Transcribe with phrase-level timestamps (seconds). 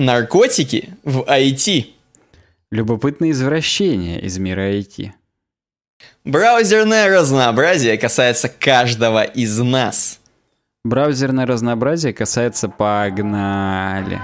[0.00, 1.88] Наркотики в IT.
[2.70, 5.10] Любопытные извращения из мира IT.
[6.24, 10.18] Браузерное разнообразие касается каждого из нас.
[10.84, 14.22] Браузерное разнообразие касается погнали.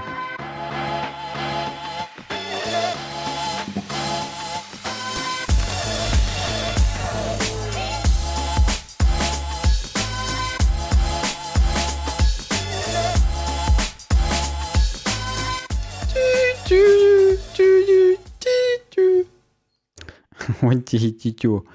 [20.71, 21.67] Вот тю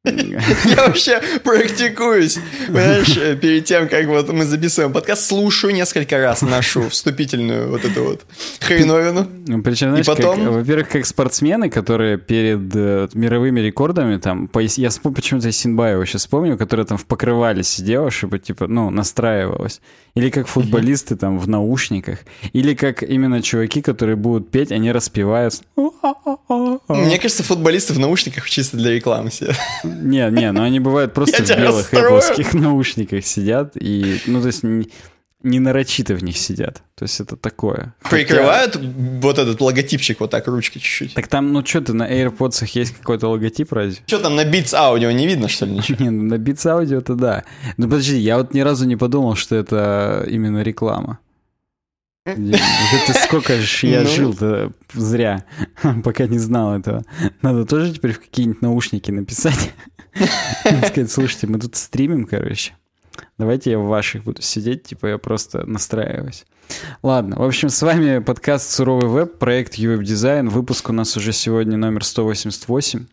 [0.04, 2.38] Я вообще практикуюсь.
[2.68, 8.04] Понимаешь, перед тем, как вот мы записываем подкаст, слушаю несколько раз нашу вступительную вот эту
[8.04, 8.24] вот
[8.60, 9.26] хреновину.
[9.48, 14.46] Ну, Причем, знаешь, И потом- как- во-первых, как спортсмены, которые перед э, мировыми рекордами, там,
[14.46, 19.80] по- я почему-то Синбаева сейчас вспомнил, которая там в покрывале сидела, чтобы, типа, ну, настраивалась.
[20.14, 22.20] Или как футболисты там в наушниках.
[22.52, 25.54] Или как именно чуваки, которые будут петь, они распевают.
[25.76, 29.56] Мне кажется, футболисты в наушниках чисто для рекламы сидят.
[29.88, 34.62] Не, не, но они бывают просто в белых эппловских наушниках сидят и, ну, то есть
[34.62, 36.82] не, нарочито в них сидят.
[36.96, 37.94] То есть это такое.
[38.00, 41.14] Хотя- Прикрывают вот этот логотипчик вот так ручкой чуть-чуть.
[41.14, 44.02] Так там, ну что ты, на AirPods есть какой-то логотип разве?
[44.06, 45.96] Что там на Beats аудио не видно, что ли, ничего?
[46.04, 47.44] Не, ну на Beats Audio то да.
[47.76, 51.20] Ну подожди, я вот ни разу не подумал, что это именно реклама.
[52.36, 54.08] Это сколько ж я Ну.
[54.08, 55.44] жил-то зря,
[56.04, 57.04] пока не знал этого.
[57.42, 59.72] Надо тоже теперь в какие-нибудь наушники написать.
[60.86, 62.72] Сказать, слушайте, мы тут стримим, короче.
[63.36, 66.44] Давайте я в ваших буду сидеть, типа я просто настраиваюсь.
[67.02, 70.48] Ладно, в общем, с вами подкаст «Суровый веб», проект UWeb Design.
[70.50, 73.06] Выпуск у нас уже сегодня номер 188.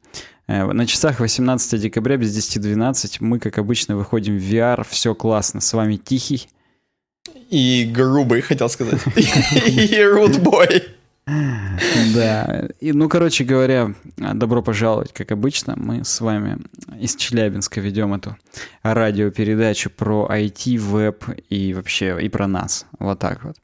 [0.47, 3.17] Э, На часах 18 декабря без 10.12.
[3.21, 4.86] Мы, как обычно, выходим в VR.
[4.89, 5.61] Все классно.
[5.61, 6.47] С вами Тихий.
[7.50, 9.02] И грубый, хотел сказать.
[9.16, 10.84] И рутбой.
[12.14, 12.67] Да.
[12.80, 15.73] И, ну, короче говоря, добро пожаловать, как обычно.
[15.76, 16.59] Мы с вами
[17.00, 18.38] из Челябинска ведем эту
[18.83, 22.86] радиопередачу про IT, веб и вообще и про нас.
[22.99, 23.55] Вот так вот.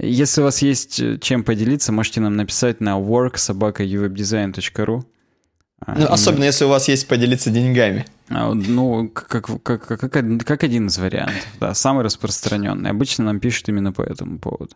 [0.00, 5.02] Если у вас есть э, чем поделиться, можете нам написать на work.sobaka.uwebdesign.ru А,
[5.86, 8.06] Ну, особенно если у вас есть поделиться деньгами.
[8.30, 12.90] А, Ну, как, как, как, как, один- из вариантов, да, самый распространенный.
[12.90, 14.74] Обычно нам пишут именно по этому поводу.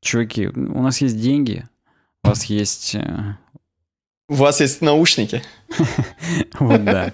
[0.00, 1.64] Чуваки, у нас есть деньги,
[2.24, 2.94] у вас есть...
[2.94, 3.34] э,
[4.28, 5.42] У вас есть наушники.
[6.58, 7.12] Вот, да.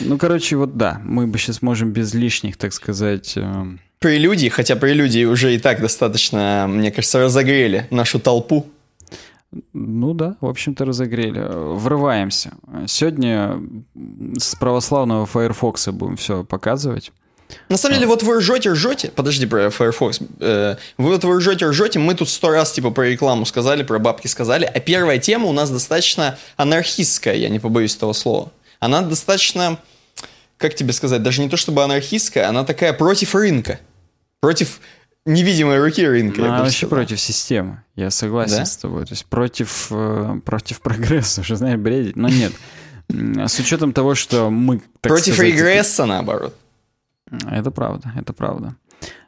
[0.00, 3.34] Ну, короче, вот да, мы бы сейчас можем без лишних, так сказать...
[3.36, 3.64] э,
[3.98, 8.66] Прелюдии, хотя прелюдии уже и так достаточно, мне кажется, разогрели нашу толпу.
[9.72, 11.40] Ну да, в общем-то, разогрели.
[11.76, 12.52] Врываемся.
[12.86, 13.60] Сегодня
[14.38, 17.12] с православного Firefox будем все показывать.
[17.68, 19.12] На самом деле, вот вы ржете, ржете.
[19.14, 20.20] Подожди про Firefox.
[20.40, 21.98] Э, Вы вот вы ржете, ржете.
[21.98, 24.64] Мы тут сто раз типа про рекламу сказали, про бабки сказали.
[24.64, 28.50] А первая тема у нас достаточно анархистская, я не побоюсь этого слова.
[28.80, 29.78] Она достаточно,
[30.56, 33.78] как тебе сказать, даже не то чтобы анархистская, она такая против рынка.
[34.40, 34.80] Против
[35.24, 36.44] невидимой руки рынка.
[36.46, 37.82] Она вообще против системы.
[37.96, 38.64] Я согласен Да?
[38.64, 39.04] с тобой.
[39.06, 42.16] То есть против, э, против прогресса, уже знаешь, бредить.
[42.16, 42.52] Но нет.
[43.08, 44.80] С учетом того, что мы...
[45.00, 46.54] Против сказать, регресса, наоборот.
[47.50, 48.76] Это правда, это правда.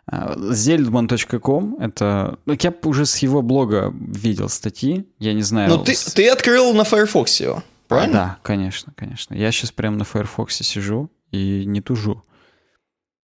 [0.06, 2.38] А, Zeldman.com, это...
[2.46, 5.68] ну, Я уже с его блога видел статьи, я не знаю...
[5.70, 8.12] Ну, ты, ты открыл на Firefox его, правильно?
[8.12, 9.34] Да, конечно, конечно.
[9.34, 12.22] Я сейчас прямо на Firefox сижу и не тужу.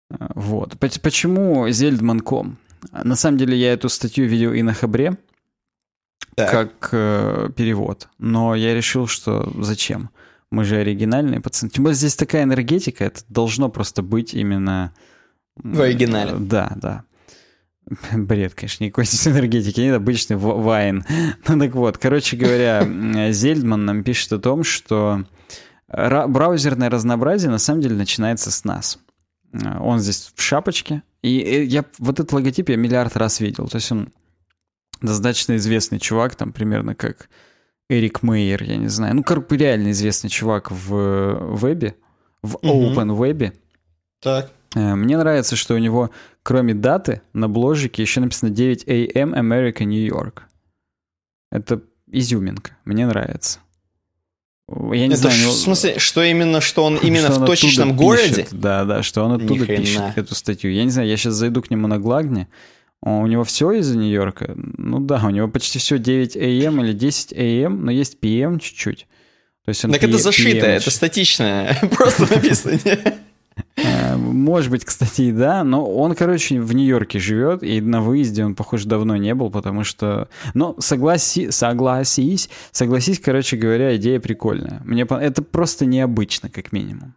[0.09, 0.77] А, Вот.
[0.79, 2.57] Поч- Почему Zeldman.com?
[2.91, 5.17] На самом деле я эту статью видел и на Хабре,
[6.35, 6.51] Так.
[6.51, 8.09] как э, перевод.
[8.17, 10.09] Но я решил, что зачем?
[10.49, 11.69] Мы же оригинальные пацаны.
[11.69, 14.93] Тем более здесь такая энергетика, это должно просто быть именно...
[15.55, 16.31] В оригинале.
[16.31, 17.03] э, Да, да.
[18.13, 21.03] Бред, конечно, никакой здесь энергетики нет, обычный вайн.
[21.47, 25.23] Ну так вот, короче говоря, Зельдман нам пишет о том, что
[25.91, 28.99] ра- браузерное разнообразие на самом деле начинается с нас.
[29.53, 33.67] Э, Он здесь в шапочке, и э, я вот этот логотип я миллиард раз видел.
[33.67, 34.09] То есть он
[35.01, 37.29] достаточно известный чувак, там примерно как
[37.89, 39.15] Эрик Мейер, я не знаю.
[39.15, 41.95] Ну, короче, реально известный чувак в э, вебе,
[42.41, 43.53] в open вебе.
[44.21, 44.51] Так.
[44.73, 46.11] Мне нравится, что у него,
[46.43, 50.43] кроме даты, на бложике еще написано 9 AM America, New York.
[51.51, 52.77] Это изюминка.
[52.85, 53.59] Мне нравится.
[54.93, 57.41] Я не Это знаю, ж- ну, в смысле, что именно, что он именно что в
[57.41, 58.29] он точечном городе?
[58.29, 58.47] пишет.
[58.51, 59.81] Да, да, что он оттуда Ни хрена.
[59.81, 60.71] пишет эту статью.
[60.71, 62.47] Я не знаю, я сейчас зайду к нему на Глагне.
[63.03, 64.53] У него все из Нью-Йорка?
[64.55, 69.07] Ну да, у него почти все 9 AM или 10 AM, но есть PM чуть-чуть.
[69.65, 70.69] То есть он Так это P- зашито, PM.
[70.69, 71.77] это статичное.
[71.95, 72.79] Просто написано.
[74.21, 78.55] Может быть, кстати, и да, но он, короче, в Нью-Йорке живет, и на выезде он,
[78.55, 80.27] похоже, давно не был, потому что...
[80.53, 81.51] Ну, согласи...
[81.51, 84.81] согласись, согласись, короче говоря, идея прикольная.
[84.85, 87.15] Мне Это просто необычно, как минимум.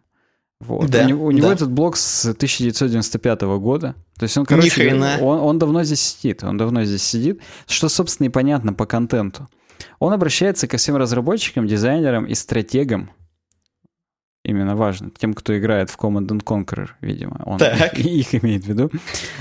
[0.59, 0.89] Вот.
[0.89, 3.95] Да, у, него, у него этот блог с 1995 года.
[4.17, 6.43] То есть он, короче, он, он давно здесь сидит.
[6.43, 9.47] Он давно здесь сидит, что, собственно, и понятно по контенту.
[9.99, 13.11] Он обращается ко всем разработчикам, дизайнерам и стратегам.
[14.45, 15.09] Именно важно.
[15.17, 17.41] Тем, кто играет в Command Conqueror, видимо.
[17.45, 17.97] Он так.
[17.99, 18.91] их имеет в виду.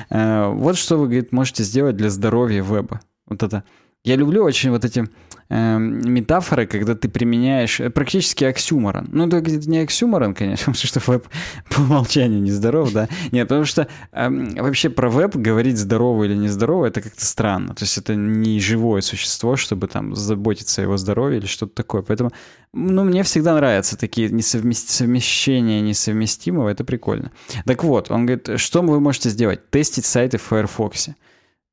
[0.08, 3.02] Э, вот что вы, говорит, можете сделать для здоровья веба.
[3.26, 3.64] Вот это
[4.04, 5.08] я люблю очень вот эти
[5.48, 9.08] э, метафоры, когда ты применяешь э, практически оксюморон.
[9.10, 11.26] Ну, это не оксюморон, конечно, потому что веб
[11.70, 13.08] по умолчанию нездоров, да.
[13.32, 14.28] Нет, потому что э,
[14.60, 17.74] вообще про веб говорить здорово или нездорово, это как-то странно.
[17.74, 22.02] То есть это не живое существо, чтобы там заботиться о его здоровье или что-то такое.
[22.02, 22.30] Поэтому,
[22.74, 24.90] ну, мне всегда нравятся такие несовмест...
[24.90, 27.32] совмещения несовместимого, это прикольно.
[27.64, 29.70] Так вот, он говорит, что вы можете сделать?
[29.70, 31.08] Тестить сайты в Firefox.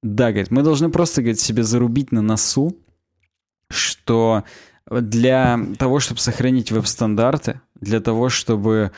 [0.01, 2.75] Да, говорит, мы должны просто, говорит, себе зарубить на носу,
[3.69, 4.43] что
[4.89, 8.91] для того, чтобы сохранить веб-стандарты, для того, чтобы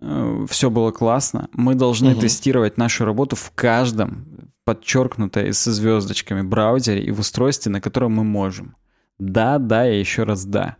[0.00, 2.20] э, все было классно, мы должны угу.
[2.20, 4.26] тестировать нашу работу в каждом,
[4.64, 8.76] подчеркнуто и со звездочками, браузере и в устройстве, на котором мы можем.
[9.18, 10.76] Да, да и еще раз да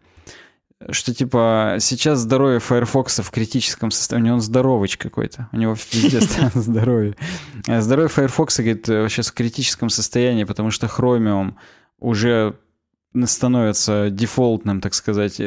[0.90, 6.20] что типа сейчас здоровье Firefox в критическом состоянии, он здоровыч какой-то, у него везде
[6.54, 7.16] здоровье.
[7.66, 11.54] А здоровье Firefox, говорит, сейчас в критическом состоянии, потому что Chromium
[11.98, 12.56] уже
[13.24, 15.40] становится дефолтным, так сказать,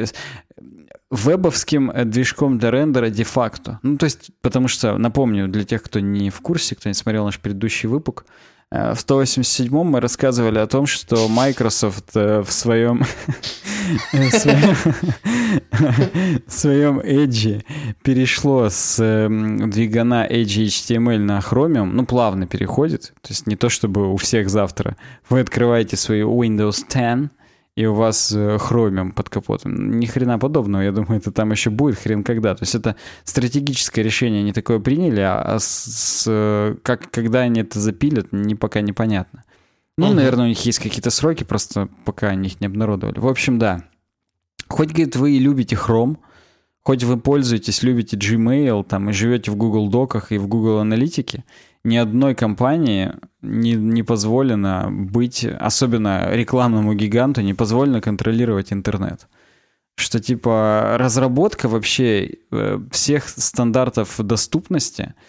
[1.10, 3.80] вебовским движком для рендера де-факто.
[3.84, 7.26] Ну, то есть, потому что, напомню, для тех, кто не в курсе, кто не смотрел
[7.26, 13.04] наш предыдущий выпуск, Э, в 187-м мы рассказывали о том, что Microsoft э, в своем
[16.48, 17.64] в своем Edge
[18.02, 23.70] перешло с эм, двигана Edge HTML на Chromium, ну, плавно переходит, то есть не то,
[23.70, 24.98] чтобы у всех завтра.
[25.30, 27.30] Вы открываете свою Windows 10,
[27.76, 30.00] и у вас э, хромиум под капотом.
[30.00, 32.54] Ни хрена подобного, я думаю, это там еще будет хрен когда.
[32.54, 37.80] То есть это стратегическое решение, они такое приняли, а с, с, как, когда они это
[37.80, 39.44] запилят, не, пока непонятно.
[39.98, 40.16] Ну, угу.
[40.16, 43.20] наверное, у них есть какие-то сроки, просто пока они их не обнародовали.
[43.20, 43.84] В общем, да.
[44.68, 46.18] Хоть, говорит, вы и любите Chrome,
[46.82, 51.44] хоть вы пользуетесь, любите Gmail, там, и живете в Google Доках и в Google Аналитике,
[51.84, 59.28] ни одной компании не, не позволено быть, особенно рекламному гиганту, не позволено контролировать интернет.
[59.96, 65.14] Что типа разработка вообще э, всех стандартов доступности—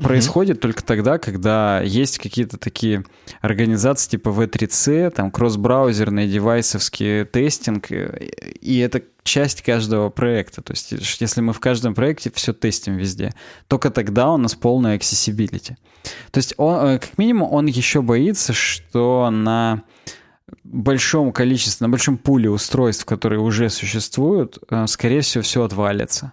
[0.00, 0.60] происходит mm-hmm.
[0.60, 3.04] только тогда, когда есть какие-то такие
[3.40, 10.62] организации типа V3C, там кросс-браузерный девайсовский тестинг, и это часть каждого проекта.
[10.62, 13.32] То есть если мы в каждом проекте все тестим везде,
[13.68, 15.76] только тогда у нас полная accessibility.
[16.30, 19.82] То есть он, э, как минимум он еще боится, что на
[20.64, 26.32] большом количестве, на большом пуле устройств, которые уже существуют, э, скорее всего, все отвалится.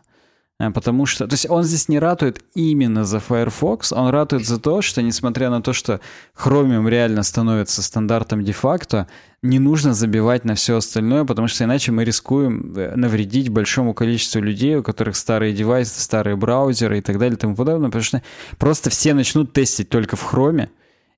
[0.59, 4.59] Э, потому что, то есть он здесь не ратует именно за Firefox, он ратует за
[4.59, 6.01] то, что несмотря на то, что
[6.35, 9.07] Chromium реально становится стандартом де-факто,
[9.41, 14.41] не нужно забивать на все остальное, потому что иначе мы рискуем э, навредить большому количеству
[14.41, 18.21] людей, у которых старые девайсы, старые браузеры и так далее и тому подобное, потому что
[18.57, 20.67] просто все начнут тестить только в Chrome,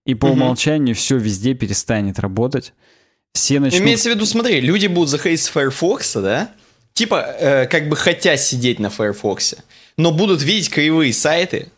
[0.05, 0.33] и по угу.
[0.33, 2.73] умолчанию все везде перестанет работать.
[3.33, 3.81] Все начнут...
[3.81, 6.51] Имеется в виду, смотри, люди будут заходить с Firefox, да?
[6.93, 9.55] Типа, э, как бы хотя сидеть на Firefox,
[9.97, 11.69] но будут видеть кривые сайты,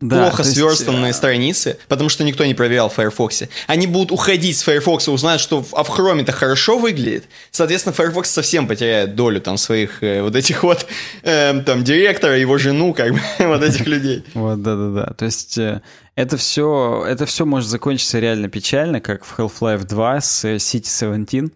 [0.00, 3.42] да, плохо сверстанные есть, страницы, потому что никто не проверял в Firefox.
[3.66, 7.24] Они будут уходить с Firefox, узнают, что а в Chrome это хорошо выглядит.
[7.50, 10.86] Соответственно, Firefox совсем потеряет долю там своих э, вот этих вот
[11.22, 14.24] э, там директора, его жену, как бы вот этих людей.
[14.32, 15.12] Вот, да-да-да.
[15.18, 15.82] То есть э,
[16.14, 21.52] это все, это все может закончиться реально печально, как в Half-Life 2 с City 17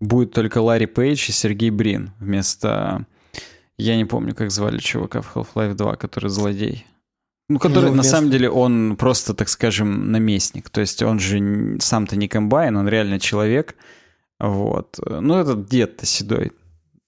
[0.00, 3.06] будет только Ларри Пейдж и Сергей Брин вместо...
[3.78, 6.86] Я не помню, как звали чувака в Half-Life 2, который злодей.
[7.48, 10.70] Ну, который, ну, на самом деле, он просто, так скажем, наместник.
[10.70, 13.76] То есть он же сам-то не комбайн, он реально человек.
[14.40, 14.98] Вот.
[15.06, 16.52] Ну, этот дед-то седой.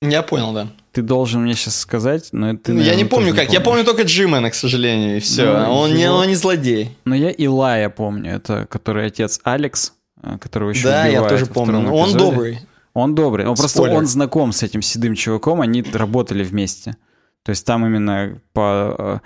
[0.01, 0.69] Я понял, да.
[0.93, 3.49] Ты должен мне сейчас сказать, но это ты, наверное, Я не помню как.
[3.49, 5.45] Не я помню только Джимена, к сожалению, и все.
[5.45, 5.99] Ну, он, его...
[5.99, 6.97] не, он не злодей.
[7.05, 8.37] Но я Илая помню.
[8.37, 9.93] Это который отец Алекс,
[10.23, 11.91] э, которого еще Да, я тоже помню.
[11.93, 12.61] Он добрый.
[12.99, 13.47] Он добрый.
[13.47, 16.97] Он просто он знаком с этим седым чуваком, они работали вместе.
[17.45, 19.21] То есть там именно по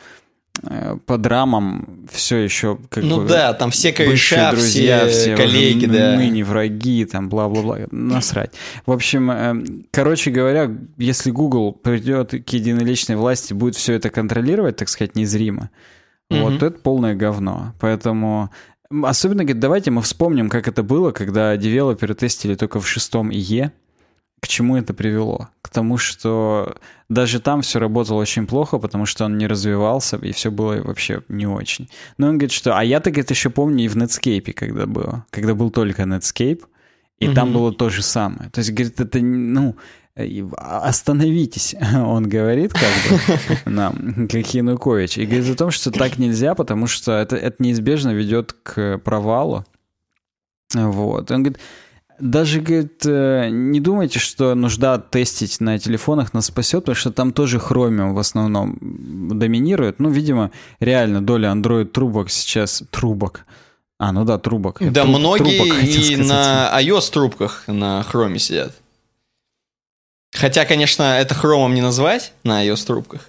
[0.62, 3.26] э, по драмам все еще как ну бы...
[3.26, 6.16] да, там все кореша, друзья, все, все коллеги, да.
[6.16, 8.52] ныне враги, там бла-бла-бла, насрать.
[8.84, 14.76] В общем, э, короче говоря, если Google придет к единоличной власти, будет все это контролировать,
[14.76, 15.70] так сказать, незримо,
[16.30, 16.42] Мгм.
[16.42, 17.74] вот это полное говно.
[17.80, 18.50] Поэтому
[19.04, 23.72] особенно, говорит, давайте мы вспомним, как это было, когда девелоперы тестили только в шестом ИЕ.
[24.40, 25.48] К чему это привело?
[25.62, 26.76] К тому, что
[27.08, 31.22] даже там все работало очень плохо, потому что он не развивался, и все было вообще
[31.28, 31.88] не очень.
[32.18, 32.76] Но он говорит, что...
[32.76, 35.24] А я так это еще помню и в Netscape, когда было.
[35.30, 36.64] Когда был только Netscape,
[37.20, 37.54] и там Мгм.
[37.58, 38.50] было то же самое.
[38.50, 39.76] То есть, говорит, это, ну...
[40.16, 43.40] э, Остановитесь, он говорит, как бы,
[43.70, 45.18] нам, как Янукович.
[45.18, 49.64] И говорит о том, что так нельзя, потому что это, это неизбежно ведет к провалу.
[50.74, 51.30] Вот.
[51.30, 51.60] Он говорит,
[52.18, 57.32] даже, говорит, э, не думайте, что нужда тестить на телефонах нас спасет, потому что там
[57.32, 59.98] тоже Chromium в основном доминирует.
[59.98, 62.84] Ну, видимо, реально доля Android трубок сейчас...
[62.90, 63.44] Трубок.
[63.98, 64.78] А, ну да, трубок.
[64.80, 66.28] Да, Труб- многие трубок, и сказать.
[66.28, 68.72] на iOS-трубках на хроме сидят.
[70.32, 73.28] Хотя, конечно, это хромом не назвать на iOS-трубках.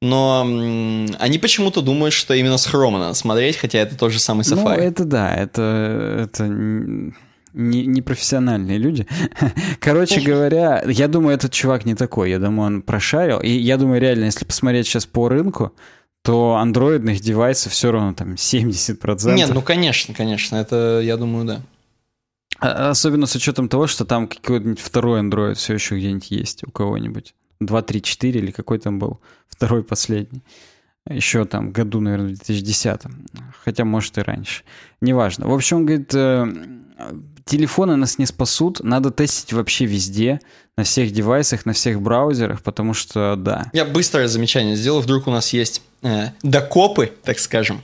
[0.00, 4.20] Но м, они почему-то думают, что именно с хрома надо смотреть, хотя это тот же
[4.20, 4.76] самый Ну, Safari.
[4.80, 9.08] это да, это, это не, не профессиональные люди.
[9.80, 12.30] Короче говоря, я думаю, этот чувак не такой.
[12.30, 13.40] Я думаю, он прошарил.
[13.40, 15.72] И я думаю, реально, если посмотреть сейчас по рынку,
[16.22, 19.32] то андроидных девайсов все равно там 70%.
[19.34, 21.60] Нет, ну конечно, конечно, это, я думаю, да.
[22.60, 26.70] А- Особенно с учетом того, что там какой-нибудь второй Android все еще где-нибудь есть у
[26.70, 27.34] кого-нибудь.
[27.60, 30.42] 2, 3, 4 или какой там был второй последний.
[31.08, 33.00] Еще там году, наверное, в 2010.
[33.64, 34.62] Хотя, может, и раньше.
[35.00, 35.48] Неважно.
[35.48, 36.46] В общем, он говорит, э,
[37.44, 40.40] телефоны нас не спасут, надо тестить вообще везде,
[40.76, 43.70] на всех девайсах, на всех браузерах, потому что, да.
[43.72, 47.82] Я быстрое замечание сделал, вдруг у нас есть э, докопы, так скажем,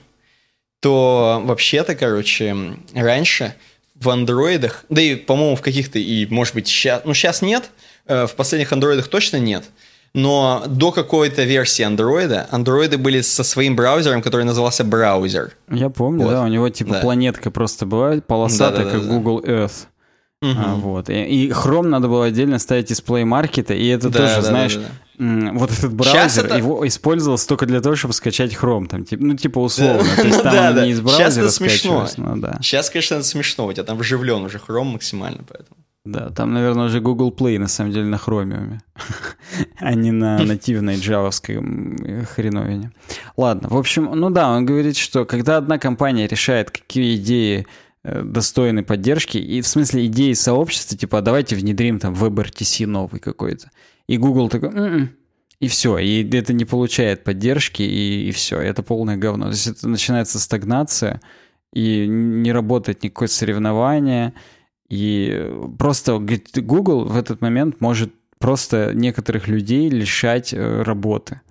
[0.79, 2.55] то вообще-то, короче,
[2.93, 3.55] раньше
[3.99, 7.69] в андроидах, да и, по-моему, в каких-то, и, может быть, сейчас, ну, сейчас нет,
[8.07, 9.63] э, в последних андроидах точно нет,
[10.13, 15.53] но до какой-то версии андроида, андроиды были со своим браузером, который назывался браузер.
[15.69, 16.31] Я помню, Вот.
[16.31, 16.99] да, у него типа Да.
[17.01, 19.13] планетка просто была полосатая, как Да-да-да-да.
[19.17, 19.87] Google Earth.
[20.41, 20.59] Мгм.
[20.59, 21.09] А, вот.
[21.09, 24.41] И, и Chrome надо было отдельно ставить из Play Market, и это Да, тоже, да,
[24.41, 24.81] знаешь, да,
[25.17, 25.25] да.
[25.25, 29.23] м, вот этот браузер, это- его использовался только для того, чтобы скачать Chrome, там, типа,
[29.23, 30.03] ну, типа условно.
[30.15, 32.05] То есть Ну там не из браузера смешно.
[32.61, 35.77] Сейчас, конечно, это смешно, у тебя там вживлен уже хром максимально, поэтому.
[36.03, 38.77] Да, там, наверное, уже Google Play, на самом деле, на Chromium,
[39.79, 41.59] а не на нативной джавовской
[42.35, 42.91] хреновине.
[43.37, 47.65] Ладно, в общем, ну да, он говорит, что когда одна компания решает, какие идеи
[48.23, 53.71] достойны поддержки, и в смысле идеи сообщества, типа, «А давайте внедрим там WebRTC новый какой-то.
[54.07, 55.09] И Google такой, «М-м».
[55.59, 59.45] и все, и это не получает поддержки, и, и все, это полное говно.
[59.45, 61.21] То есть это начинается стагнация,
[61.73, 64.33] и не работает никакое соревнование,
[64.89, 71.41] и просто Google в этот момент может просто некоторых людей лишать э, работы.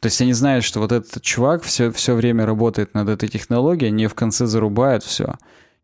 [0.00, 3.90] То есть они знают, что вот этот чувак все, все время работает над этой технологией,
[3.90, 5.34] они в конце зарубают, все.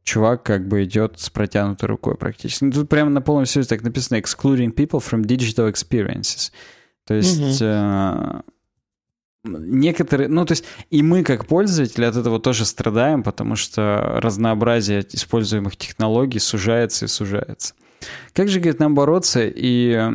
[0.04, 2.64] Чувак как бы идет с протянутой рукой практически.
[2.64, 6.52] Ну, тут прямо на полном серьезе так написано «excluding people from digital experiences».
[7.06, 8.40] То есть э,
[9.44, 10.28] некоторые...
[10.28, 15.76] Ну, то есть и мы, как пользователи, от этого тоже страдаем, потому что разнообразие используемых
[15.76, 17.74] технологий сужается и сужается.
[18.32, 20.10] Как же, говорит, нам бороться и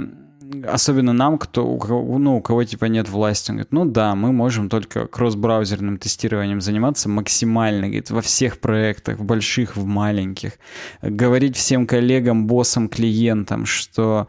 [0.68, 4.16] особенно нам, кто, у кого, ну, у кого типа нет власти, он говорит, ну да,
[4.16, 10.54] мы можем только кросс-браузерным тестированием заниматься максимально, говорит, во всех проектах, в больших, в маленьких,
[11.02, 14.28] говорить всем коллегам, боссам, клиентам, что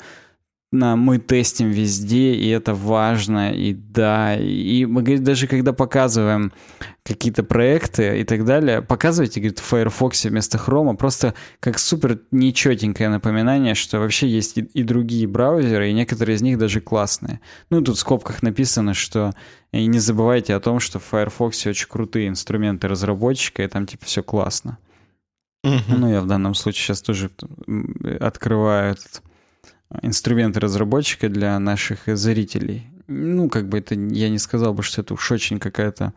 [0.72, 6.52] мы тестим везде, и это важно, и да, и мы, говорит, даже когда показываем
[7.02, 13.08] какие-то проекты и так далее, показывайте, говорит, в Firefox вместо Chrome просто как супер нечетенькое
[13.08, 17.40] напоминание, что вообще есть и, и другие браузеры, и некоторые из них даже классные.
[17.70, 19.32] Ну, тут в скобках написано, что
[19.72, 24.04] и не забывайте о том, что в Firefox очень крутые инструменты разработчика, и там типа
[24.04, 24.78] все классно.
[25.64, 27.30] Ну, я в данном случае сейчас тоже
[28.20, 29.22] открываю этот
[30.02, 32.86] инструменты разработчика для наших зрителей.
[33.08, 36.12] Ну, как бы это, я не сказал бы, что это уж очень какая-то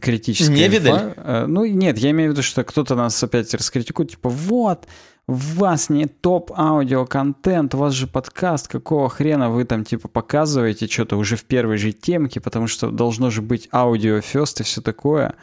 [0.00, 0.76] критическая Не инфа.
[0.78, 1.14] видали?
[1.16, 4.86] Э, Ну, нет, я имею в виду, что кто-то нас опять раскритикует, типа, вот,
[5.26, 11.16] у вас не топ-аудиоконтент, у вас же подкаст, какого хрена вы там, типа, показываете что-то
[11.16, 15.34] уже в первой же темке, потому что должно же быть аудио first и все такое.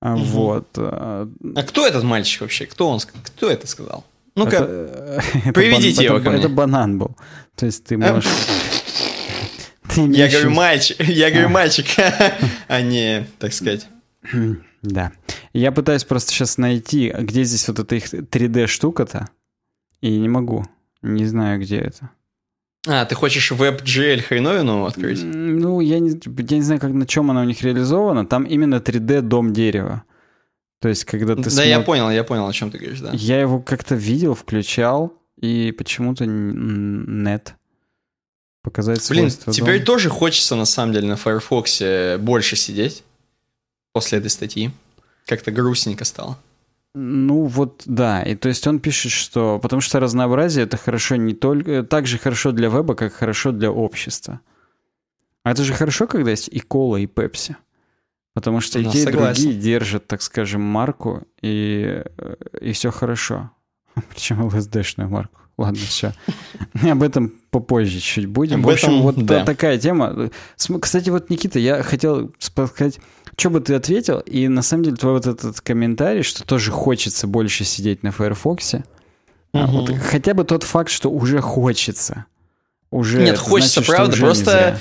[0.00, 0.16] Мгм.
[0.24, 0.68] Вот.
[0.76, 2.66] а, А кто этот мальчик вообще?
[2.66, 3.00] Кто он?
[3.24, 4.04] Кто это сказал?
[4.38, 6.38] Ну-ка, это- это приведите бан- его это, ко мне.
[6.40, 7.16] это банан был.
[7.56, 8.26] То есть ты можешь...
[9.94, 11.86] Ты Я говорю мальчик, я говорю мальчик,
[12.68, 13.88] а не, так сказать.
[14.80, 15.10] Да.
[15.52, 19.28] Я пытаюсь просто сейчас найти, где здесь вот эта их 3D-штука-то,
[20.00, 20.64] и не могу.
[21.02, 22.10] Не знаю, где это.
[22.86, 25.20] А, ты хочешь WebGL хреновину открыть?
[25.24, 28.24] Ну, я не, я не знаю, как, на чем она у них реализована.
[28.24, 30.04] Там именно 3D дом дерева.
[30.80, 31.42] То есть, когда ты...
[31.42, 31.68] Да, смотр...
[31.68, 33.10] я понял, я понял, о чем ты говоришь, да.
[33.12, 37.54] Я его как-то видел, включал, и почему-то нет.
[38.62, 39.86] Показать Блин, теперь дома.
[39.86, 41.82] тоже хочется, на самом деле, на Firefox
[42.20, 43.04] больше сидеть
[43.92, 44.70] после этой статьи.
[45.26, 46.38] Как-то грустненько стало.
[46.94, 51.34] Ну вот да, и то есть он пишет, что потому что разнообразие это хорошо не
[51.34, 54.40] только так же хорошо для веба, как хорошо для общества.
[55.44, 57.56] А это же хорошо, когда есть и кола, и пепси.
[58.34, 62.02] Потому что ну, и те, и другие держат, так скажем, марку, и,
[62.60, 63.50] и все хорошо.
[64.10, 65.40] Причем LSD-шную марку.
[65.56, 66.14] Ладно, все.
[66.88, 68.60] Об этом попозже чуть будем.
[68.60, 69.44] Об В общем, этом, вот да.
[69.44, 70.30] такая тема.
[70.80, 73.00] Кстати, вот, Никита, я хотел сказать,
[73.36, 77.26] что бы ты ответил, и на самом деле твой вот этот комментарий, что тоже хочется
[77.26, 78.84] больше сидеть на Firefox, угу.
[79.52, 82.26] а вот хотя бы тот факт, что уже хочется.
[82.90, 84.80] Уже, Нет, хочется, значит, правда, просто...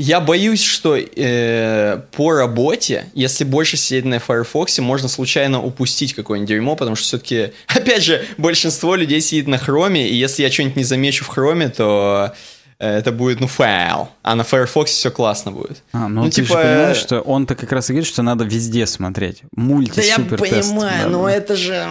[0.00, 6.48] Я боюсь, что э, по работе, если больше сидеть на Firefox, можно случайно упустить какое-нибудь
[6.48, 10.76] дерьмо, потому что все-таки, опять же, большинство людей сидит на Chrome, и если я что-нибудь
[10.76, 12.32] не замечу в Chrome, то
[12.78, 14.08] э, это будет, ну, файл.
[14.22, 15.82] А на Firefox все классно будет.
[15.92, 16.46] А, ну, ну ты типа...
[16.46, 19.42] же понимаешь, что он-то как раз и говорит, что надо везде смотреть.
[19.56, 21.32] Мульти Да я понимаю, да, но да.
[21.32, 21.84] это же...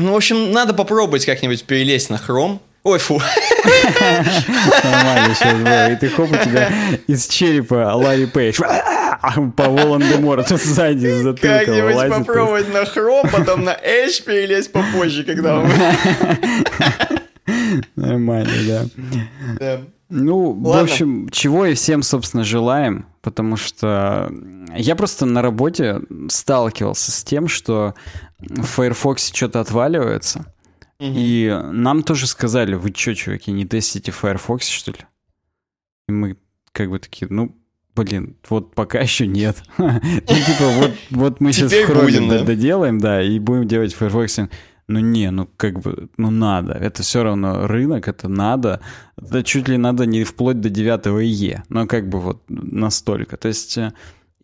[0.00, 3.18] Ну, в общем, надо попробовать как-нибудь перелезть на Chrome, Ой, фу.
[4.84, 5.92] Нормально сейчас было.
[5.92, 6.70] И ты хоп, у тебя
[7.06, 8.60] из черепа Ларри Пейдж
[9.56, 15.60] по Волан-де-Морту сзади с затылка Как-нибудь попробовать на хром, потом на Эш перелезть попозже, когда
[15.60, 15.70] он...
[17.96, 18.84] Нормально, да.
[19.58, 19.80] да.
[20.10, 20.80] Ну, Ладно.
[20.80, 24.30] в общем, чего и всем, собственно, желаем, потому что
[24.76, 27.94] я просто на работе сталкивался с тем, что
[28.38, 30.44] в Firefox что-то отваливается,
[30.98, 34.98] и нам тоже сказали, вы что, чуваки, не тестите Firefox, что ли?
[36.08, 36.36] И мы
[36.72, 37.56] как бы такие, ну,
[37.94, 39.62] блин, вот пока еще нет.
[39.78, 44.40] ну, типа, вот, вот мы сейчас в Chrome доделаем, да, и будем делать в Firefox.
[44.86, 46.74] Ну не, ну как бы, ну надо.
[46.74, 48.80] Это все равно рынок, это надо.
[49.16, 51.62] Это чуть ли надо не вплоть до 9 ИЕ.
[51.70, 53.38] Но как бы вот настолько.
[53.38, 53.94] То есть э,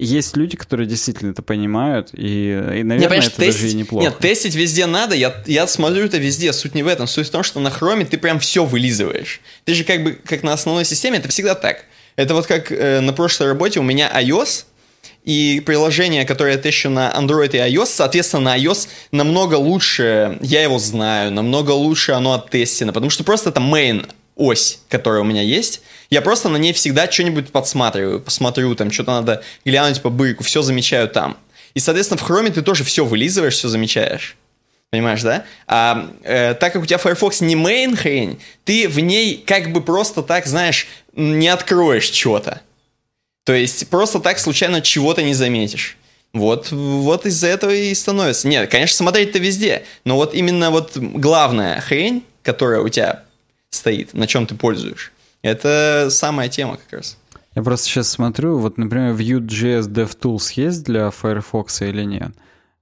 [0.04, 4.04] есть люди, которые действительно это понимают, и, и наверное, не, это тестить, даже и неплохо.
[4.04, 7.30] Нет, тестить везде надо, я, я смотрю это везде, суть не в этом, суть в
[7.30, 9.40] том, что на хроме ты прям все вылизываешь.
[9.64, 11.84] Ты же как бы, как на основной системе, это всегда так.
[12.16, 14.64] Это вот как э, на прошлой работе у меня iOS,
[15.24, 20.62] и приложение, которое я тещу на Android и iOS, соответственно, на iOS намного лучше, я
[20.62, 25.42] его знаю, намного лучше оно оттестено, потому что просто это main ось, которая у меня
[25.42, 30.42] есть, я просто на ней всегда что-нибудь подсматриваю, посмотрю, там что-то надо глянуть по быку,
[30.42, 31.36] все замечаю там.
[31.74, 34.36] И, соответственно, в хроме ты тоже все вылизываешь, все замечаешь.
[34.90, 35.44] Понимаешь, да?
[35.68, 39.82] А э, так как у тебя Firefox не main хрень, ты в ней как бы
[39.82, 42.60] просто так, знаешь, не откроешь что-то.
[43.44, 45.96] То есть просто так случайно чего-то не заметишь.
[46.32, 48.48] Вот, вот из-за этого и становится.
[48.48, 53.24] Нет, конечно, смотреть-то везде, но вот именно вот главная хрень, которая у тебя
[53.70, 55.12] стоит, на чем ты пользуешь,
[55.42, 57.18] это самая тема как раз.
[57.54, 62.32] Я просто сейчас смотрю, вот, например, Vue.js DevTools есть для Firefox или нет?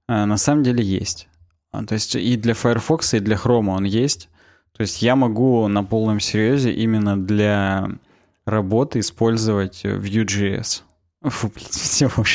[0.07, 1.27] А, на самом деле есть.
[1.71, 4.29] А, то есть и для Firefox, и для Chrome он есть.
[4.77, 7.89] То есть я могу на полном серьезе именно для
[8.45, 10.83] работы использовать Vue.js.
[11.21, 12.07] Фу, блин, все.
[12.07, 12.33] Хром.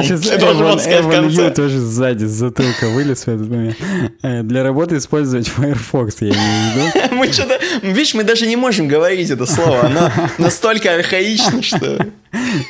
[0.00, 3.76] Эван Ю тоже сзади, с затылка вылез в этот момент.
[4.22, 7.14] Э, для работы использовать Firefox, я имею в виду.
[7.16, 7.58] Мы что-то...
[7.82, 9.86] Видишь, мы даже не можем говорить это слово.
[9.86, 12.06] Оно настолько архаично, что...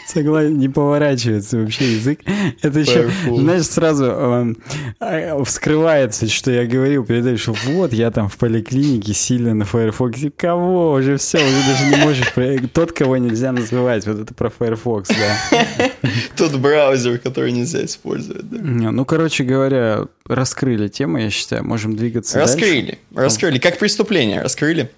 [0.07, 2.21] Согласен, не поворачивается вообще язык.
[2.63, 4.55] Это еще, знаешь, сразу
[5.01, 10.21] э, вскрывается, что я говорил перед что вот, я там в поликлинике сильно на Firefox.
[10.37, 10.93] Кого?
[10.93, 12.71] Уже все, уже даже не можешь...
[12.73, 14.06] Тот, кого нельзя называть.
[14.07, 15.91] Вот это про Firefox, да.
[16.37, 18.59] Тот браузер, который нельзя использовать, да.
[18.61, 21.65] Ну, короче говоря, раскрыли тему, я считаю.
[21.65, 23.59] Можем двигаться Раскрыли, раскрыли.
[23.59, 24.91] Как преступление, раскрыли.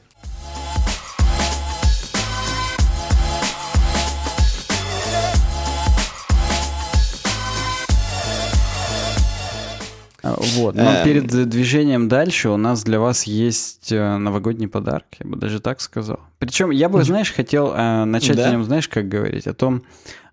[10.37, 10.75] Вот.
[10.75, 11.05] Но эм...
[11.05, 15.81] перед движением дальше у нас для вас есть э, новогодний подарок, я бы даже так
[15.81, 16.21] сказал.
[16.39, 18.49] Причем я бы, знаешь, хотел э, начать да?
[18.49, 19.85] о нем, знаешь, как говорить, о том,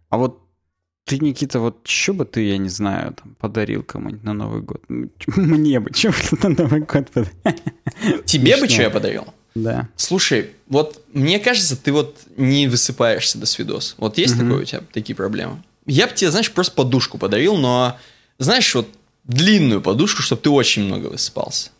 [0.09, 0.39] а вот
[1.05, 4.81] ты, Никита, вот что бы ты, я не знаю, там, подарил кому-нибудь на Новый год?
[4.89, 8.21] Мне бы, что бы на Новый год подарил?
[8.25, 9.25] Тебе бы что я подарил?
[9.53, 9.87] Да.
[9.95, 13.95] Слушай, вот мне кажется, ты вот не высыпаешься до свидос.
[13.97, 15.63] Вот есть такое у тебя, такие проблемы?
[15.85, 17.97] Я бы тебе, знаешь, просто подушку подарил, но,
[18.39, 18.89] знаешь, вот
[19.25, 21.71] длинную подушку, чтобы ты очень много высыпался.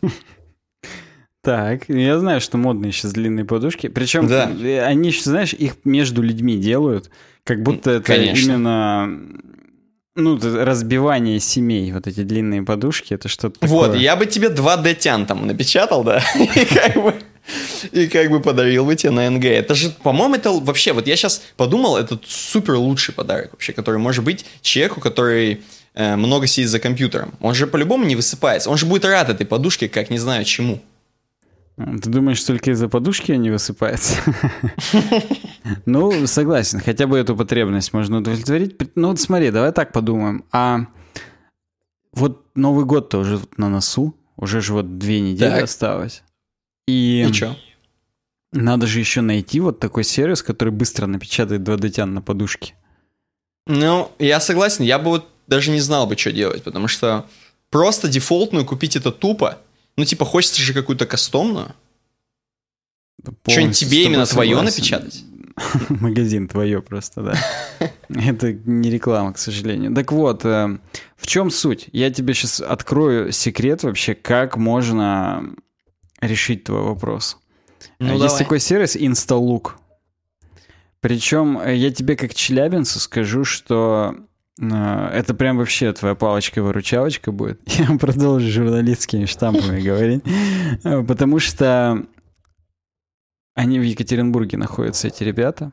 [1.42, 3.86] Так, я знаю, что модные сейчас длинные подушки.
[3.86, 4.46] Причем Да.
[4.84, 7.10] они, еще, знаешь, их между людьми делают,
[7.44, 8.44] как будто это Конечно.
[8.46, 9.20] именно
[10.16, 11.92] ну, разбивание семей.
[11.92, 14.00] Вот эти длинные подушки, это что-то Вот, такое.
[14.00, 17.14] я бы тебе 2D тян там напечатал, да, и как бы...
[17.92, 19.44] И как бы подарил бы тебе на НГ.
[19.44, 23.98] Это же, по-моему, это вообще, вот я сейчас подумал, это супер лучший подарок вообще, который
[24.00, 25.60] может быть человеку, который
[25.96, 27.34] много сидит за компьютером.
[27.40, 28.70] Он же по-любому не высыпается.
[28.70, 30.82] Он же будет рад этой подушке, как не знаю чему.
[31.76, 34.16] Ты думаешь, только из-за подушки они высыпаются?
[35.84, 38.76] Ну, согласен, хотя бы эту потребность можно удовлетворить.
[38.94, 40.44] Ну, вот смотри, давай так подумаем.
[40.52, 40.86] А
[42.12, 46.22] вот Новый год-то уже на носу, уже же вот две недели осталось.
[46.86, 47.56] И чё?
[48.52, 52.74] надо же еще найти вот такой сервис, который быстро напечатает 2D-тян на подушке.
[53.66, 57.26] Ну, я согласен, я бы вот даже не знал бы, что делать, потому что
[57.70, 59.58] просто дефолтную купить это тупо.
[59.96, 61.74] Ну, типа, хочется же какую-то кастомную.
[63.22, 64.76] Что-нибудь Полностью тебе именно твое согласен.
[64.76, 65.24] напечатать?
[65.88, 67.90] Магазин твое просто, да.
[68.08, 69.94] Это не реклама, к сожалению.
[69.94, 70.78] Так вот, э,
[71.16, 71.88] в чем суть?
[71.92, 75.54] Я тебе сейчас открою секрет вообще, как можно
[76.20, 77.38] решить твой вопрос.
[77.98, 78.38] Ну, Есть давай.
[78.38, 79.72] такой сервис Instalook.
[81.00, 84.14] Причем э, я тебе как челябинцу скажу, что
[84.58, 87.60] это прям вообще твоя палочка-выручалочка будет.
[87.66, 90.22] Я продолжу журналистскими штампами говорить.
[90.84, 92.02] Э, Потому что
[93.54, 95.72] они в Екатеринбурге находятся, эти ребята.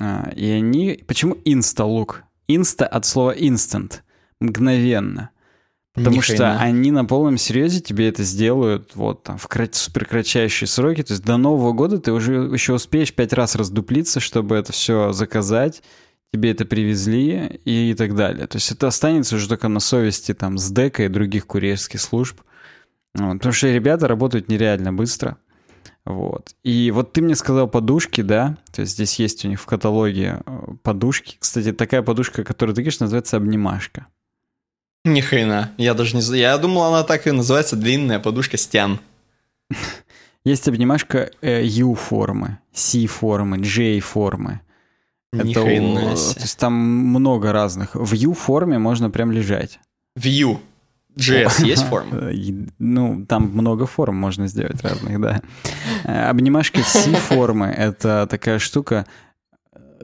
[0.00, 1.02] А, И они...
[1.06, 2.22] Почему Instalook?
[2.48, 4.00] Инста от слова instant.
[4.40, 5.30] Мгновенно.
[5.94, 6.60] Потому Ни что хрена.
[6.60, 11.02] они на полном серьезе тебе это сделают вот там в крат- сроки.
[11.04, 15.12] То есть до Нового года ты уже еще успеешь пять раз раздуплиться, чтобы это все
[15.12, 15.84] заказать,
[16.34, 18.48] тебе это привезли и так далее.
[18.48, 22.40] То есть это останется уже только на совести там с дека и других курьерских служб.
[23.14, 25.36] Вот, потому что ребята работают нереально быстро.
[26.04, 26.56] Вот.
[26.64, 28.58] И вот ты мне сказал подушки, да?
[28.72, 31.36] То есть здесь есть у них в каталоге э, подушки.
[31.38, 34.08] Кстати, такая подушка, которую ты говоришь, называется обнимашка.
[35.04, 35.70] Ни хрена.
[35.78, 36.42] Я даже не знаю.
[36.42, 38.98] Я думал, она так и называется длинная подушка стян.
[40.44, 44.60] Есть обнимашка э, U-формы, C-формы, J-формы.
[45.42, 47.94] Ни Это хрена То есть там много разных.
[47.94, 49.80] В U-форме можно прям лежать.
[50.18, 50.58] View.
[51.16, 52.30] JS есть форма?
[52.78, 55.42] Ну, там много форм можно сделать разных, да.
[56.04, 59.06] Э, Обнимашка C-формы— это такая штука,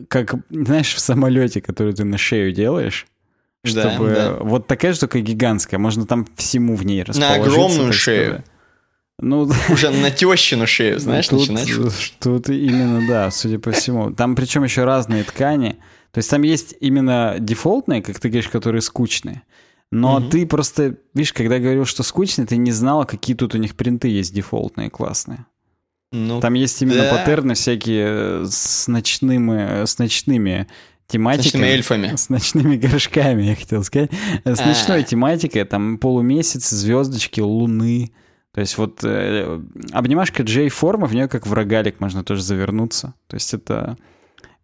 [0.09, 3.07] как, знаешь, в самолете, которую ты на шею делаешь,
[3.65, 4.11] Да, чтобы...
[4.15, 4.37] да.
[4.41, 7.43] Вот такая штука гигантская, можно там всему в ней расположиться.
[7.43, 8.27] огромную так шею.
[8.27, 8.47] сказать.
[9.21, 12.15] Ну, Уже на тещину шею, знаешь, тут, начинаешь.
[12.21, 14.13] Тут именно, да, судя по всему.
[14.13, 15.77] Там причем еще разные ткани.
[16.13, 19.43] То есть там есть именно дефолтные, как ты говоришь, которые скучные.
[19.93, 20.31] Но Мгм.
[20.31, 24.09] ты просто, видишь, когда говорил, что скучные, ты не знал, какие тут у них принты
[24.09, 25.47] есть дефолтные, классные.
[26.13, 27.11] Ну, Там есть именно да.
[27.11, 30.67] паттерны всякие э, с ночными, с ночными
[31.09, 31.63] с тематиками.
[31.63, 32.17] ночными эльфами.
[32.17, 34.11] С ночными горшками, я хотел сказать.
[34.45, 34.67] С А.
[34.67, 38.11] ночной тематикой, там полумесяц, звездочки, луны.
[38.53, 39.61] То есть вот э,
[39.93, 43.15] обнимашка J-формы, в нее как в рогалик можно тоже завернуться.
[43.27, 43.97] То есть это...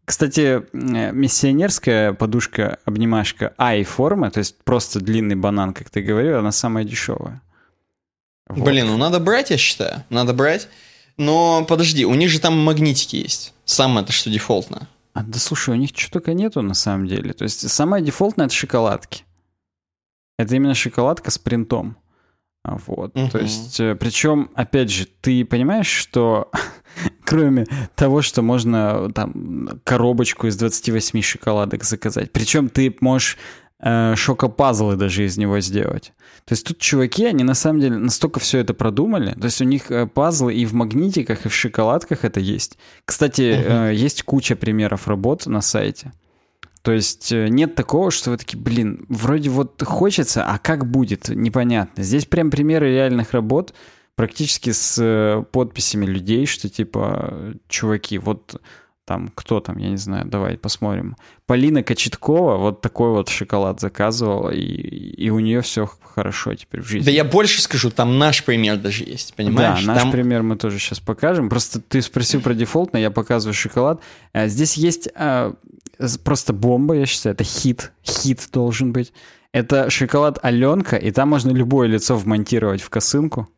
[0.05, 7.43] Кстати, миссионерская подушка-обнимашка I-формы, то есть просто длинный банан, как ты говорил, она самая дешевая.
[8.49, 8.65] Вот.
[8.65, 10.05] Блин, ну надо брать, я считаю.
[10.09, 10.69] Надо брать.
[11.17, 13.53] Но подожди, у них же там магнитики есть.
[13.65, 14.89] Самое-то что дефолтно.
[15.13, 17.33] А, да слушай, у них что только нету на самом деле.
[17.33, 19.25] То есть самое дефолтное— это шоколадки.
[20.39, 21.97] Это именно шоколадка с принтом.
[22.87, 23.13] Вот.
[23.13, 23.39] То Мгм.
[23.43, 26.51] есть, э, причем, опять же, ты понимаешь, что
[27.25, 33.39] кроме того, что можно там коробочку из 28 шоколадок заказать, причем ты можешь
[33.81, 36.13] э, шокопазлы даже из него сделать.
[36.47, 39.33] То есть тут чуваки, они на самом деле настолько все это продумали.
[39.33, 42.79] То есть у них э, пазлы и в магнитиках, и в шоколадках это есть.
[43.05, 43.73] Кстати, Мгм.
[43.89, 46.13] э, есть куча примеров работ на сайте.
[46.87, 51.29] То есть э, нет такого, что вы такие, блин, вроде вот хочется, а как будет,
[51.31, 52.05] непонятно.
[52.05, 53.75] Здесь прям примеры реальных работ,
[54.15, 58.63] практически с э, подписями людей, что типа, чуваки, вот
[59.07, 61.17] там, кто там, я не знаю, давай посмотрим.
[61.47, 66.89] Полина Кочеткова вот такой вот шоколад заказывала, и, и у нее все хорошо теперь в
[66.89, 67.07] жизни.
[67.07, 69.85] Да я больше скажу, там наш пример даже есть, понимаешь?
[69.85, 71.49] Да, наш Там- пример мы тоже сейчас покажем.
[71.49, 74.01] Просто ты спросил про дефолтно, я показываю шоколад.
[74.33, 75.55] А, Здесь есть а,
[76.25, 77.93] просто бомба, я считаю, это хит.
[78.03, 79.13] Хит должен быть.
[79.53, 83.49] Это шоколад Аленка, и там можно любое лицо вмонтировать в косынку.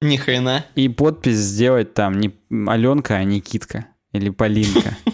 [0.00, 0.66] Ни хрена.
[0.74, 2.34] И подпись сделать там не
[2.66, 3.86] Аленка, а Никитка.
[4.14, 4.96] Или Полинка.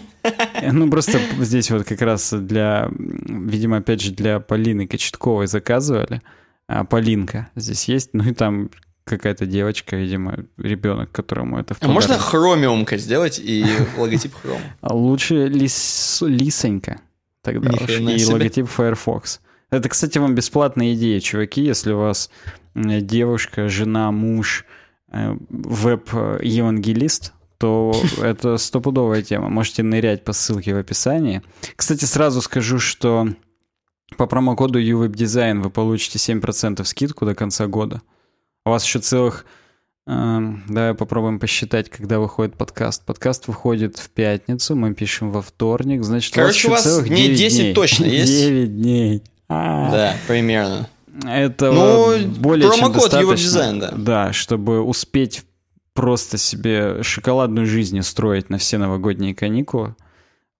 [0.71, 6.21] Ну, просто здесь вот как раз для, видимо, опять же, для Полины Кочетковой заказывали.
[6.67, 8.11] А Полинка здесь есть.
[8.13, 8.69] Ну и там
[9.03, 13.65] какая-то девочка, видимо, ребенок, которому это в А можно хромиумка сделать и
[13.97, 14.61] логотип хром?
[14.83, 16.21] Лучше лис...
[16.21, 17.01] лисонька
[17.41, 18.33] тогда уж, и себе.
[18.33, 19.41] логотип Firefox.
[19.71, 22.29] Это, кстати, вам бесплатная идея, чуваки, если у вас
[22.75, 24.65] девушка, жена, муж,
[25.11, 27.93] э, веб-евангелист, то
[28.23, 29.47] это стопудовая тема.
[29.47, 31.43] Можете нырять по ссылке в описании.
[31.75, 33.27] Кстати, сразу скажу, что
[34.17, 38.01] по промокоду UWebDesign вы получите 7% скидку до конца года.
[38.65, 39.45] У вас еще целых...
[40.07, 43.05] Э, давай попробуем посчитать, когда выходит подкаст.
[43.05, 46.03] Подкаст выходит в пятницу, мы пишем во вторник.
[46.03, 47.73] Значит, Короче, у вас, у вас дней 10 дней.
[47.75, 48.31] точно есть?
[48.31, 49.23] 9 дней.
[49.47, 49.91] А.
[49.91, 50.89] Да, примерно.
[51.27, 53.59] Это ну, более чем достаточно.
[53.59, 53.91] Design, да.
[53.95, 55.43] Да, чтобы успеть
[55.93, 59.95] просто себе шоколадную жизнь строить на все новогодние каникулы.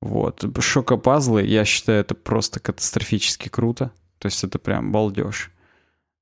[0.01, 0.45] Вот.
[0.59, 3.91] Шока-пазлы, я считаю, это просто катастрофически круто.
[4.17, 5.51] То есть это прям балдеж.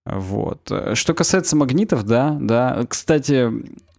[0.05, 0.71] Вот.
[0.93, 2.85] Что касается магнитов, да, да.
[2.87, 3.49] Кстати,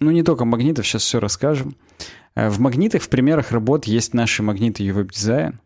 [0.00, 1.76] ну не только магнитов, сейчас все расскажем.
[2.34, 5.58] В магнитах, в примерах работ есть наши магниты UWeb Design.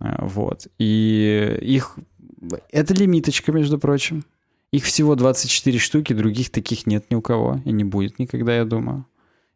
[0.00, 0.66] Вот.
[0.78, 1.98] И их...
[2.70, 4.24] Это лимиточка, между прочим.
[4.72, 8.64] Их всего 24 штуки, других таких нет ни у кого и не будет никогда, я
[8.64, 9.06] думаю.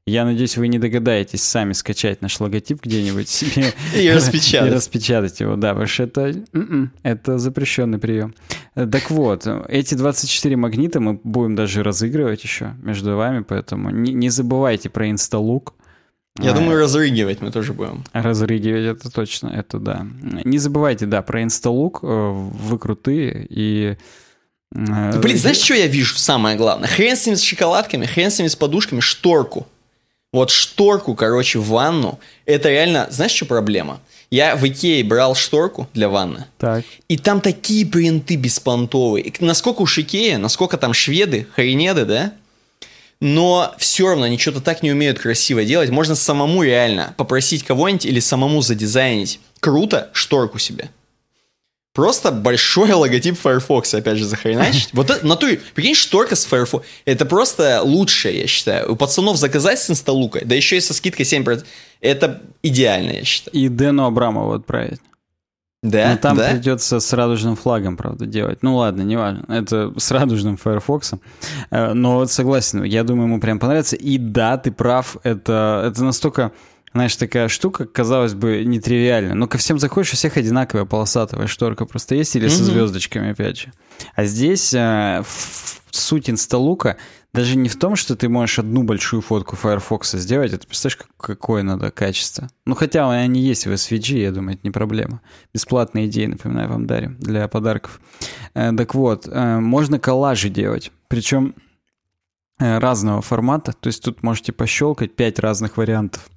[0.04, 4.70] Я надеюсь, вы не догадаетесь сами скачать наш логотип где-нибудь себе и распечатать.
[4.72, 6.22] И распечатать его, да, потому что это,
[6.52, 8.34] м-м, это запрещенный прием.
[8.74, 14.28] Так вот, эти 24 магнита мы будем даже разыгрывать еще между вами, поэтому не, не
[14.28, 15.74] забывайте про инсталук.
[16.40, 18.02] Я а, думаю, разрыгивать мы тоже будем.
[18.12, 20.04] Разрыгивать, это точно, это да.
[20.44, 23.98] Не забывайте, да, про инсталук, э, вы крутые, и
[24.74, 26.88] Э, Блин, знаешь, что я вижу самое главное?
[26.88, 29.66] Хрен с ними с шоколадками, хрен с ними с подушками, шторку.
[30.32, 32.18] Вот шторку, короче, в ванну.
[32.46, 34.00] Это реально, знаешь, что проблема?
[34.30, 36.46] Я в Икее брал шторку для ванны.
[36.56, 36.84] Так.
[37.08, 39.30] И там такие принты беспонтовые.
[39.40, 42.32] Насколько уж Икея, насколько там шведы, хренеды, да?
[43.20, 45.90] Но все равно они что-то так не умеют красиво делать.
[45.90, 50.88] Можно самому реально попросить кого-нибудь или самому задизайнить круто шторку себе.
[51.92, 54.90] Просто большой логотип Firefox, опять же, захреначить.
[54.92, 56.86] Вот это, на ту, прикинь, шторка с Firefox.
[57.04, 58.92] Это просто лучшее, я считаю.
[58.92, 61.64] У пацанов заказать с инсталукой, да еще и со скидкой 7%.
[62.00, 63.56] Это идеально, я считаю.
[63.56, 65.00] И Дэну Абрамову отправить.
[65.82, 66.50] Да, Но там да?
[66.50, 68.62] придется с радужным флагом, правда, делать.
[68.62, 69.44] Ну ладно, не важно.
[69.48, 71.14] Это с радужным Firefox.
[71.70, 73.96] Э, но вот согласен, я думаю, ему прям понравится.
[73.96, 76.52] И да, ты прав, это, это настолько
[76.92, 79.34] знаешь, такая штука, казалось бы, нетривиальная.
[79.34, 83.58] Но ко всем заходишь, у всех одинаковая полосатая шторка просто есть, или со звездочками, опять
[83.58, 83.72] же.
[84.14, 85.22] А здесь э,
[85.90, 86.96] суть инсталука
[87.32, 91.62] даже не в том, что ты можешь одну большую фотку Firefox сделать, это представляешь, какое
[91.62, 92.48] надо качество.
[92.66, 95.22] Ну, хотя они есть в SVG, я думаю, это не проблема.
[95.54, 98.00] Бесплатные идеи, напоминаю, вам дарим для подарков.
[98.54, 101.54] Э, так вот, э, можно коллажи делать, причем
[102.58, 106.28] э, разного формата, то есть тут можете пощелкать пять разных вариантов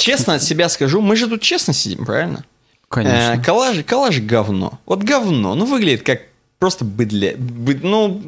[0.00, 2.44] Честно от себя скажу, мы же тут честно сидим, правильно?
[2.88, 3.34] Конечно.
[3.34, 4.80] Э, коллаж, коллаж говно.
[4.86, 5.54] Вот говно.
[5.54, 6.22] Ну, выглядит как
[6.58, 7.36] просто быдле.
[7.36, 8.20] Быд, ну,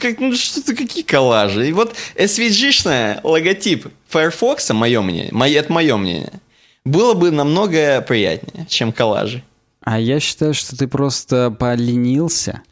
[0.00, 1.68] как, ну, что-то какие коллажи.
[1.68, 6.32] И вот SVG-шная логотип Firefox, мое мнение, мое, это мое мнение,
[6.84, 9.42] было бы намного приятнее, чем коллажи.
[9.82, 12.62] А я считаю, что ты просто поленился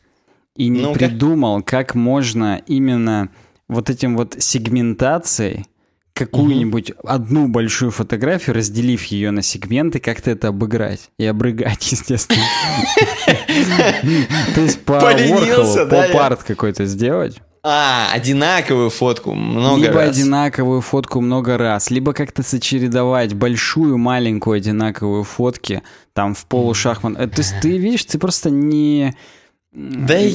[0.55, 3.31] и не ну придумал, как можно именно
[3.69, 5.67] вот этим вот сегментацией
[6.19, 7.01] какую-нибудь угу.
[7.05, 11.11] одну большую фотографию, разделив ее на сегменты, как-то это обыграть.
[11.19, 12.45] И обрыгать, естественно.
[14.55, 17.41] То есть по Ворхолу, по парт какой-то сделать.
[17.63, 20.07] А, одинаковую фотку много либо раз.
[20.07, 27.15] Либо одинаковую фотку много раз, либо как-то сочередовать большую, маленькую одинаковую фотки там в полушахмат.
[27.17, 29.15] То есть ты видишь, ты просто не...
[29.73, 30.35] Да и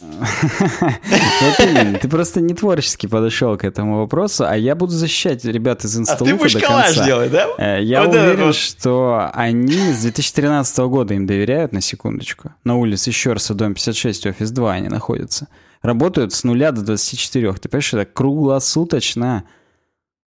[0.00, 5.84] вот именно, ты просто не творчески подошел к этому вопросу, а я буду защищать ребят
[5.84, 7.48] из Инсталука А ты будешь коллаж делать, да?
[7.58, 12.52] Э, я уверен, что они с 2013 года им доверяют, на секундочку.
[12.64, 15.48] На улице еще раз, в дом 56, офис 2 они находятся.
[15.82, 17.52] Работают с нуля до 24.
[17.54, 19.44] Ты понимаешь, это круглосуточно.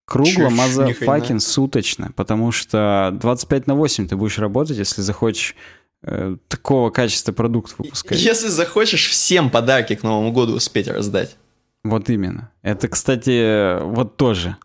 [0.06, 2.12] Кругло, мазафакин, суточно.
[2.16, 5.56] Потому что 25 на 8 ты будешь работать, если захочешь
[6.48, 8.20] такого качества продукт выпускать.
[8.20, 11.38] Если захочешь всем подарки к Новому году успеть раздать.
[11.84, 12.52] Вот именно.
[12.62, 14.58] Это, кстати, вот тоже.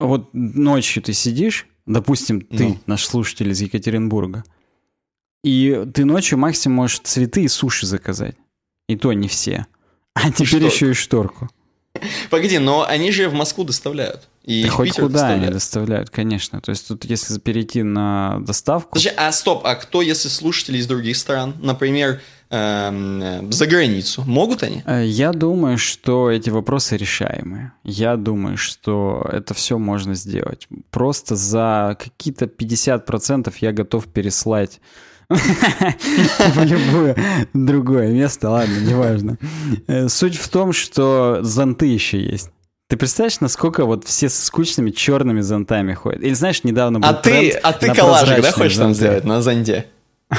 [0.00, 2.78] Вот ночью ты сидишь, допустим, ты, ну.
[2.86, 4.44] наш слушатель из Екатеринбурга,
[5.42, 8.36] и ты ночью максимум можешь цветы и суши заказать.
[8.88, 9.66] И то не все.
[10.14, 10.66] А теперь шторку.
[10.66, 11.48] еще и шторку.
[12.30, 14.28] Погоди, но они же в Москву доставляют.
[14.48, 15.42] И Да хоть Питер куда доставляют.
[15.44, 16.60] они доставляют, конечно.
[16.62, 18.90] То есть тут, если перейти на доставку...
[18.92, 24.62] Подожди, а стоп, а кто, если слушатели из других стран, например, эм, за границу, могут
[24.62, 24.82] они?
[24.86, 27.72] Э, Я думаю, что эти вопросы решаемые.
[27.84, 30.66] Я думаю, что это все можно сделать.
[30.90, 34.80] Просто за какие-то 50% я готов переслать
[35.28, 37.16] в любое
[37.52, 38.48] другое место.
[38.48, 39.36] Ладно, неважно.
[39.86, 42.50] Э, Суть в том, что зонты еще есть.
[42.88, 46.22] Ты представляешь, насколько вот все с скучными черными зонтами ходят?
[46.22, 48.98] Или знаешь, недавно был А ты, а ты коллажик, да, хочешь там зонты.
[48.98, 49.86] сделать на зонде?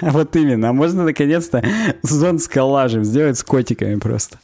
[0.00, 0.70] Вот именно.
[0.70, 1.64] А можно наконец-то
[2.02, 4.38] зонт с коллажем сделать с котиками просто.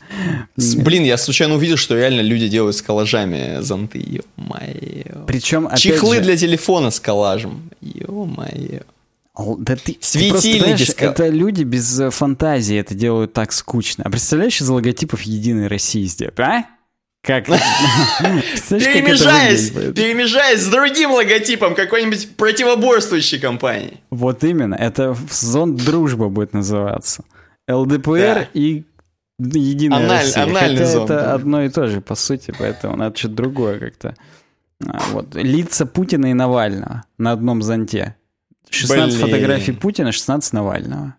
[0.57, 3.99] Блин, я случайно увидел, что реально люди делают с коллажами зонты.
[3.99, 5.25] Ё-моё.
[5.27, 7.71] Причем, Чехлы же, для телефона с коллажем.
[7.81, 8.83] Ё-моё.
[9.59, 13.53] Да ты, ты Светильники просто с ко- это люди без э, фантазии это делают так
[13.53, 14.05] скучно.
[14.07, 16.65] А представляешь, из логотипов Единой России сделать, а?
[17.23, 17.47] Как?
[18.69, 24.01] Перемежаясь, перемежаясь с другим логотипом какой-нибудь противоборствующей компании.
[24.11, 27.25] Вот именно, это зонд дружба будет называться.
[27.69, 28.85] ЛДПР и
[29.39, 30.43] Единая Аналь- Россия.
[30.43, 31.33] анальный Хотя это да.
[31.35, 34.15] одно и то же, по сути, поэтому надо что-то другое как-то.
[34.87, 35.35] А, Вот.
[35.35, 38.17] Лица Путина и Навального на одном зонте.
[38.69, 39.27] 16 Блин.
[39.31, 41.15] фотографий Путина, 16 Навального.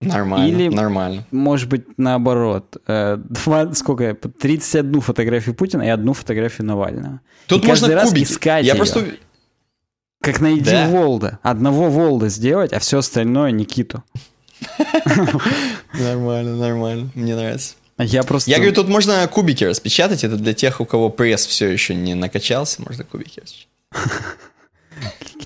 [0.00, 1.24] Нормально, Или- нормально.
[1.30, 2.76] Может быть, наоборот.
[2.86, 4.04] Э, два- сколько?
[4.04, 7.20] я- 31 фотографию Путина и одну фотографию Навального.
[7.46, 8.24] Тут И каждый можно раз кубики.
[8.24, 8.76] искать Я её.
[8.84, 9.06] просто...
[10.20, 10.88] Как найди Да.
[10.88, 11.38] Волда.
[11.42, 14.02] Одного Волда сделать, а все остальное Никиту.
[15.94, 17.10] Нормально, нормально.
[17.14, 17.74] Мне нравится.
[17.98, 18.50] Я просто...
[18.50, 20.24] Я говорю, тут можно кубики распечатать.
[20.24, 22.82] Это для тех, у кого пресс все еще не накачался.
[22.82, 23.68] Можно кубики распечатать.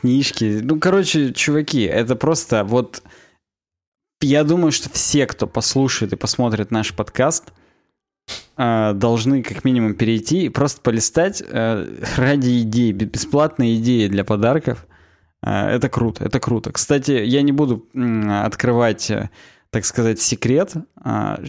[0.01, 0.61] книжки.
[0.63, 3.03] Ну, короче, чуваки, это просто вот...
[4.23, 7.53] Я думаю, что все, кто послушает и посмотрит наш подкаст,
[8.59, 14.25] э, должны как минимум перейти и просто полистать э, ради идей, бе- бесплатные идеи для
[14.25, 14.87] подарков.
[15.43, 16.71] Э, Это круто, это круто.
[16.71, 17.87] Кстати, я не буду
[18.45, 19.11] открывать,
[19.71, 20.75] так сказать, секрет.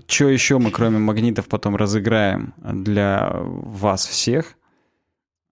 [0.08, 4.56] Что еще мы, кроме магнитов, потом разыграем для вас всех.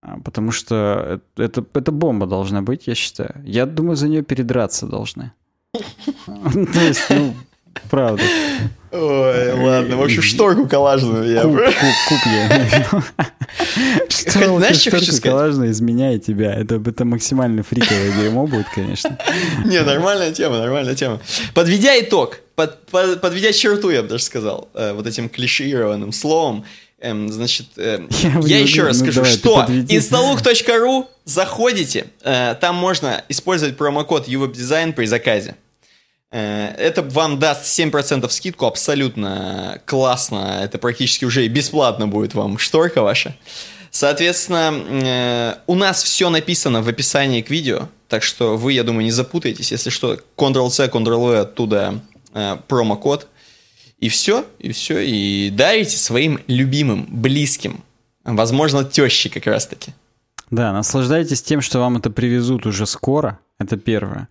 [0.02, 3.42] А, Потому что это, это бомба должна быть, я считаю.
[3.44, 5.34] Я думаю, за нее передраться должны.
[6.74, 7.36] То есть, ну,
[7.90, 8.24] правда.
[8.92, 9.98] Ой, ладно.
[9.98, 11.42] В общем, шторку коллажную я...
[11.44, 11.54] Куб,
[12.08, 13.04] куб, я
[14.58, 15.22] знаешь, что хочу сказать?
[15.22, 16.56] коллажную изменяет тебя?
[16.56, 19.16] Это, это максимально фриковое дерьмо будет, конечно.
[19.66, 21.22] Не, нормальная тема, нормальная тема.
[21.54, 26.66] Подведя итог, под- под- подведя черту, я бы даже сказал, э, вот этим клишированным словом,
[27.02, 29.98] эм, значит, э, Я я не еще раз ну скажу, давай, что подведи.
[29.98, 35.56] instalook.ru, заходите, э, там можно использовать промокод UWebDesign при заказе.
[36.32, 42.58] Э, Это вам даст 7% скидку, абсолютно классно, это практически уже и бесплатно будет вам
[42.58, 43.36] шторка ваша.
[43.92, 49.04] Соответственно, э, у нас все написано в описании к видео, так что вы, я думаю,
[49.04, 49.72] не запутаетесь.
[49.72, 52.00] Если что, Ctrl-C, Ctrl-V оттуда
[52.34, 53.28] э, промокод.
[54.00, 55.00] И все, и все.
[55.00, 57.82] И дарите своим любимым, близким.
[58.24, 59.94] Возможно, тещи как раз-таки.
[60.52, 63.40] Да, наслаждайтесь тем, что вам это привезут уже скоро.
[63.60, 64.28] Это первое.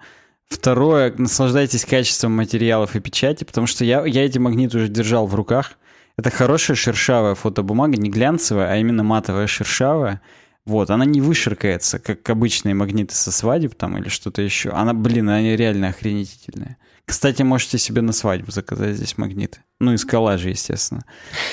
[0.49, 5.35] Второе, наслаждайтесь качеством материалов и печати, потому что я, я эти магниты уже держал в
[5.35, 5.73] руках.
[6.17, 10.21] Это хорошая шершавая фотобумага, не глянцевая, а именно матовая шершавая.
[10.65, 14.71] Вот, она не вышеркается, как обычные магниты со свадеб там или что-то еще.
[14.71, 16.77] Она, блин, они реально охренительные.
[17.09, 19.61] Кстати, можете себе на свадьбу заказать здесь магниты.
[19.81, 21.05] Ну, из коллажа, естественно.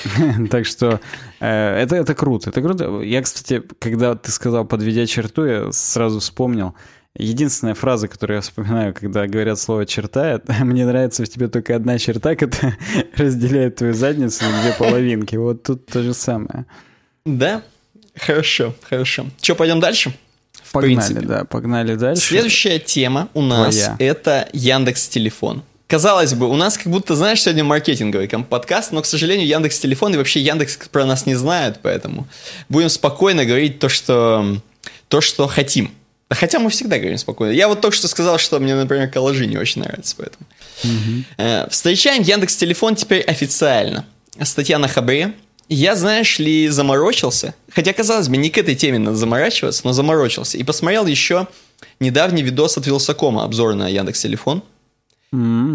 [0.52, 1.00] Так что
[1.40, 3.00] э, это, это круто, это круто.
[3.00, 6.76] Я, кстати, когда ты сказал «подведя черту», я сразу вспомнил.
[7.18, 11.98] Единственная фраза, которую я вспоминаю, когда говорят слово «черта», «мне нравится в тебе только одна
[12.00, 12.78] черта, которая
[13.16, 15.38] разделяет твою задницу на две половинки».
[15.38, 16.66] Вот тут то же самое.
[17.26, 17.64] Да?
[18.14, 19.28] Хорошо, хорошо.
[19.40, 20.14] Че, пойдем дальше?
[20.72, 21.22] Погнали, принципе.
[21.22, 22.22] да, погнали дальше.
[22.22, 23.96] Следующая тема у нас Твоя.
[24.00, 25.64] это Яндекс Телефон.
[25.88, 30.16] Казалось бы, у нас как будто, знаешь, сегодня маркетинговый подкаст, но, к сожалению, Яндекс Телефон
[30.16, 32.28] и вообще Яндекс про нас не знают, поэтому
[32.70, 34.60] будем спокойно говорить то, что,
[35.08, 35.92] то, что хотим.
[36.30, 37.52] Хотя мы всегда говорим спокойно.
[37.52, 40.46] Я вот только что сказал, что мне, например, коллажи не очень нравятся, поэтому.
[41.38, 44.06] Э, Встречаем Яндекс Телефон теперь официально.
[44.42, 45.34] Статья на Хабре.
[45.68, 50.58] Я, знаешь ли, заморочился, хотя, казалось бы, не к этой теме надо заморачиваться, но заморочился.
[50.58, 51.48] И посмотрел еще
[52.00, 54.62] недавний видос от Вилсакома, обзор на Яндекс Телефон.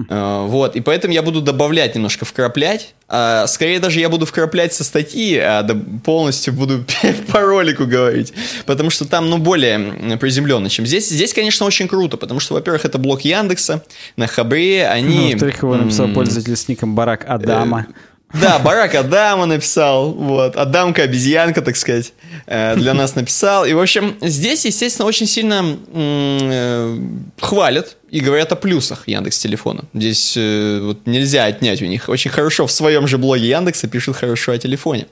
[0.09, 2.95] Э, Вот, и поэтому я буду добавлять немножко, вкраплять.
[3.09, 5.66] А, скорее даже я буду вкраплять со статьи, а
[6.05, 6.84] полностью буду
[7.32, 8.32] по ролику говорить.
[8.66, 11.09] Потому что там, ну, более приземленно, чем здесь.
[11.09, 13.82] Здесь, конечно, очень круто, потому что, во-первых, это блок Яндекса
[14.16, 15.32] на Хабре, Ну, они...
[15.32, 17.86] во-вторых, его написал пользователь с ником Барак Адама.
[18.33, 22.12] Да, Барак Адама написал, вот, Адамка обезьянка, так сказать,
[22.47, 23.64] э, для нас написал.
[23.64, 26.99] И, в общем, здесь, естественно, очень сильно э,
[27.41, 29.85] хвалят и говорят о плюсах Яндекс Телефона.
[29.95, 32.09] Здесь э, вот нельзя отнять у них.
[32.09, 35.07] Очень хорошо в своем же блоге Яндекса пишут хорошо о телефоне.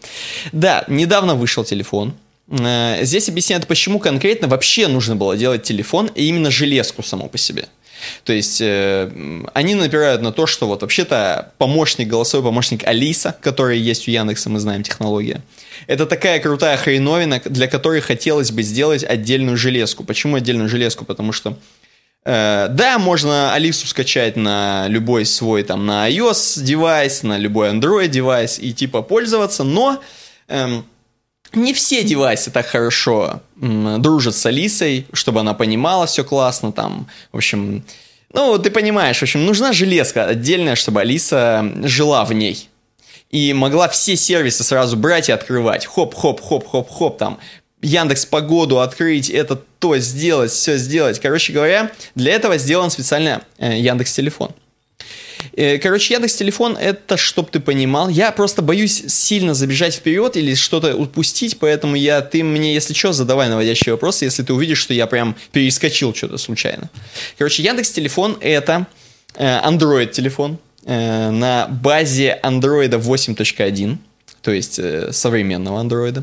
[0.52, 2.14] Да, недавно вышел телефон.
[3.02, 7.66] Здесь объясняют, почему конкретно вообще нужно было делать телефон и именно железку само по себе.
[8.24, 9.10] То есть э,
[9.54, 14.50] они напирают на то, что вот вообще-то помощник, голосовой помощник Алиса, который есть у Яндекса,
[14.50, 15.42] мы знаем технология,
[15.86, 20.04] это такая крутая хреновина, для которой хотелось бы сделать отдельную железку.
[20.04, 21.04] Почему отдельную железку?
[21.04, 21.56] Потому что
[22.24, 28.08] э, да, можно Алису скачать на любой свой там на iOS девайс, на любой Android
[28.08, 30.02] девайс и типа пользоваться, но
[30.48, 30.84] эм,
[31.52, 37.36] не все девайсы так хорошо дружат с Алисой, чтобы она понимала все классно, там, в
[37.36, 37.84] общем,
[38.32, 42.68] ну, ты понимаешь, в общем, нужна железка отдельная, чтобы Алиса жила в ней.
[43.30, 45.86] И могла все сервисы сразу брать и открывать.
[45.86, 47.38] Хоп-хоп-хоп-хоп-хоп, там,
[47.82, 51.20] Яндекс Погоду открыть, это то сделать, все сделать.
[51.20, 54.50] Короче говоря, для этого сделан специально э, Яндекс Телефон.
[55.56, 60.54] Э, короче, Яндекс Телефон это, чтоб ты понимал, я просто боюсь сильно забежать вперед или
[60.54, 64.94] что-то упустить, поэтому я, ты мне, если что, задавай наводящие вопросы, если ты увидишь, что
[64.94, 66.90] я прям перескочил что-то случайно.
[67.36, 68.86] Короче, Яндекс Телефон это
[69.34, 73.96] э, Android телефон э, на базе Android 8.1,
[74.42, 74.80] то есть
[75.12, 76.22] современного Android.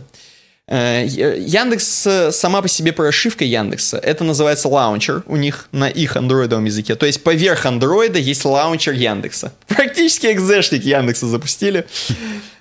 [0.67, 6.17] Э, Яндекс э, сама по себе прошивка Яндекса, это называется launcher у них на их
[6.17, 6.95] андроидовом языке.
[6.95, 9.53] То есть поверх андроида есть launcher Яндекса.
[9.67, 11.85] Практически экзешник Яндекса запустили.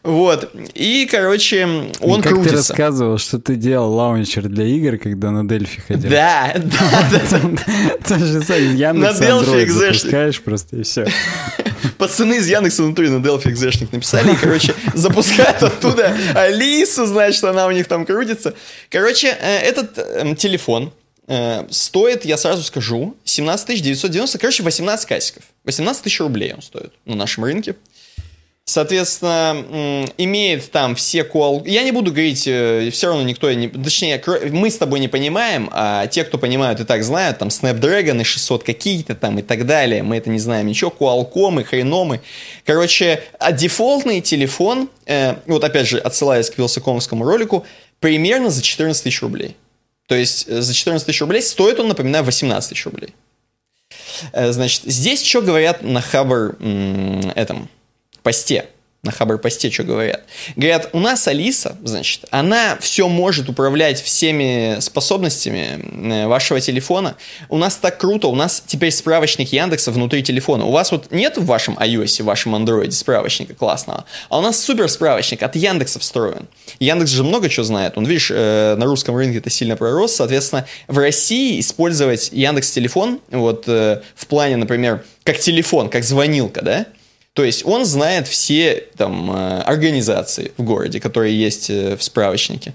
[0.03, 0.55] Вот.
[0.75, 1.67] И, короче,
[2.01, 2.51] он как крутится.
[2.51, 6.11] ты рассказывал, что ты делал launcher для игр, когда на Дельфи ходил.
[6.11, 7.41] Да, да, да.
[8.07, 11.07] То же самое, Яндекс На Delphi запускаешь просто и все.
[11.99, 17.67] Пацаны из Яндекса внутри на Delphi экзешник написали, и, короче, запускают оттуда Алису, значит, она
[17.67, 18.55] у них там крутится.
[18.91, 20.93] Короче, э, этот эм, телефон,
[21.27, 25.43] э, стоит, я сразу скажу, 17 990, короче, 18 касиков.
[25.65, 27.77] 18 тысяч рублей он стоит на нашем рынке.
[28.67, 31.63] Соответственно, имеет там все кол...
[31.67, 33.53] Я не буду говорить, э, все равно никто...
[33.53, 33.69] Не...
[33.69, 38.25] Точнее, мы с тобой не понимаем, а те, кто понимают и так знают, там Snapdragon
[38.25, 42.23] 600 какие-то там и так далее, мы это не знаем ничего, Qualcomm и хреномы.
[42.65, 47.67] Короче, а дефолтный телефон, э, вот опять же, отсылаясь к вилсакомовскому ролику,
[48.01, 49.57] примерно за 14 тысяч рублей.
[50.07, 53.11] То есть э, за 14 тысяч рублей стоит он, напоминаю, 18 тысяч рублей.
[54.33, 56.57] Э, значит, здесь что говорят на Хабр
[57.35, 57.69] этом
[58.25, 58.67] посте
[59.05, 60.23] на Хабр-посте что говорят.
[60.57, 65.79] Говорят, у нас Алиса, значит, она все может управлять всеми способностями
[66.11, 67.17] э, вашего телефона.
[67.51, 70.65] У нас так круто, у нас теперь справочник Яндекса внутри телефона.
[70.65, 74.59] У вас вот нет в вашем iOS, в вашем Android справочника классного, а у нас
[74.63, 76.49] супер справочник от Яндекса встроен.
[76.81, 77.99] Яндекс же много чего знает.
[77.99, 83.21] Он, видишь, э, на русском рынке это сильно пророс, соответственно, в России использовать Яндекс телефон,
[83.31, 86.87] вот э, в плане, например, как телефон, как звонилка, да,
[87.35, 92.75] то есть он знает все там э, организации в городе, которые есть э, в справочнике.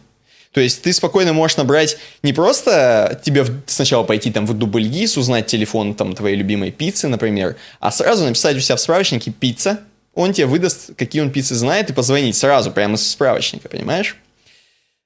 [0.51, 5.45] То есть ты спокойно можешь набрать не просто тебе сначала пойти там в Дубльгиз, узнать
[5.45, 9.79] телефон там твоей любимой пиццы, например, а сразу написать у себя в справочнике пицца,
[10.13, 14.17] он тебе выдаст, какие он пиццы знает, и позвонить сразу прямо из справочника, понимаешь?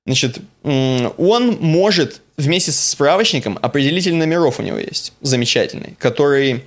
[0.08, 6.64] Значит, он может вместе со справочником определитель номеров у него есть, замечательный, который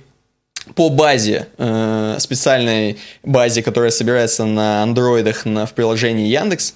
[0.75, 6.73] по базе, э, специальной базе, которая собирается на андроидах на, в приложении Яндекс,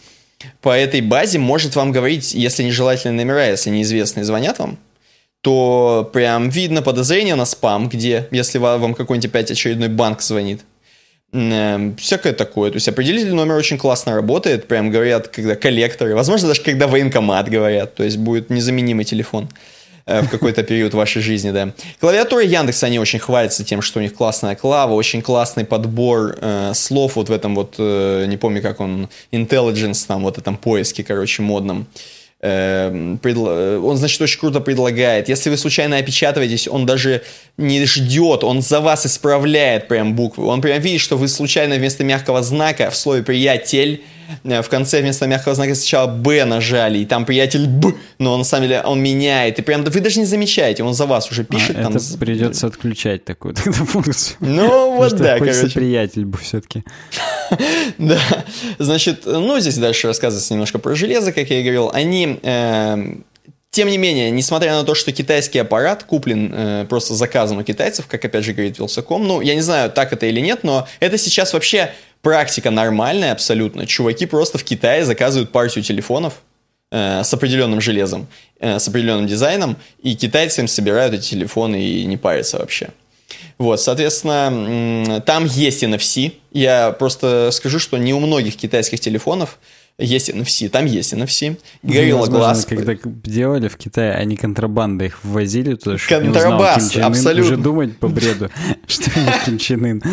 [0.61, 4.77] по этой базе может вам говорить, если нежелательные номера, если неизвестные звонят вам,
[5.41, 10.61] то прям видно подозрение на спам, где, если вам какой-нибудь опять очередной банк звонит.
[11.33, 12.71] Э, всякое такое.
[12.71, 17.49] То есть определитель номер очень классно работает, прям говорят, когда коллекторы, возможно, даже когда военкомат
[17.49, 19.49] говорят, то есть будет незаменимый телефон.
[20.05, 21.73] Э, в какой-то период вашей жизни, да.
[21.99, 26.71] Клавиатура Яндекса, они очень хвалятся тем, что у них классная клава, очень классный подбор э,
[26.73, 31.03] слов вот в этом вот, э, не помню, как он, intelligence, там, вот этом поиске,
[31.03, 31.87] короче, модном.
[32.43, 35.29] Эм, э, он, значит, очень круто предлагает.
[35.29, 37.21] Если вы случайно опечатываетесь, он даже
[37.57, 40.45] не ждет, он за вас исправляет прям буквы.
[40.47, 44.01] Он прям видит, что вы случайно вместо мягкого знака в слове «приятель»
[44.43, 48.67] в конце вместо мягкого знака сначала «Б» нажали, и там приятель «Б», но на самом
[48.67, 51.77] деле он меняет, и прям вы даже не замечаете, он за вас уже пишет.
[51.77, 51.95] А, там...
[51.95, 54.37] Это придется отключать такую тогда функцию.
[54.39, 55.69] Ну, вот да, короче.
[55.69, 56.83] приятель бы все-таки.
[57.97, 58.19] Да,
[58.79, 61.91] значит, ну, здесь дальше рассказывается немножко про железо, как я и говорил.
[61.93, 63.25] Они эм,
[63.71, 68.05] тем не менее, несмотря на то, что китайский аппарат куплен э, просто заказом у китайцев,
[68.05, 71.17] как опять же говорит Вилсаком, ну, я не знаю, так это или нет, но это
[71.17, 73.85] сейчас вообще практика нормальная абсолютно.
[73.85, 76.41] Чуваки просто в Китае заказывают партию телефонов
[76.91, 78.27] э, с определенным железом,
[78.59, 82.89] э, с определенным дизайном, и китайцы им собирают эти телефоны и не парятся вообще.
[83.57, 86.33] Вот, соответственно, там есть NFC.
[86.51, 89.59] Я просто скажу, что не у многих китайских телефонов
[89.97, 91.59] есть NFC, там есть NFC.
[91.83, 92.65] Горилла глаз.
[92.65, 97.53] когда делали в Китае, они контрабандой их ввозили туда, Контрабас, абсолютно.
[97.53, 98.49] Уже думать по бреду,
[98.87, 99.11] что
[99.45, 100.03] Ким Чен Ын.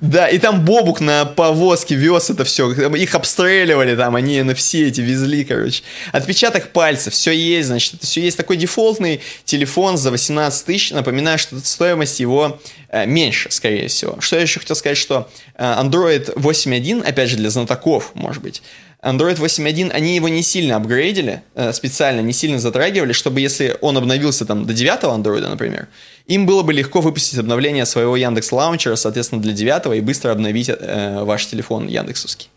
[0.00, 2.70] Да, и там Бобук на повозке вез это все.
[2.72, 5.82] Их обстреливали там, они NFC эти везли, короче.
[6.12, 8.36] Отпечаток пальцев, все есть, значит, это все есть.
[8.36, 10.90] Такой дефолтный телефон за 18 тысяч.
[10.90, 14.20] Напоминаю, что стоимость его э, меньше, скорее всего.
[14.20, 18.62] Что я еще хотел сказать, что э, Android 8.1, опять же, для знатоков, может быть,
[19.06, 23.96] Android 8.1, они его не сильно апгрейдили, э, специально не сильно затрагивали, чтобы если он
[23.96, 25.86] обновился там до 9 Android, например,
[26.26, 30.68] им было бы легко выпустить обновление своего Яндекс Лаунчера, соответственно, для 9 и быстро обновить
[30.68, 32.48] э, ваш телефон Яндексовский.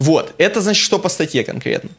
[0.00, 1.90] Вот, это значит, что по статье конкретно.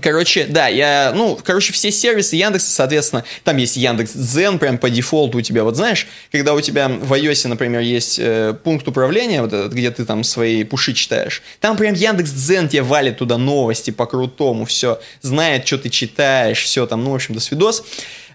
[0.00, 4.88] Короче, да, я, ну, короче, все сервисы Яндекса, соответственно, там есть Яндекс Дзен, прям по
[4.88, 9.42] дефолту у тебя, вот знаешь, когда у тебя в iOS, например, есть э, пункт управления,
[9.42, 13.36] вот этот, где ты там свои пуши читаешь, там прям Яндекс Дзен тебе валит туда
[13.36, 17.84] новости по-крутому, все, знает, что ты читаешь, все там, ну, в общем, до свидос.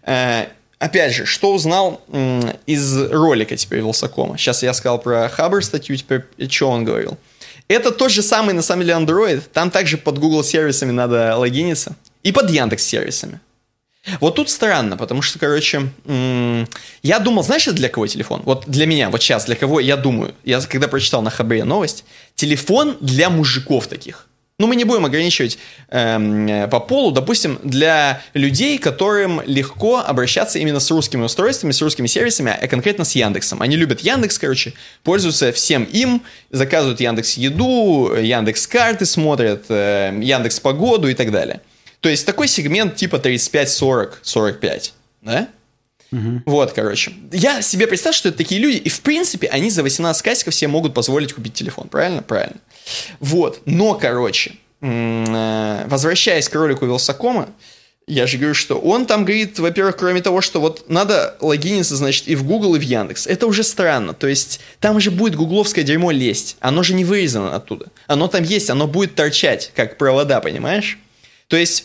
[0.03, 0.45] Э,
[0.80, 4.38] опять же, что узнал м, из ролика теперь Вилсакома?
[4.38, 7.18] Сейчас я сказал про Хабр статью, теперь что он говорил?
[7.68, 9.41] Это тот же самый, на самом деле, Android.
[9.53, 11.95] Там также под Google сервисами надо логиниться.
[12.24, 13.39] И под Яндекс сервисами.
[14.22, 15.89] Вот тут странно, потому что, короче,
[17.03, 18.41] я думал, знаешь, для кого телефон?
[18.45, 20.34] Вот для меня, вот сейчас, для кого я думаю.
[20.45, 22.05] Я когда прочитал на Хабре новость,
[22.36, 24.26] телефон для мужиков таких.
[24.60, 30.80] Ну, мы не будем ограничивать эм, по полу, допустим, для людей, которым легко обращаться именно
[30.80, 33.62] с русскими устройствами, с русскими сервисами, а конкретно с Яндексом.
[33.62, 40.60] Они любят Яндекс, короче, пользуются всем им, заказывают Яндекс Еду, Яндекс Карты смотрят, э, Яндекс
[40.60, 41.62] Погоду и так далее.
[41.99, 45.49] То есть такой сегмент типа 35, 40, 45, да?
[46.12, 46.43] Угу.
[46.45, 47.14] Вот, короче.
[47.32, 50.70] Я себе представил, что это такие люди, и в принципе они за 18 касиков себе
[50.70, 52.22] могут позволить купить телефон, правильно?
[52.22, 52.58] Правильно.
[53.20, 57.49] Вот, но, короче, э, возвращаясь к ролику Вилсакома,
[58.10, 62.30] я же говорю, что он там говорит, во-первых, кроме того, что вот надо логиниться, значит,
[62.30, 63.28] и в Google, и в Яндекс.
[63.28, 64.14] Это уже странно.
[64.14, 66.55] То есть там же будет гугловское дерьмо лезть.
[66.62, 67.88] Оно же не вырезано оттуда.
[68.08, 70.97] Оно там есть, оно будет торчать, как провода, понимаешь?
[71.49, 71.84] То есть,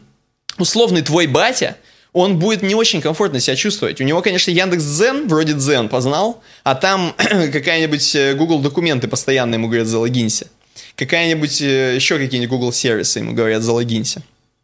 [0.58, 1.76] условный твой батя–
[2.18, 4.00] он будет не очень комфортно себя чувствовать.
[4.00, 9.54] У него, конечно, Яндекс Дзен, вроде Дзен познал, а там какая-нибудь э, Google документы постоянно
[9.54, 10.48] ему говорят залогинься.
[10.96, 14.22] Какая-нибудь э, еще какие-нибудь Google сервисы ему говорят залогинься.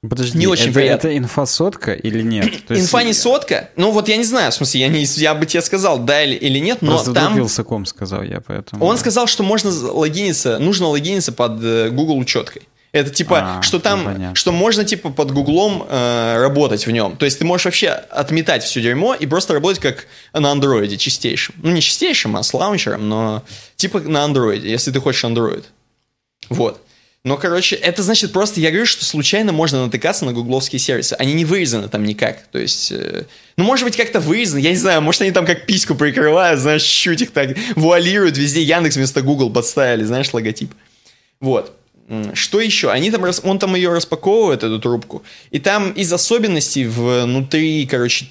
[0.09, 1.09] Подожди, не очень это, приятно.
[1.09, 2.67] это инфосотка или нет?
[2.67, 3.07] То Инфа есть...
[3.07, 3.71] не сотка?
[3.77, 6.35] Ну вот я не знаю, в смысле, я, не, я бы тебе сказал, да или,
[6.35, 7.37] или нет, но Просто там...
[7.37, 8.85] Вилсаком сказал я, поэтому...
[8.85, 12.63] Он сказал, что можно логиниться, нужно логиниться под э, Google учеткой.
[12.95, 17.17] Это типа, а, что там, ну, что можно типа под гуглом э, работать в нем.
[17.17, 21.57] То есть ты можешь вообще отметать все дерьмо и просто работать как на андроиде чистейшем.
[21.61, 23.43] Ну, не чистейшим, а с лаунчером, но
[23.75, 25.65] типа на андроиде, если ты хочешь андроид.
[26.49, 26.81] Вот.
[27.25, 31.15] Но, короче, это значит просто, я говорю, что случайно можно натыкаться на гугловские сервисы.
[31.15, 32.47] Они не вырезаны там никак.
[32.53, 33.25] То есть, э,
[33.57, 36.85] ну, может быть, как-то вырезаны, я не знаю, может, они там как письку прикрывают, знаешь,
[36.85, 40.73] чуть их так вуалируют, везде Яндекс вместо Google подставили, знаешь, логотип.
[41.41, 41.75] Вот.
[42.35, 42.91] Что еще?
[42.91, 48.27] Они там, он там ее распаковывает, эту трубку, и там из особенностей внутри, короче,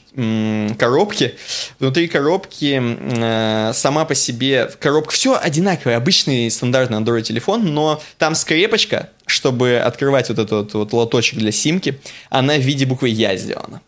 [0.78, 1.34] коробки,
[1.80, 8.36] внутри коробки э, сама по себе коробка, все одинаковое, обычный стандартный Android телефон, но там
[8.36, 12.00] скрепочка, чтобы открывать вот этот вот лоточек для симки,
[12.30, 13.82] она в виде буквы Я сделана.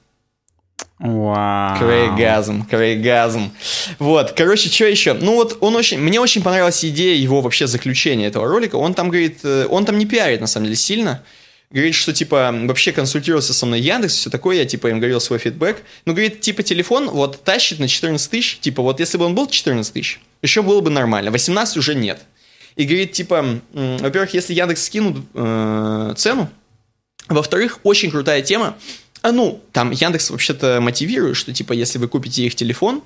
[0.97, 1.77] Вау.
[1.77, 3.51] Крейгазм, крейгазм.
[3.99, 5.13] Вот, короче, что еще?
[5.13, 8.77] Ну вот он очень, мне очень понравилась идея его вообще заключения этого ролика.
[8.77, 11.21] Он там говорит, э, он там не пиарит на самом деле сильно.
[11.69, 15.39] Говорит, что типа вообще консультировался со мной Яндекс, все такое, я типа им говорил свой
[15.39, 15.83] фидбэк.
[16.05, 19.47] Ну, говорит, типа телефон вот тащит на 14 тысяч, типа вот если бы он был
[19.47, 22.21] 14 тысяч, еще было бы нормально, 18 уже нет.
[22.77, 26.49] И говорит, типа, во-первых, если Яндекс скинут э, цену,
[27.27, 28.77] во-вторых, очень крутая тема,
[29.25, 33.01] а ну, там Яндекс вообще-то мотивирует, что типа если вы купите их телефон,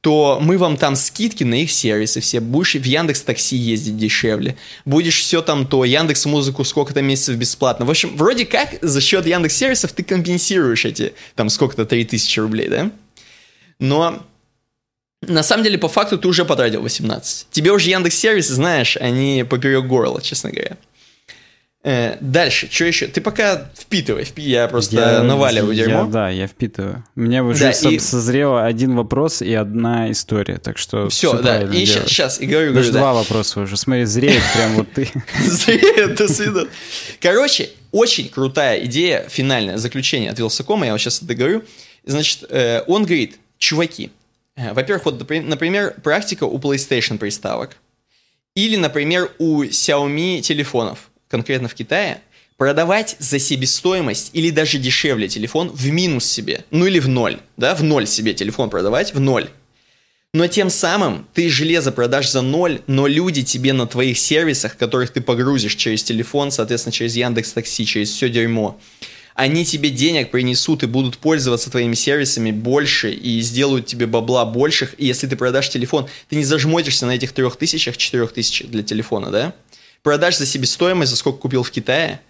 [0.00, 2.40] то мы вам там скидки на их сервисы все.
[2.40, 4.56] Будешь в Яндекс Такси ездить дешевле.
[4.86, 7.84] Будешь все там то, Яндекс Музыку сколько-то месяцев бесплатно.
[7.84, 12.68] В общем, вроде как за счет Яндекс сервисов ты компенсируешь эти там сколько-то 3000 рублей,
[12.68, 12.90] да?
[13.78, 14.24] Но
[15.20, 17.48] на самом деле, по факту, ты уже потратил 18.
[17.50, 20.78] Тебе уже Яндекс сервисы, знаешь, они поперек горла, честно говоря.
[21.86, 23.08] Э, дальше, что еще?
[23.08, 24.40] Ты пока впитывай, впи...
[24.40, 26.06] я просто я, наваливаю я, дерьмо.
[26.06, 27.04] Да, я впитываю.
[27.14, 27.98] У меня уже да, и...
[27.98, 31.62] созрело один вопрос и одна история, так что все, все да.
[31.62, 33.18] И сейчас, сейчас, и говорю, Даже говорю, два да.
[33.18, 33.76] вопроса уже.
[33.76, 35.10] Смотри, зреет прям вот ты.
[35.42, 36.70] Зреет, до свидания.
[37.20, 41.64] Короче, очень крутая идея, финальное заключение от Вилсакома, я вот сейчас это говорю.
[42.06, 44.10] Значит, э, он говорит, чуваки,
[44.56, 47.76] э, во-первых, вот, например, практика у PlayStation приставок,
[48.54, 52.20] или, например, у Xiaomi телефонов– конкретно в Китае,
[52.56, 57.74] продавать за себестоимость или даже дешевле телефон в минус себе, ну или в ноль, да,
[57.74, 59.48] в ноль себе телефон продавать, в ноль.
[60.32, 65.10] Но тем самым ты железо продашь за ноль, но люди тебе на твоих сервисах, которых
[65.10, 68.80] ты погрузишь через телефон, соответственно, через Яндекс Такси, через все дерьмо,
[69.34, 74.94] они тебе денег принесут и будут пользоваться твоими сервисами больше и сделают тебе бабла больших.
[74.96, 78.84] И если ты продашь телефон, ты не зажмотишься на этих трех тысячах, четырех тысяч для
[78.84, 79.54] телефона, да?
[80.04, 82.20] Продашь за себестоимость, за сколько купил в Китае,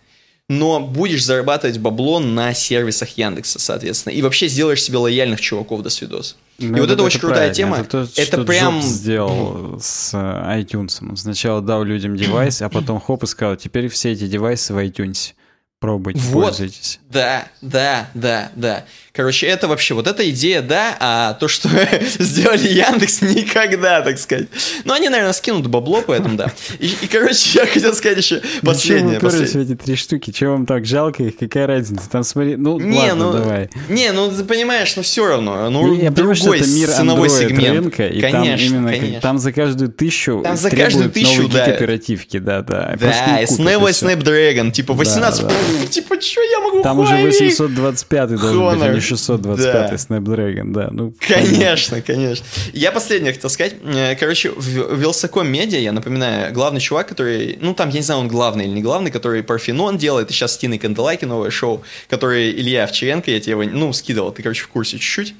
[0.49, 4.12] но будешь зарабатывать бабло на сервисах Яндекса, соответственно.
[4.12, 6.37] И вообще сделаешь себе лояльных чуваков до свидос.
[6.59, 7.79] Ну, и вот это, это очень крутая тема.
[7.79, 8.79] Это, то, это что прям...
[8.79, 10.99] Джобс сделал с iTunes.
[11.01, 14.79] Он сначала дал людям девайс, а потом хоп и сказал, теперь все эти девайсы в
[14.79, 15.33] iTunes.
[15.81, 17.01] Пробуйте, вот, пользуйтесь.
[17.11, 18.85] Да, да, да, да.
[19.17, 21.69] Короче, это вообще, вот эта идея, да, а то, что
[22.19, 24.49] сделали Яндекс, никогда, так сказать.
[24.85, 26.53] Ну, они, наверное, скинут бабло, поэтому да.
[26.81, 29.21] И, и короче, я хотел сказать еще последнее.
[29.23, 29.67] Ну, последнее.
[29.67, 32.11] эти три штуки, чего вам так жалко их, какая разница?
[32.11, 33.71] Там смотри, ну, не, ладно, ну, давай.
[33.89, 37.31] Не, ну, ты понимаешь, ну, все равно, ну, я, другой понимаю, что это мир ценовой
[37.31, 37.85] сегмент.
[37.85, 39.21] Рынка, и конечно, там именно, конечно.
[39.21, 41.67] там за каждую тысячу там за каждую тысячу, да.
[41.67, 42.97] оперативки, да, да.
[42.99, 45.87] Да, и Snap Snapdragon, типа 18, да, да.
[45.87, 49.94] типа, что я могу Там уже 825 должен быть, а не 625 да.
[49.96, 50.88] Snapdragon, да.
[50.90, 52.44] Ну, конечно, конечно.
[52.72, 53.74] Я последнее хотел сказать.
[54.18, 58.28] Короче, в Вилсаком Медиа, я напоминаю, главный чувак, который, ну там, я не знаю, он
[58.28, 62.50] главный или не главный, который Парфенон делает, и сейчас с Тиной Канделайки новое шоу, которое
[62.50, 65.34] Илья Овчаренко, я тебе его, ну, скидывал, ты, короче, в курсе чуть-чуть.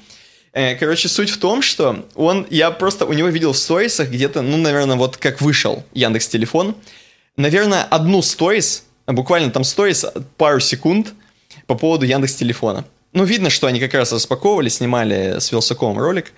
[0.55, 4.41] Э, короче, суть в том, что он, я просто у него видел в сторисах где-то,
[4.41, 6.75] ну, наверное, вот как вышел Яндекс Телефон,
[7.35, 10.05] наверное, одну сторис, буквально там сторис
[10.37, 11.13] пару секунд
[11.67, 12.85] по поводу Яндекс Телефона
[13.15, 16.33] ну, видно, что они как раз распаковывали, снимали с Вилсаком ролик.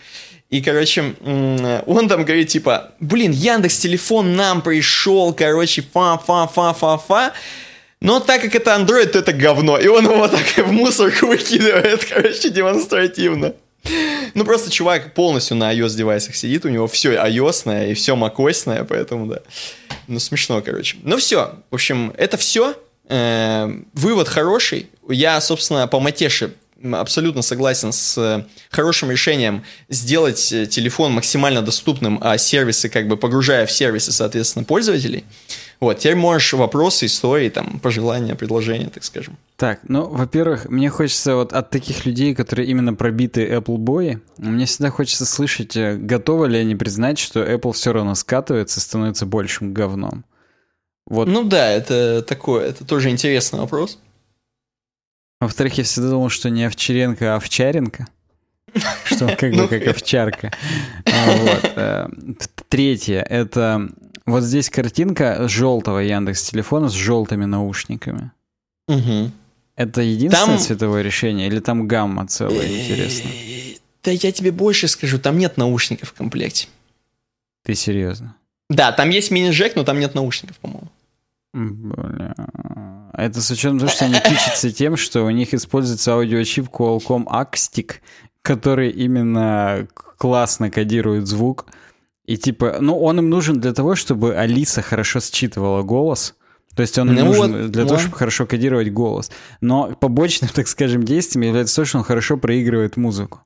[0.52, 7.34] И, короче, он там говорит, типа, блин, Яндекс телефон нам пришел, короче, фа-фа-фа-фа-фа.
[8.00, 9.80] Но так как это Android, то это говно.
[9.80, 13.54] И он его так в мусорку выкидывает, короче, демонстративно.
[14.36, 18.86] Ну, просто чувак полностью на iOS девайсах сидит, у него все iOS и все macOS,
[18.86, 19.40] поэтому да.
[20.08, 20.98] Ну, смешно, короче.
[21.02, 21.56] Ну, все.
[21.72, 22.76] В общем, это все.
[23.10, 24.90] Э, вывод хороший.
[25.10, 26.54] Я, собственно, по Матеше
[26.84, 33.18] абсолютно согласен с э, хорошим решением сделать э, телефон максимально доступным, а сервисы как бы
[33.18, 35.26] погружая в сервисы, соответственно, пользователей.
[35.80, 39.38] Вот, теперь можешь вопросы, истории, там, пожелания, предложения, так скажем.
[39.58, 44.66] Так, ну, во-первых, мне хочется вот от таких людей, которые именно пробиты Apple бои, мне
[44.66, 49.74] всегда хочется слышать, э, готовы ли они признать, что Apple все равно скатывается, становится большим
[49.74, 50.26] говном.
[51.06, 51.28] Вот.
[51.28, 54.00] Ну да, это такое, это тоже интересный вопрос.
[55.40, 58.08] Во-вторых, я всегда думал, что не Овчаренко, а Овчаренко.
[59.06, 60.52] Что как бы ну, как овчарка.
[61.06, 61.72] Вот.
[61.76, 62.08] Э,
[62.70, 63.22] третье.
[63.22, 63.90] Это
[64.26, 68.32] вот здесь картинка желтого Яндекс телефона с желтыми наушниками.
[69.76, 73.30] Это единственное цветовое решение или там гамма целая, э, интересно?
[74.04, 76.68] Да я тебе больше скажу, там нет наушников в комплекте.
[77.64, 78.36] Ты серьезно?
[78.70, 80.90] Да, там есть мини-джек, но там нет наушников, по-моему.
[81.54, 82.34] Бля.
[83.18, 87.96] Это с учетом того, что они кичатся тем, что у них используется аудиочип Qualcomm Axtic,
[88.44, 89.88] который именно
[90.18, 91.66] классно кодирует звук.
[92.26, 96.36] И типа, ну, он им нужен для того, чтобы Алиса хорошо считывала голос.
[96.76, 97.88] То есть он ну нужен вот, для да.
[97.88, 99.32] того, чтобы хорошо кодировать голос.
[99.62, 103.42] Но побочным, так скажем, действием является то, что он хорошо проигрывает музыку.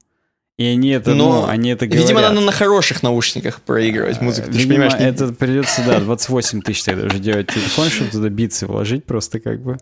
[0.62, 2.04] И они это, Но, ну, они это говорят.
[2.04, 4.52] Видимо, надо на хороших наушниках проигрывать музыку.
[4.52, 8.68] Ты видимо, понимаешь, это придется, да, 28 тысяч тогда уже делать телефон, чтобы туда битсы
[8.68, 9.78] вложить просто как бы.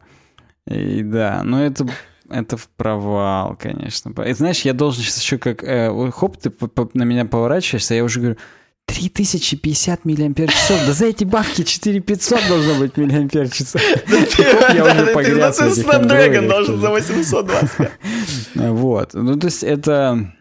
[0.67, 1.85] И да, но это
[2.29, 4.13] это в провал, конечно.
[4.23, 5.63] И знаешь, я должен сейчас еще как...
[5.63, 6.49] Э, хоп, ты
[6.93, 8.37] на меня поворачиваешься, я уже говорю,
[8.85, 10.79] 3050 миллиампер часов.
[10.87, 13.81] Да за эти бабки 4500 должно быть миллиампер часов.
[14.73, 17.89] Я уже погряз Ты Snapdragon должен за 820.
[18.55, 19.13] Вот.
[19.13, 20.33] Ну, то есть это...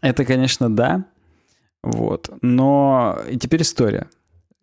[0.00, 1.04] Это, конечно, да.
[1.82, 2.30] Вот.
[2.42, 4.08] Но и теперь история.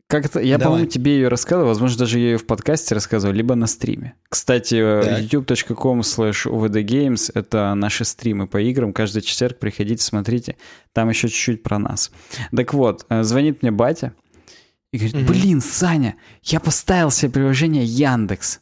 [0.07, 3.55] Как это, я, по-моему, тебе ее рассказывал, возможно, даже я ее в подкасте рассказывал, либо
[3.55, 4.13] на стриме.
[4.29, 5.21] Кстати, так.
[5.21, 8.93] youtube.com slash uvdgames— это наши стримы по играм.
[8.93, 10.57] Каждый четверг приходите, смотрите.
[10.93, 12.11] Там еще чуть-чуть про нас.
[12.55, 14.13] Так вот, э, звонит мне батя
[14.91, 18.59] И говорит, блин, Саня, я поставил себе приложение Яндекс.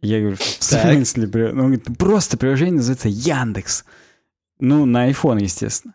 [0.00, 1.26] Я говорю, в смысле?
[1.52, 3.84] Ну, он говорит, просто приложение называется Яндекс.
[4.62, 5.94] Ну, на iPhone, естественно.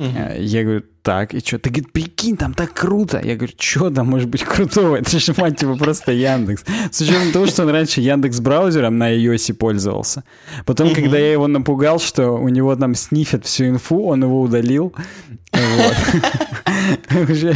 [0.00, 0.40] Uh-huh.
[0.40, 1.58] Я говорю, так, и что?
[1.58, 3.20] Ты говорит, прикинь, там так круто.
[3.22, 4.96] Я говорю, что там может быть крутого?
[4.96, 6.64] Это же, мать его, просто Яндекс.
[6.90, 10.24] С учетом того, что он раньше Яндекс браузером на iOS пользовался.
[10.64, 14.94] Потом, когда я его напугал, что у него там снифят всю инфу, он его удалил.
[17.28, 17.54] Уже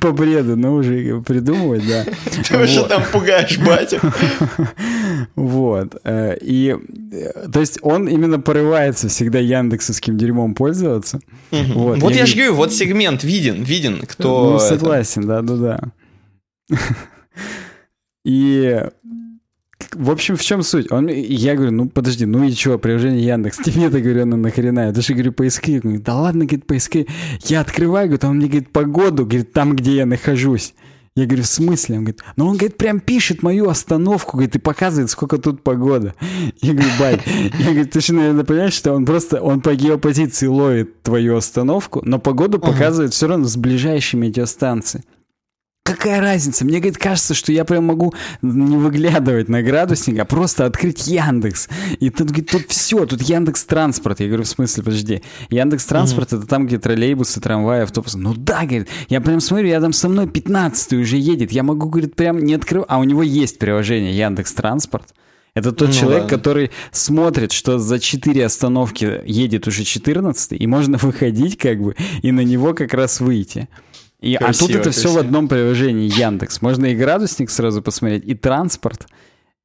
[0.00, 2.04] по бреду, но уже придумывать, да.
[2.48, 4.00] Ты уже там пугаешь батю.
[5.34, 5.96] Вот.
[6.04, 6.76] Э, и,
[7.12, 11.20] э, то есть, он именно порывается всегда яндексовским дерьмом пользоваться.
[11.50, 14.52] Вот я же говорю, вот сегмент виден, виден, кто...
[14.52, 15.80] Ну, согласен, да-да-да.
[18.24, 18.82] И
[19.92, 20.90] в общем, в чем суть?
[20.90, 24.86] Он, я говорю, ну подожди, ну и что, приложение Яндекс, тебе-то, говорю, ну нахрена?
[24.86, 25.84] Я даже говорю, поисковик.
[25.84, 27.08] Он говорит, да ладно, говорит, поисковик.
[27.44, 30.74] Я открываю, говорит, он мне говорит, погоду, говорит, там, где я нахожусь.
[31.16, 31.96] Я говорю, в смысле?
[31.96, 36.14] Он говорит, ну он, говорит, прям пишет мою остановку, говорит, и показывает, сколько тут погода.
[36.62, 37.20] Я говорю, бать,
[37.58, 42.00] я говорю, ты же, наверное, понимаешь, что он просто, он по геопозиции ловит твою остановку,
[42.04, 45.02] но погоду показывает все равно с ближайшей метеостанции
[45.94, 46.64] какая разница?
[46.64, 51.68] Мне, говорит, кажется, что я прям могу не выглядывать на градусник, а просто открыть Яндекс.
[51.98, 54.20] И тут, говорит, тут все, тут Яндекс Транспорт.
[54.20, 55.22] Я говорю, в смысле, подожди.
[55.50, 56.38] Яндекс Транспорт mm-hmm.
[56.38, 58.18] это там, где троллейбусы, трамваи, автобусы.
[58.18, 61.52] Ну да, говорит, я прям смотрю, там со мной 15 уже едет.
[61.52, 62.86] Я могу, говорит, прям не открывать.
[62.90, 65.14] А у него есть приложение Яндекс Транспорт.
[65.54, 66.28] Это тот ну, человек, да.
[66.36, 72.30] который смотрит, что за 4 остановки едет уже 14 и можно выходить как бы и
[72.30, 73.68] на него как раз выйти.
[74.20, 75.08] И, красиво, а тут это красиво.
[75.08, 76.60] все в одном приложении Яндекс.
[76.62, 79.06] Можно и градусник сразу посмотреть, и транспорт.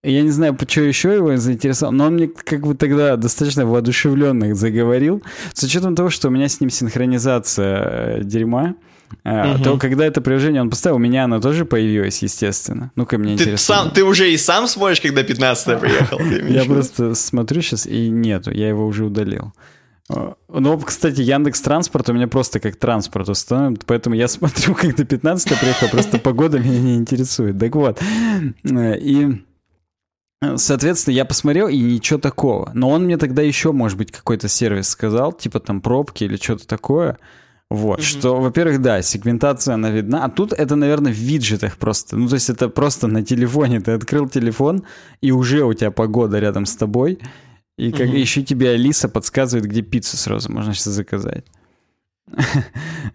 [0.03, 4.53] Я не знаю, почему еще его заинтересовал, но он мне как бы тогда достаточно воодушевленно
[4.53, 5.23] заговорил.
[5.53, 8.75] С учетом того, что у меня с ним синхронизация э, дерьма,
[9.23, 9.63] Uh-huh.
[9.63, 12.91] то когда это приложение он поставил, у меня оно тоже появилось, естественно.
[12.95, 13.75] Ну-ка, мне ты интересно.
[13.75, 16.19] Сам, ты уже и сам смотришь, когда 15 приехал?
[16.49, 19.53] Я просто смотрю сейчас, и нету, я его уже удалил.
[20.07, 25.05] Ну, кстати, Яндекс Транспорт у меня просто как транспорт установлен, поэтому я смотрю, как до
[25.05, 27.59] 15 приехал, просто погода меня не интересует.
[27.59, 28.01] Так вот,
[28.63, 29.43] и...
[30.57, 32.69] Соответственно, я посмотрел, и ничего такого.
[32.75, 36.67] Но он мне тогда еще, может быть, какой-то сервис сказал, типа там пробки или что-то
[36.67, 37.17] такое.
[37.71, 38.03] Вот, mm-hmm.
[38.03, 42.15] что, во-первых, да, сегментация, она видна, а тут это, наверное, в виджетах просто.
[42.15, 43.79] Ну, то есть это просто на телефоне.
[43.79, 44.83] Ты открыл телефон,
[45.21, 47.17] и уже у тебя погода рядом с тобой.
[47.77, 48.15] И как угу.
[48.15, 51.45] еще тебе Алиса подсказывает, где пиццу сразу можно сейчас заказать.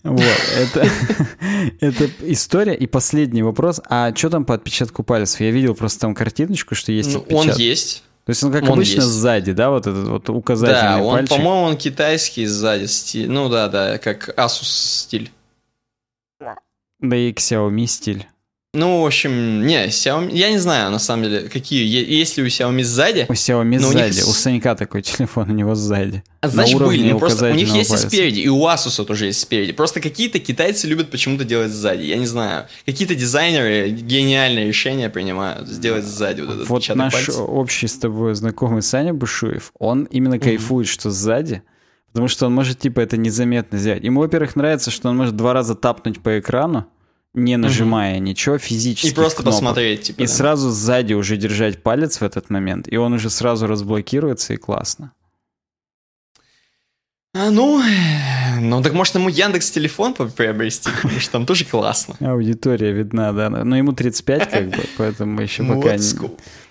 [0.02, 0.22] Вот,
[0.56, 0.88] это,
[1.80, 2.74] это история.
[2.74, 3.80] И последний вопрос.
[3.88, 5.40] А что там по отпечатку пальцев?
[5.40, 8.04] Я видел просто там картиночку, что есть ну, Он есть.
[8.24, 9.06] То есть он, как он обычно, есть.
[9.06, 11.36] сзади, да, вот этот вот указательный Да, он, пальчик.
[11.36, 13.30] по-моему, он китайский сзади стиль.
[13.30, 15.30] Ну да, да, как Asus стиль.
[17.00, 18.26] Да и Xiaomi стиль.
[18.72, 22.46] Ну, в общем, не, Xiaomi, я не знаю, на самом деле, какие, есть ли у
[22.46, 23.26] Xiaomi сзади.
[23.28, 24.28] У Xiaomi сзади, у, них...
[24.28, 26.22] у Санька такой телефон, у него сзади.
[26.40, 28.06] А значит, были, ну, просто у них есть пальца.
[28.06, 29.72] и спереди, и у Asus тоже есть спереди.
[29.72, 32.66] Просто какие-то китайцы любят почему-то делать сзади, я не знаю.
[32.86, 37.42] Какие-то дизайнеры гениальные решения принимают сделать сзади вот этот Вот наш пальца.
[37.42, 40.44] общий с тобой знакомый Саня Бушуев, он именно mm-hmm.
[40.44, 41.64] кайфует, что сзади,
[42.12, 44.04] потому что он может, типа, это незаметно сделать.
[44.04, 46.86] Ему, во-первых, нравится, что он может два раза тапнуть по экрану,
[47.34, 48.24] не нажимая угу.
[48.24, 49.12] ничего, физически.
[49.12, 49.58] И просто кнопок.
[49.58, 50.22] посмотреть, типа.
[50.22, 50.32] И да.
[50.32, 55.12] сразу сзади уже держать палец в этот момент, и он уже сразу разблокируется, и классно.
[57.32, 57.80] А, ну,
[58.60, 62.16] ну так может ему Яндекс телефон приобрести, потому что там тоже классно.
[62.20, 63.48] Аудитория видна, да.
[63.48, 66.02] Но ему 35 как бы, поэтому еще пока не...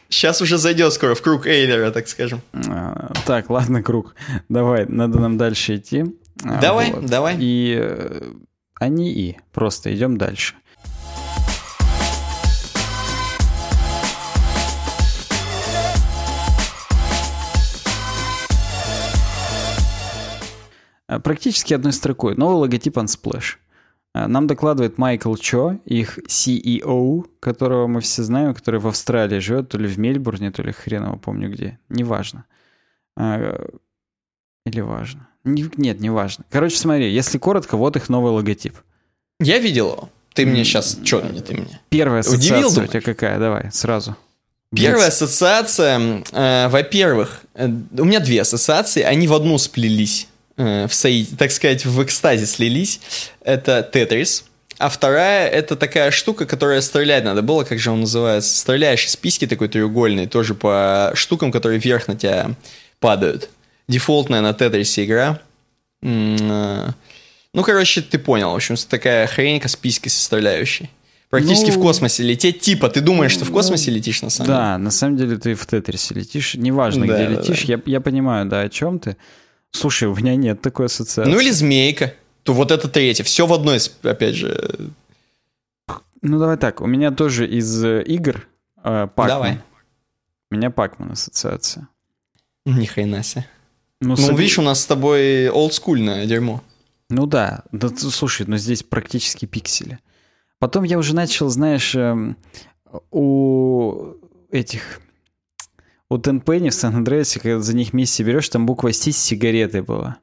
[0.10, 2.42] Сейчас уже зайдет скоро в круг Эйлера, так скажем.
[2.68, 4.16] А, так, ладно, круг.
[4.50, 6.06] Давай, надо нам дальше идти.
[6.44, 7.06] А, давай, вот.
[7.06, 7.38] давай.
[7.40, 8.12] И
[8.88, 9.38] не и.
[9.52, 10.56] Просто идем дальше.
[21.10, 22.36] А, практически одной строкой.
[22.36, 23.58] Новый логотип Unsplash.
[24.14, 29.70] А, нам докладывает Майкл Чо, их CEO, которого мы все знаем, который в Австралии живет,
[29.70, 31.80] то ли в Мельбурне, то ли хреново помню где.
[31.90, 32.46] Неважно.
[33.18, 33.68] А,
[34.66, 35.29] или важно.
[35.44, 36.46] Нет, не важно.
[36.50, 38.76] Короче, смотри, если коротко, вот их новый логотип.
[39.40, 40.10] Я видел его.
[40.34, 40.98] Ты мне сейчас...
[41.04, 41.80] Что мне ты мне?
[41.90, 43.40] Первая ассоциация Удивил, у тебя какая?
[43.40, 44.16] Давай, сразу.
[44.76, 45.14] Первая Блять.
[45.14, 50.28] ассоциация, э, во-первых, э, у меня две ассоциации, они в одну сплелись,
[50.58, 53.02] э, в сои, так сказать, в экстазе слились.
[53.42, 54.46] Это Тетрис,
[54.78, 58.56] а вторая это такая штука, которая стрелять надо было, как же он называется?
[58.56, 62.52] Стреляешь из писки такой треугольный, тоже по штукам, которые вверх на тебя
[63.00, 63.50] падают.
[63.90, 65.42] Дефолтная на Тетрисе игра.
[66.02, 66.94] М-м-
[67.54, 68.52] ну, короче, ты понял.
[68.52, 70.90] В общем, такая хрень Каспийской составляющей.
[71.30, 72.60] Практически Ну, в космосе лететь.
[72.62, 74.58] Типа, ты думаешь, что в космосе летишь на самом деле?
[74.60, 76.56] Да, на самом деле ты в Тетрисе летишь.
[76.56, 77.64] Неважно, Да, где да, летишь.
[77.64, 79.18] Я, я понимаю, да, о чем ты.
[79.72, 81.30] Слушай, у меня нет такой ассоциации.
[81.32, 82.14] Ну или змейка.
[82.44, 83.24] То вот это третье.
[83.24, 84.90] Все в одной, опять же.
[86.22, 86.82] Ну, давай так.
[86.82, 88.48] У меня тоже из э, игр
[88.84, 89.28] э, Пакман.
[89.28, 89.58] Давай.
[90.52, 91.88] У меня Пакман ассоциация.
[92.66, 93.46] Ни хрена себе.
[94.02, 96.64] Ну, Ну, сог- видишь, у нас с тобой олдскульное дерьмо.
[97.10, 100.00] Ну да, да слушай, но здесь практически пиксели.
[100.60, 102.38] Потом я уже начал, знаешь, эм,
[103.12, 104.14] у
[104.52, 105.02] этих...
[106.10, 110.18] У Тенпенни в Сан-Андреасе, когда за них миссии берешь, там буква «Си» с сигаретой была.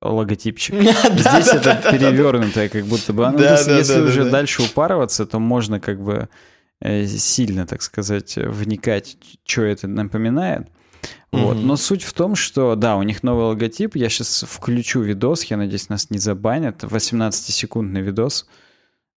[0.00, 0.74] Логотипчик.
[0.80, 3.28] Здесь это перевернутое, как будто бы.
[3.28, 4.30] Ну, есть, да, если уже да.
[4.30, 6.30] дальше упарываться, то можно как бы
[6.80, 10.68] э, сильно, так сказать, вникать, что это напоминает.
[11.32, 11.56] Вот.
[11.56, 11.66] Мгм.
[11.66, 13.94] Но суть в том, что, да, у них новый логотип.
[13.96, 16.82] Я сейчас включу видос, я надеюсь, нас не забанят.
[16.82, 18.46] 18-секундный видос.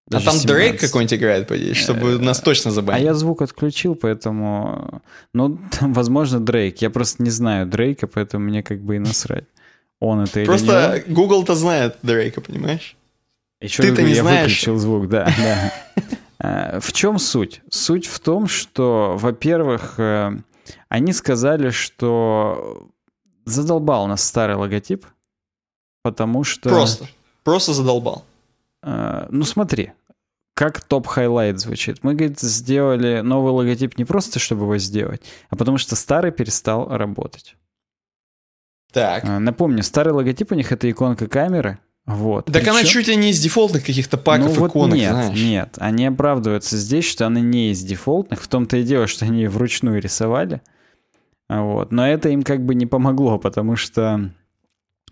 [0.09, 0.81] А Даже там Дрейк 17.
[0.89, 3.05] какой-нибудь играет, по идее, чтобы нас точно А забанили.
[3.05, 5.01] я звук отключил, поэтому...
[5.33, 6.81] Ну, там, возможно, Дрейк.
[6.81, 9.45] Я просто не знаю Дрейка, поэтому мне как бы и насрать.
[9.99, 11.13] Он это или не Просто он.
[11.13, 12.97] Google-то знает Дрейка, понимаешь?
[13.61, 14.41] Еще Ты-то говорю, не я знаешь.
[14.51, 15.73] выключил звук, да, да.
[16.39, 17.61] А, В чем суть?
[17.69, 20.31] Суть в том, что, во-первых, э,
[20.89, 22.89] они сказали, что
[23.45, 25.05] задолбал нас старый логотип,
[26.01, 26.69] потому что...
[26.69, 27.07] Просто.
[27.43, 28.23] Просто задолбал.
[28.83, 29.91] э, Ну смотри,
[30.53, 32.03] как top highlight звучит.
[32.03, 36.87] Мы, говорит, сделали новый логотип не просто, чтобы его сделать, а потому что старый перестал
[36.89, 37.55] работать.
[38.91, 39.25] Так.
[39.25, 41.79] Э, Напомню, старый логотип у них это иконка камеры.
[42.05, 42.45] Вот.
[42.45, 45.39] Так она Причем- чуть ли не из дефолтных каких-то паков ну, вот иконок, нет, знаешь.
[45.39, 48.41] нет, они оправдываются здесь, что она не из дефолтных.
[48.41, 50.61] В том-то и дело, что они ее вручную рисовали.
[51.47, 51.91] Вот.
[51.91, 54.31] Но это им как бы не помогло, потому что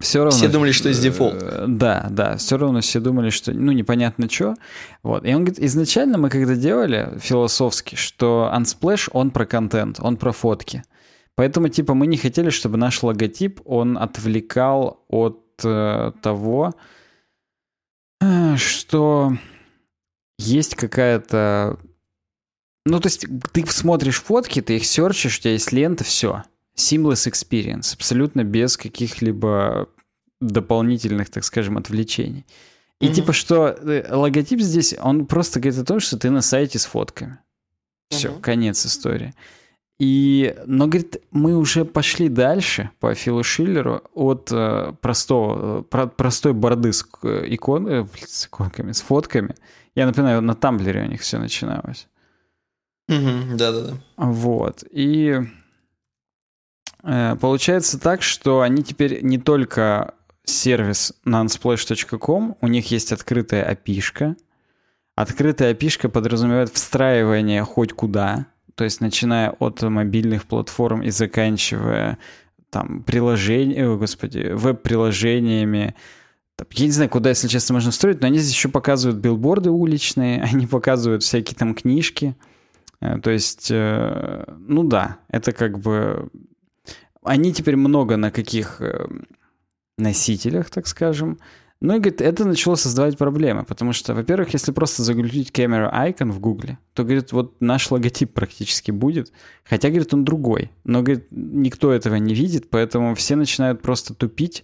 [0.01, 0.31] все равно...
[0.31, 1.35] Все думали, что из дефолт.
[1.41, 4.55] Э, Да, да, все равно все думали, что, ну, непонятно что.
[5.03, 5.25] Вот.
[5.25, 10.31] И он говорит, изначально мы когда делали философски, что Unsplash, он про контент, он про
[10.31, 10.83] фотки.
[11.35, 16.73] Поэтому, типа, мы не хотели, чтобы наш логотип, он отвлекал от э, того,
[18.21, 19.33] э, что
[20.37, 21.79] есть какая-то...
[22.85, 26.43] Ну, то есть ты смотришь фотки, ты их серчишь, у тебя есть лента, все.
[26.75, 29.87] Seamless experience, абсолютно без каких-либо
[30.39, 32.45] дополнительных, так скажем, отвлечений.
[32.99, 33.13] И Мгм.
[33.13, 36.85] типа что э, логотип здесь, он просто говорит о том, что ты на сайте с
[36.85, 37.37] фотками.
[38.09, 38.41] Все, Мгм.
[38.41, 39.33] конец истории.
[40.03, 46.07] И, но, говорит, мы уже пошли дальше по Филу Шиллеру от э, простого, э, про-
[46.07, 49.53] простой борды с э, икон, э, с иконками, с фотками.
[49.93, 52.07] Я напоминаю, на Тамблере у них все начиналось.
[53.09, 53.93] Мгм, Да-да-да.
[54.17, 54.83] Вот.
[54.89, 55.39] И
[57.03, 63.65] э, получается так, что они теперь не только сервис на unsplash.com, у них есть открытая
[63.65, 64.35] опишка.
[65.13, 72.17] Открытая опишка подразумевает встраивание хоть куда, то есть начиная от мобильных платформ и заканчивая
[72.69, 75.95] там приложение, о, господи, веб-приложениями.
[76.71, 80.41] Я не знаю, куда, если честно, можно встроить, но они здесь еще показывают билборды уличные,
[80.53, 82.35] они показывают всякие там книжки.
[83.01, 86.29] Э, То есть, э, ну да, это как бы...
[87.23, 89.07] Они теперь много на каких э,
[89.97, 91.39] носителях, так скажем.
[91.81, 96.31] Ну и, говорит, это начало создавать проблемы, потому что, во-первых, если просто загрузить камеру Icon
[96.31, 101.25] в Гугле, то, говорит, вот наш логотип практически будет, хотя, говорит, он другой, но, говорит,
[101.31, 104.63] никто этого не видит, поэтому все начинают просто тупить,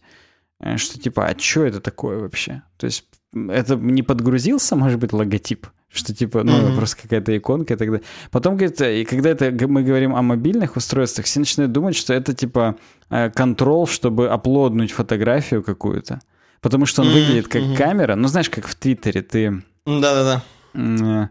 [0.59, 2.61] э, что типа, а что это такое вообще?
[2.77, 5.65] То есть это не подгрузился, может быть, логотип?
[5.89, 6.75] Что типа, ну, Мгм.
[6.75, 8.05] просто какая-то иконка и так далее.
[8.29, 12.13] Потом, говорит, э, и когда это мы говорим о мобильных устройствах, все начинают думать, что
[12.13, 12.75] это типа
[13.09, 16.19] э, контрол, чтобы аплоднуть фотографию какую-то.
[16.61, 17.75] Потому что он Мгм, выглядит как мгм.
[17.75, 18.15] камера.
[18.15, 19.61] Ну, знаешь, как в Твиттере ты...
[19.85, 20.43] Да-да-да.
[20.73, 21.27] э,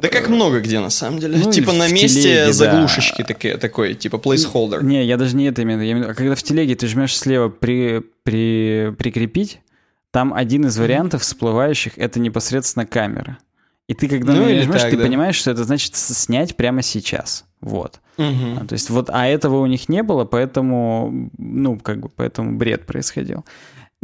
[0.00, 1.38] Да как много где, на самом деле.
[1.38, 2.52] Ну, типа на месте телеге, да.
[2.52, 4.82] заглушечки такие, такой, типа placeholder.
[4.84, 6.10] Не, я даже не это имею в виду.
[6.10, 9.60] А когда в телеге ты жмешь слева при, при, прикрепить,
[10.10, 13.38] там один из вариантов всплывающих— это непосредственно камера.
[13.88, 15.04] И ты, когда Ну на неё или нажмешь, так, ты да.
[15.04, 17.44] понимаешь, что это значит снять прямо сейчас.
[17.60, 18.00] Вот.
[18.18, 22.56] А, То есть вот, а этого у них не было, поэтому, ну, как бы, поэтому
[22.56, 23.44] бред происходил.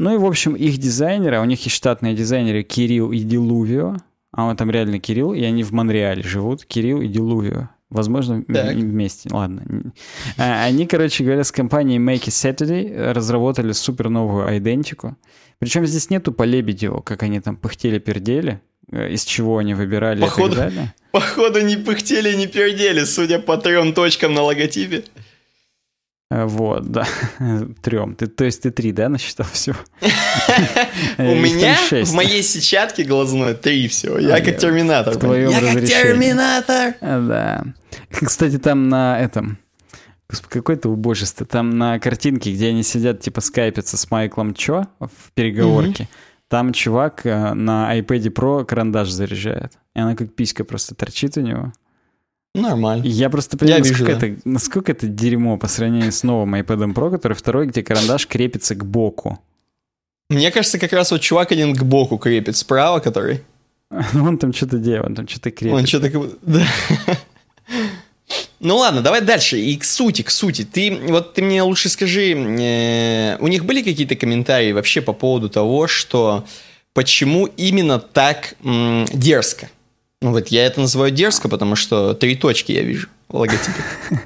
[0.02, 3.96] Ну и, в общем, их дизайнеры, а у них есть штатные дизайнеры Кирилл и Дилувио,
[4.32, 7.68] а он там реально Кирилл, и они в Монреале живут, Кирилл и Дилувио.
[7.88, 8.74] Возможно, Так.
[8.74, 9.28] вместе.
[9.30, 9.92] Ладно.
[10.38, 15.16] А, Они, короче говоря, с компанией Make It Saturday разработали супер новую идентику.
[15.60, 20.54] Причем здесь нету по Лебедеву, как они там пыхтели-пердели, э, из чего они выбирали Походу-
[20.54, 20.94] и так далее.
[21.12, 25.04] Походу не пыхтели, не пердели, судя по трем точкам на логотипе.
[26.32, 27.06] Э, Вот, да.
[27.82, 28.14] Трем.
[28.14, 29.76] Ты, то есть ты три, да, насчитал всего?
[31.18, 34.18] У меня в моей сетчатке глазной три всего.
[34.18, 35.14] Я как терминатор.
[35.14, 36.94] в твоем Я как терминатор.
[37.00, 37.64] А, Да.
[38.10, 39.58] Кстати, там на этом...
[40.48, 41.44] Какое-то убожество.
[41.44, 46.08] Там на картинке, где они сидят, типа, скайпятся с Майклом Чо в переговорке,
[46.48, 49.72] там чувак э, на iPad Pro карандаш заряжает.
[49.94, 51.74] И она как писька просто торчит у него.
[52.54, 53.04] Нормально.
[53.06, 54.26] я просто понимаю, Я вижу, насколько, да.
[54.26, 58.74] это, насколько это дерьмо по сравнению с новым iPad Pro, который второй, где карандаш крепится
[58.74, 59.38] к боку.
[60.28, 63.40] Мне кажется, как раз вот чувак один к боку крепит справа, который.
[63.90, 65.74] Ну, Он там что-то делает, он там что-то крепит.
[65.78, 66.10] Он что-то
[66.42, 66.66] да.
[68.60, 69.58] Ну ладно, давай дальше.
[69.58, 70.64] И к сути, к сути.
[70.64, 75.48] Ты вот ты мне лучше скажи, э, у них были какие-то комментарии вообще по поводу
[75.48, 76.46] того, что
[76.94, 79.68] почему именно так м, дерзко?
[80.22, 83.82] Ну вот я это называю дерзко, потому что три точки я вижу в логотипе.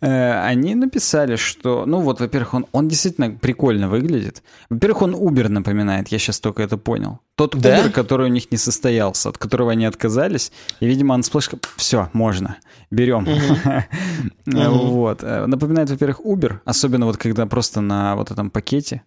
[0.00, 4.42] Э, Они написали, что, ну вот, во-первых, он, он действительно прикольно выглядит.
[4.70, 7.18] Во-первых, он Uber напоминает, я сейчас только это понял.
[7.34, 7.80] Тот Да?
[7.80, 12.56] Uber, который у них не состоялся, от которого они отказались, и, видимо, Unsplash, все, можно,
[12.90, 13.26] берем.
[14.46, 15.22] Вот.
[15.22, 19.02] Э, Напоминает, во-первых, Uber, особенно вот когда просто на вот этом пакете,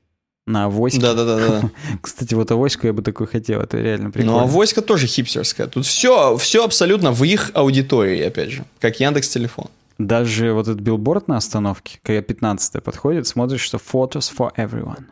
[0.48, 1.00] на авоське.
[1.02, 1.70] Да-да-да.
[2.02, 4.41] Кстати, вот авоську я бы такой хотел, это реально Ну, прикольно.
[4.41, 5.68] авоська тоже хипстерская.
[5.68, 9.68] Тут все, все абсолютно в их аудитории, опять же, как Яндекс Телефон.
[9.98, 15.06] Даже вот этот билборд на остановке, когда 15 подходит, смотришь, что photos for everyone.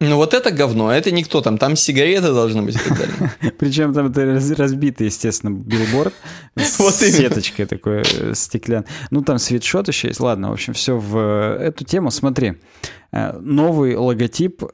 [0.00, 3.54] Ну вот это говно, это никто там, там сигареты должны быть и так далее.
[3.58, 6.12] Причем там это раз- разбитый, естественно, билборд
[6.56, 8.86] с Вот сеточкой такой э, стеклянной.
[9.10, 10.20] Ну, там свитшот еще есть.
[10.20, 12.10] Ладно, в общем, все в э, эту тему.
[12.10, 12.54] Смотри,
[13.14, 14.64] Э, новый логотип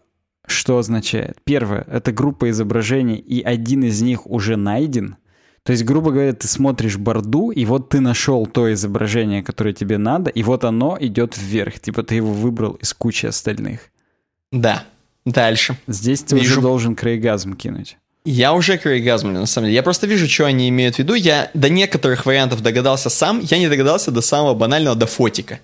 [0.47, 1.39] что означает?
[1.45, 5.17] Первое, это группа изображений, и один из них уже найден.
[5.63, 9.99] То есть, грубо говоря, ты смотришь борду, и вот ты нашел то изображение, которое тебе
[9.99, 11.79] надо, и вот оно идет вверх.
[11.79, 13.91] Типа ты его выбрал из кучи остальных.
[14.51, 14.85] Да.
[15.33, 15.77] Дальше.
[15.87, 16.61] Здесь ты уже Вижу.
[16.61, 17.97] должен крейгазм кинуть.
[18.25, 19.77] Я уже крейгазмлю, на самом деле.
[19.77, 21.15] Я просто вижу, что они имеют в виду.
[21.15, 23.41] Я до некоторых вариантов догадался сам.
[23.41, 25.59] Я не догадался до самого банального, до фотика.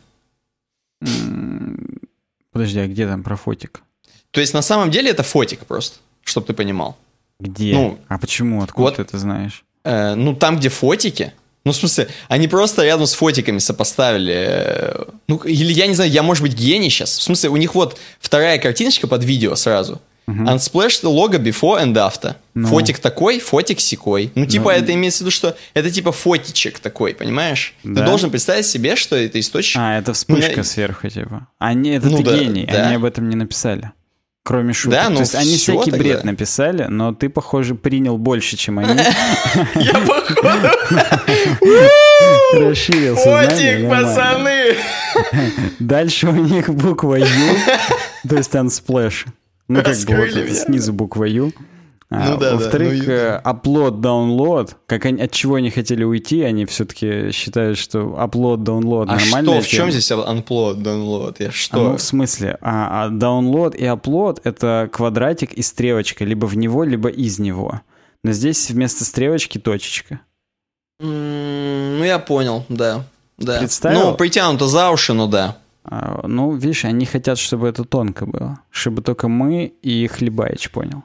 [2.53, 3.83] Подожди, а где там про фотик?
[4.31, 6.97] То есть на самом деле это фотик просто, чтобы ты понимал.
[7.39, 7.75] Где?
[7.75, 8.63] Ну, а почему?
[8.63, 9.65] Откуда вот- ты это знаешь?
[9.85, 11.33] Э, ну, там, где фотики.
[11.67, 14.35] Ну, в смысле, они просто рядом с фотиками сопоставили.
[14.37, 17.19] э, Ну, или я не знаю, я, может быть, гений сейчас.
[17.19, 20.01] В смысле, у них вот вторая картиночка под видео сразу.
[20.29, 22.35] Unsplash лого before and after.
[22.55, 22.69] Ну.
[22.69, 24.31] Фотик такой, фотик секой.
[24.37, 27.75] Ну, типа, Ну, это имеется в виду, что это типа фотичек такой, понимаешь?
[27.83, 28.01] Да.
[28.01, 29.81] Ты должен представить себе, что это источник.
[29.81, 31.49] А, это вспышка Ну, сверху, типа.
[31.59, 32.87] Они, это Ну ты да, гений, да.
[32.87, 33.91] они об этом не написали.
[34.47, 34.93] Кроме шуток.
[34.93, 35.99] Да, ну То есть они всякий тогда.
[35.99, 38.91] бред написали, но ты, похоже, принял больше, чем они.
[39.75, 40.69] Я походу...
[42.71, 43.49] Расширил сознание.
[43.51, 44.09] Фотик, нормально.
[44.09, 44.77] пацаны!
[45.81, 47.27] Дальше у них буква Ю,
[48.29, 49.27] то есть Unsplash.
[49.67, 51.53] Ну, как бы снизу буква Ю.
[52.19, 55.71] А, Ну да, да, Во-вторых, ну и- э, upload, download, как они, от чего они
[55.71, 60.77] хотели уйти, они все-таки считают, что upload, download А нормальная что, в чем здесь unplod,
[60.83, 61.37] download?
[61.41, 61.77] Я А, что?
[61.91, 66.85] ну, в смысле, а, а download и upload— это квадратик и стрелочка, либо в него,
[66.85, 67.83] либо из него.
[68.25, 70.21] Но здесь вместо стрелочки точечка.
[71.01, 73.05] М, Ну, я понял, да.
[73.39, 73.59] да.
[73.59, 74.01] Представил?
[74.11, 75.59] Ну, притянуто за уши, ну да.
[75.85, 78.59] А, ну, видишь, они хотят, чтобы это тонко было.
[78.71, 81.05] Чтобы только мы и Хлебаич понял.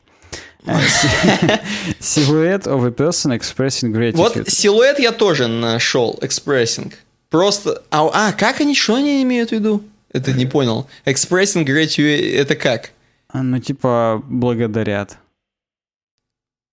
[1.99, 4.15] Си- Silhouette of a person expressing gratitude.
[4.17, 6.93] Вот силуэт я тоже нашел, expressing.
[7.29, 9.83] Просто, а, а, как они, что они имеют в виду?
[10.11, 10.87] Это не понял.
[11.05, 12.91] Expressing gratitude, это как?
[13.29, 15.17] А, Ну, типа, благодарят.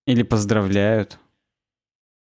[0.05, 1.17] Или поздравляют.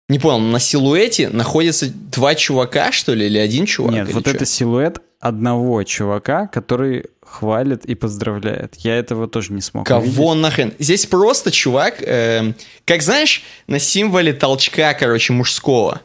[0.09, 3.93] Не понял, на силуэте находятся два чувака, что ли, или один чувак?
[3.93, 4.31] Нет, вот чё?
[4.31, 8.75] это силуэт одного чувака, который хвалит и поздравляет.
[8.77, 10.15] Я этого тоже не смог увидеть.
[10.15, 10.73] Кого нахрен?
[10.79, 12.55] Здесь просто чувак, эм,
[12.85, 16.01] как знаешь, на символе толчка, короче, мужского.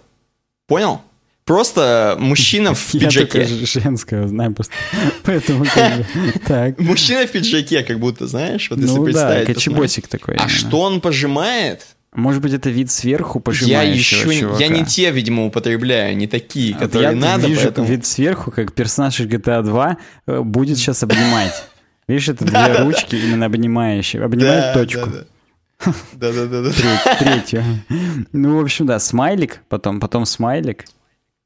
[0.67, 1.01] Понял?
[1.45, 3.45] Просто мужчина в Я только пиджаке.
[3.67, 4.73] ж- женского знаю просто.
[5.25, 5.65] Поэтому.
[6.47, 6.79] Так.
[6.79, 9.47] Мужчина в пиджаке, как будто, знаешь, вот если Ну да, представить.
[9.47, 10.37] кочебосик такой.
[10.37, 11.87] А что он пожимает?
[12.15, 14.63] Может быть, это вид сверху Я пожимающего еще чувака.
[14.63, 18.51] я не те, видимо, употребляю, не такие, Вот которые я надо, вижу поэтому- вид сверху,
[18.51, 19.97] как персонаж из GTA 2
[20.27, 21.65] э, будет сейчас обнимать.
[22.09, 24.23] Видишь, это две ручки именно обнимающие.
[24.23, 25.07] Обнимают Да, точку.
[25.11, 25.13] да,
[25.87, 25.93] да.
[26.13, 26.71] Да-да-да.
[26.71, 27.65] Треть- Третью.
[28.33, 30.85] Ну, в общем, да, смайлик, потом, потом смайлик.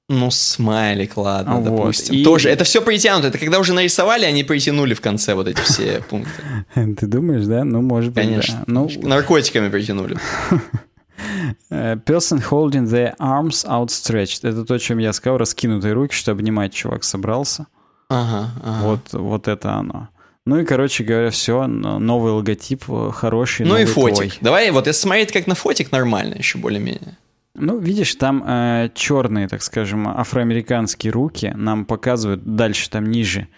[0.09, 2.15] Ну, смайлик, ладно, А вот, допустим.
[2.15, 3.29] и- Тоже, это все притянуто.
[3.29, 6.43] Это когда уже нарисовали, они притянули в конце вот эти все пункты.
[6.75, 7.65] Ты думаешь, да?
[7.65, 8.63] Ну, может быть, Конечно.
[8.67, 10.17] Ну, Наркотиками притянули.
[11.71, 14.49] person holding their arms outstretched.
[14.49, 17.67] Это то, чем я сказал, раскинутые руки, что обнимать чувак собрался.
[18.09, 18.87] Ага, ага.
[18.87, 20.09] Вот, вот это оно.
[20.45, 23.67] Ну и, короче говоря, все, новый логотип э, хороший.
[23.67, 24.17] Ну и фотик.
[24.17, 24.33] твой.
[24.41, 27.17] Давай, вот если смотреть как на фотик, нормально еще более-менее.
[27.59, 33.49] Ну, видишь, там э, черные, так скажем, афроамериканские руки нам показывают дальше, там ниже.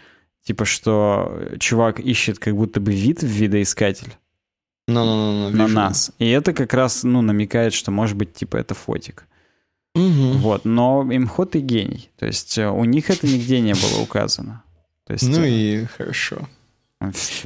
[0.45, 4.15] Типа, что чувак ищет как будто бы вид в видоискатель
[4.87, 6.13] Ну, ну, ну, ну, на нас.
[6.19, 9.27] И это как раз, ну, намекает, что, может быть, типа, это фотик.
[9.95, 10.39] Мгм.
[10.39, 12.11] Вот, но имхот и гений.
[12.19, 14.63] То есть э, у них это нигде не было указано.
[15.07, 16.49] То есть, Ну э, и хорошо.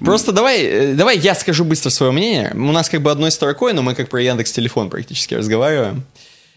[0.04, 2.52] Просто давай, э, давай я скажу быстро свое мнение.
[2.54, 6.04] У нас как бы одной строкой, но мы как про Яндекс Телефон практически разговариваем.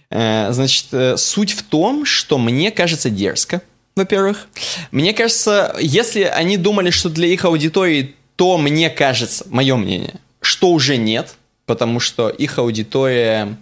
[0.09, 3.61] Э, Значит, э, суть в том, что мне кажется дерзко,
[3.95, 4.47] во-первых.
[4.91, 10.71] Мне кажется, если они думали, что для их аудитории, то мне кажется, мое мнение, что
[10.71, 11.35] уже нет,
[11.65, 13.57] потому что их аудитория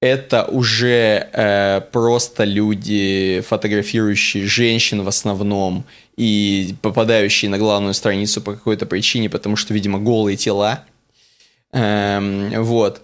[0.00, 5.84] это уже э, просто люди, фотографирующие женщин в основном
[6.16, 10.84] и попадающие на главную страницу по какой-то причине, потому что, видимо, голые тела.
[11.72, 13.02] Эм, вот.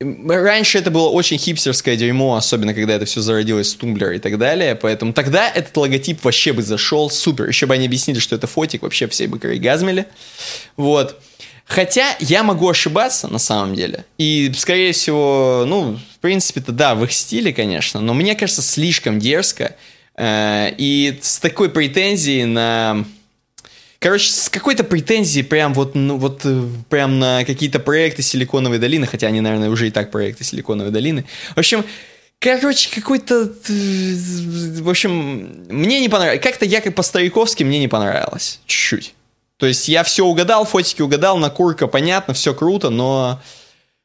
[0.00, 4.38] Раньше это было очень хипстерское дерьмо, особенно когда это все зародилось с Тумблера и так
[4.38, 7.46] далее, поэтому тогда этот логотип вообще бы зашел, супер.
[7.46, 10.06] Еще бы они объяснили, что это фотик, вообще все бы корейгазмили.
[10.76, 11.20] Вот.
[11.64, 14.04] Хотя я могу ошибаться на самом деле.
[14.18, 19.18] И, скорее всего, ну, в принципе-то да, в их стиле, конечно, но мне кажется, слишком
[19.18, 19.76] дерзко.
[20.16, 23.04] Э, и с такой претензией на...
[24.04, 29.06] Короче, с какой-то претензией прям вот, ну, вот э, прям на какие-то проекты Силиконовой долины,
[29.06, 31.24] хотя они, наверное, уже и так проекты Силиконовой долины.
[31.56, 31.86] В общем,
[32.38, 33.44] короче, какой-то...
[33.44, 34.14] э,
[34.82, 36.42] В общем, мне не понравилось.
[36.42, 38.60] Как-то я как по-стариковски мне не понравилось.
[38.66, 39.14] Чуть-чуть.
[39.56, 43.40] То есть я все угадал, фотики угадал, на курка понятно, все круто, но...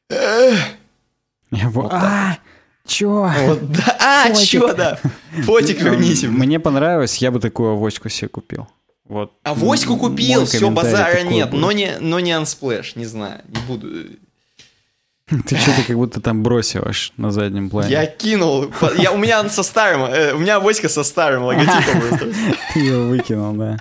[0.08, 2.38] Во- Вот а,
[2.86, 3.30] чё?
[3.44, 4.98] Вот, да, а, чё, да.
[5.42, 6.28] Фотик верните.
[6.28, 8.66] Мне понравилось, я бы такую авоську себе купил.
[9.10, 9.32] Вот.
[9.42, 11.60] А Воську купил, все, базара нет, будет.
[11.60, 13.88] но не, но не Unsplash, не знаю, не буду.
[15.48, 17.90] Ты что-то как будто там бросил аж на заднем плане.
[17.90, 22.02] Я кинул, я, у меня со старым, э, у меня Воська со старым логотипом.
[22.72, 23.78] Ты его выкинул, да.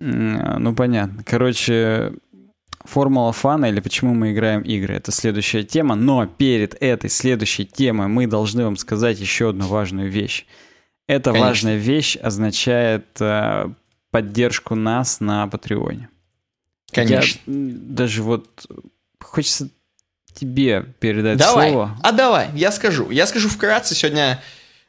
[0.00, 1.24] Ну, понятно.
[1.24, 2.12] Короче,
[2.84, 5.94] формула фана или почему мы играем игры, это следующая тема.
[5.94, 10.44] Но перед этой следующей темой мы должны вам сказать еще одну важную вещь.
[11.08, 11.48] Эта Конечно.
[11.48, 13.70] важная вещь означает э,
[14.10, 16.10] поддержку нас на Патреоне.
[16.92, 17.40] Конечно.
[17.46, 18.66] Я, даже вот
[19.18, 19.70] хочется
[20.34, 21.98] тебе передать Давай, слово.
[22.02, 23.10] а давай, я скажу.
[23.10, 24.42] Я скажу вкратце, сегодня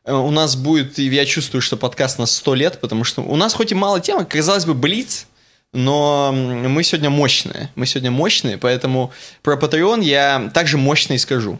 [0.03, 3.37] э, у нас будет, и я чувствую, что подкаст на 100 лет, потому что у
[3.37, 5.25] нас хоть и мало тем, казалось бы, блиц,
[5.71, 7.71] но мы сегодня мощные.
[7.75, 11.59] Мы сегодня мощные, поэтому про Patreon я также мощно и скажу.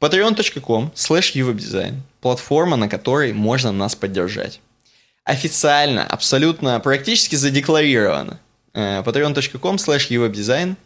[0.00, 2.00] patreon.com slash uwebdesign.
[2.20, 4.60] Платформа, на которой можно нас поддержать.
[5.24, 8.38] Официально, абсолютно, практически задекларировано.
[8.74, 10.76] Э, patreon.com slash uwebdesign.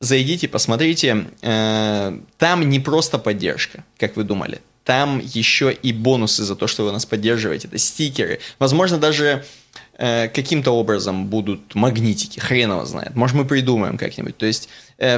[0.00, 1.26] Зайдите, посмотрите.
[1.42, 4.60] Э, Там не просто поддержка, как вы думали.
[4.84, 7.68] Там еще и бонусы за то, что вы нас поддерживаете.
[7.68, 8.40] Это стикеры.
[8.58, 9.44] Возможно, даже
[9.98, 12.40] э, каким-то образом будут магнитики.
[12.40, 13.14] Хрен его знает.
[13.14, 14.36] Может, мы придумаем как-нибудь.
[14.36, 14.68] То есть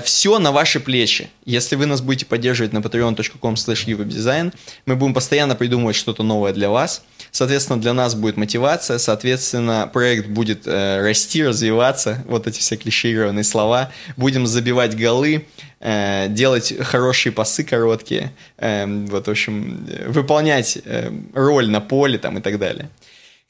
[0.05, 1.31] все на ваши плечи.
[1.47, 4.53] Если вы нас будете поддерживать на patreon.com slash
[4.85, 7.03] мы будем постоянно придумывать что-то новое для вас.
[7.31, 13.45] Соответственно, для нас будет мотивация, соответственно, проект будет э, расти, развиваться, вот эти все клишированные
[13.45, 13.93] слова.
[14.17, 15.47] Будем забивать голы,
[15.79, 22.19] э, делать хорошие пасы короткие, э, вот, в общем, э, выполнять э, роль на поле
[22.19, 22.91] там и так далее.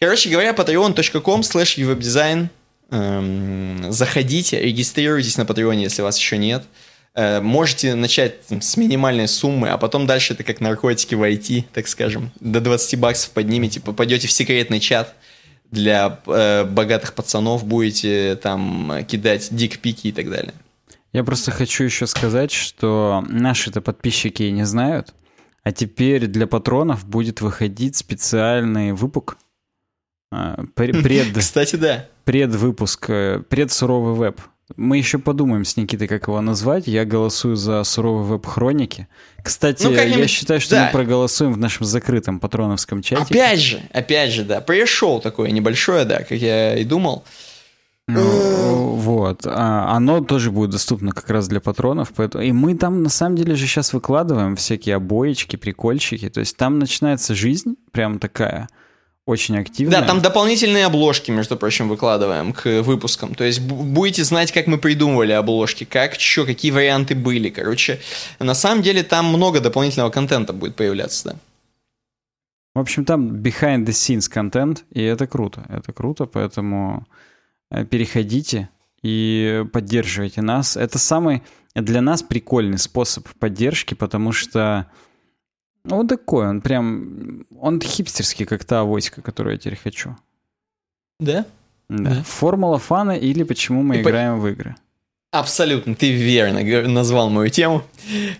[0.00, 2.48] Короче говоря, patreon.com slash.
[2.90, 6.64] Эм, Заходите, регистрируйтесь на Патреоне, если вас еще нет.
[7.14, 11.66] Э, Можете начать там, с минимальной суммы, а потом дальше это как наркотики в IT,
[11.74, 12.30] так скажем.
[12.40, 15.14] До 20 баксов поднимете, попадете в секретный чат
[15.70, 20.54] для э, богатых пацанов, будете там кидать дикпики и так далее.
[21.12, 25.12] Я просто хочу еще сказать, что наши-то подписчики не знают,
[25.62, 29.36] а теперь для патронов будет выходить специальный выпуск.
[30.30, 32.06] А, пре- Пред, Кстати, да.
[32.24, 34.40] предвыпуск, э, предсуровый веб.
[34.76, 36.86] Мы еще подумаем с Никитой, как его назвать.
[36.86, 39.08] Я голосую за суровый веб хроники.
[39.42, 40.86] Кстати, Ну, я считаю, что да.
[40.86, 43.22] мы проголосуем в нашем закрытом патроновском чате.
[43.22, 44.60] Опять же, опять же, да.
[44.60, 47.24] Пришел такое небольшое, да, как я и думал.
[48.06, 49.42] Ну, вот.
[49.46, 52.12] А, Оно тоже будет доступно как раз для патронов.
[52.14, 52.44] Поэтому...
[52.44, 56.28] И мы там на самом деле же сейчас выкладываем всякие обоечки, прикольчики.
[56.28, 58.68] То есть там начинается жизнь прям такая
[59.30, 60.00] очень активная.
[60.00, 63.34] Да, там дополнительные обложки, между прочим, выкладываем к выпускам.
[63.34, 67.48] То есть бу- будете знать, как мы придумывали обложки, как еще, какие варианты были.
[67.48, 68.00] Короче,
[68.40, 71.36] на самом деле там много дополнительного контента будет появляться, да.
[72.74, 75.64] В общем, там behind the scenes контент, и это круто.
[75.68, 77.06] Это круто, поэтому
[77.70, 78.68] э, переходите
[79.02, 80.76] и поддерживайте нас.
[80.76, 81.42] Это самый
[81.74, 84.86] для нас прикольный способ поддержки, потому что
[85.88, 90.16] он такой, он прям, он хипстерский, как та авоська, которую я теперь хочу.
[91.18, 91.44] Да?
[91.88, 92.14] Да.
[92.14, 92.22] да.
[92.22, 94.42] Формула фана или почему мы и играем по...
[94.42, 94.76] в игры.
[95.32, 97.84] Абсолютно, ты верно назвал мою тему.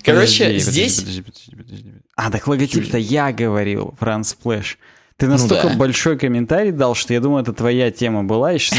[0.02, 0.98] Короче, подожди, здесь...
[1.00, 2.02] Подожди, подожди, подожди, подожди.
[2.16, 4.78] А, так логотип-то я говорил, Франц Сплэш.
[5.20, 5.76] Ты настолько ну, да.
[5.76, 8.54] большой комментарий дал, что я думаю, это твоя тема была.
[8.54, 8.78] И сейчас,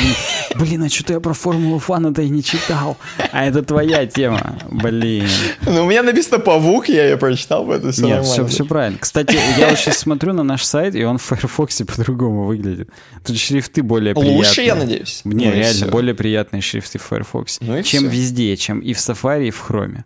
[0.55, 2.97] блин, а что-то я про Формулу Фана-то и не читал.
[3.31, 4.57] А это твоя тема.
[4.72, 5.27] Блин.
[5.61, 8.97] Ну, у меня написано «Павук», я ее прочитал, поэтому все Нет, все, все правильно.
[8.99, 12.89] Кстати, я вот сейчас смотрю на наш сайт, и он в Firefox по-другому выглядит.
[13.23, 14.38] Тут шрифты более приятные.
[14.38, 15.22] Лучше, я надеюсь.
[15.23, 17.59] Не, ну, реально, более приятные шрифты в Firefox.
[17.61, 18.18] Ну, чем все.
[18.18, 20.05] везде, чем и в Safari, и в Chrome.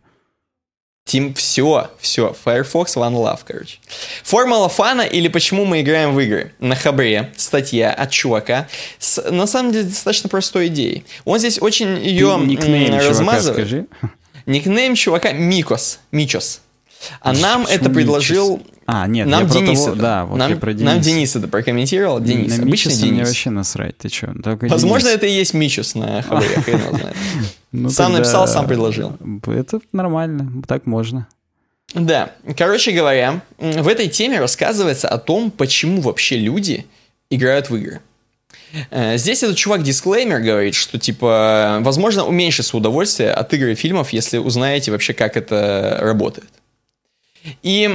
[1.07, 3.77] Тим, все, все, Firefox One Love, короче.
[4.23, 6.53] Формула фана или почему мы играем в игры.
[6.60, 8.68] На Хабре статья от чувака
[8.98, 11.06] с, на самом деле, достаточно простой идеей.
[11.23, 13.69] Он здесь очень ее никнейм размазывает.
[13.69, 14.11] Чувака, скажи.
[14.48, 16.61] Никнейм чувака Микос, Мичос.
[17.20, 18.62] А нам это предложил...
[18.88, 20.02] А, нет, нам я Денис того, это.
[20.02, 20.86] Да, вот нам, я про Денис.
[20.86, 22.20] Нам Денис это прокомментировал.
[22.20, 23.12] Денис, на обычный Денис.
[23.12, 24.32] мне вообще насрать, ты что?
[24.62, 25.18] Возможно, Денис.
[25.18, 27.16] это и есть Мичус на хабре, хрен знает.
[27.72, 29.18] Ну, сам написал, сам предложил.
[29.48, 31.28] Это нормально, так можно.
[31.94, 36.86] Да, короче говоря, в этой теме рассказывается о том, почему вообще люди
[37.30, 38.02] играют в игры.
[38.92, 44.10] Э, здесь этот чувак дисклеймер говорит, что типа, возможно, уменьшится удовольствие от игр и фильмов,
[44.12, 46.50] если узнаете вообще, как это работает.
[47.64, 47.90] И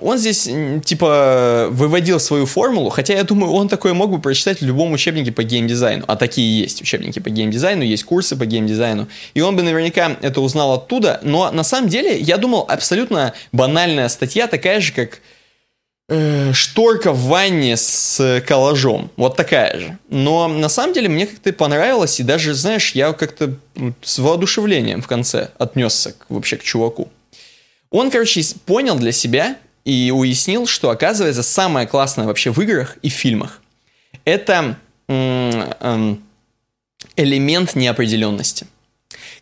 [0.00, 0.48] он здесь,
[0.84, 5.32] типа, выводил свою формулу, хотя я думаю, он такое мог бы прочитать в любом учебнике
[5.32, 6.04] по геймдизайну.
[6.06, 9.08] А такие есть учебники по геймдизайну, есть курсы по геймдизайну.
[9.34, 11.20] И он бы наверняка это узнал оттуда.
[11.22, 15.20] Но на самом деле, я думал, абсолютно банальная статья, такая же, как
[16.08, 19.10] э, шторка в ванне с коллажом.
[19.16, 19.98] Вот такая же.
[20.08, 23.54] Но на самом деле мне как-то понравилось, и даже, знаешь, я как-то
[24.02, 27.08] с воодушевлением в конце отнесся вообще к чуваку.
[27.92, 33.08] Он, короче, понял для себя и уяснил, что, оказывается, самое классное вообще в играх и
[33.08, 33.60] фильмах–
[34.24, 34.76] это
[37.16, 38.66] элемент неопределенности.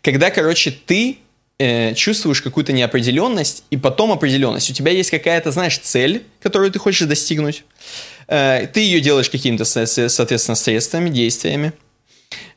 [0.02, 1.18] Когда, короче, ты
[1.59, 4.70] э, чувствуешь какую-то неопределенность и потом определенность.
[4.70, 7.64] У тебя есть какая-то, знаешь, цель, которую ты хочешь достигнуть.
[8.27, 11.72] Э, ты ее делаешь какими-то, соответственно, средствами, действиями.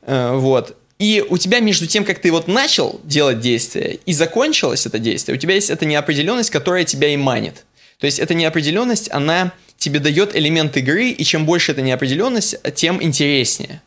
[0.02, 0.76] Э, вот.
[1.04, 5.36] И у тебя между тем, как ты вот начал делать действие и закончилось это действие,
[5.36, 7.66] у тебя есть эта неопределенность, которая тебя и манит.
[7.98, 13.02] То есть эта неопределенность, она тебе дает элемент игры, и чем больше эта неопределенность, тем
[13.02, 13.82] интереснее.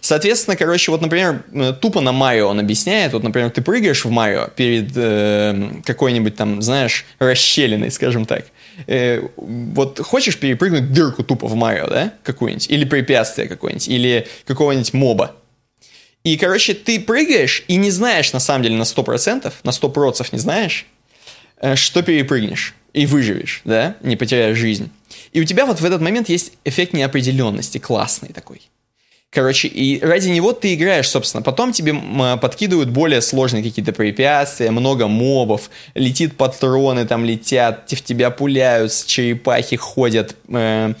[0.00, 4.10] Соответственно, короче, вот, например, э, тупо на Марио он объясняет, вот, например, ты прыгаешь в
[4.10, 8.46] Марио перед э, какой-нибудь там, знаешь, расщелиной, скажем так.
[8.88, 14.92] Э, вот хочешь перепрыгнуть дырку тупо в Марио, да, какую-нибудь, или препятствие какое-нибудь, или какого-нибудь
[14.94, 15.36] моба.
[16.24, 20.38] И, короче, ты прыгаешь и не знаешь, на самом деле, на 100%, на 100% не
[20.38, 20.86] знаешь,
[21.60, 24.90] э, что перепрыгнешь и выживешь, да, не потеряешь жизнь.
[25.32, 28.62] И у тебя вот в этот момент есть эффект неопределенности, классный такой.
[29.30, 31.40] Короче, и ради него ты играешь, собственно.
[31.40, 31.94] Потом тебе
[32.38, 39.76] подкидывают более сложные какие-то препятствия, много мобов, летит патроны, там летят, в тебя пуляют, черепахи
[39.76, 40.94] ходят, э,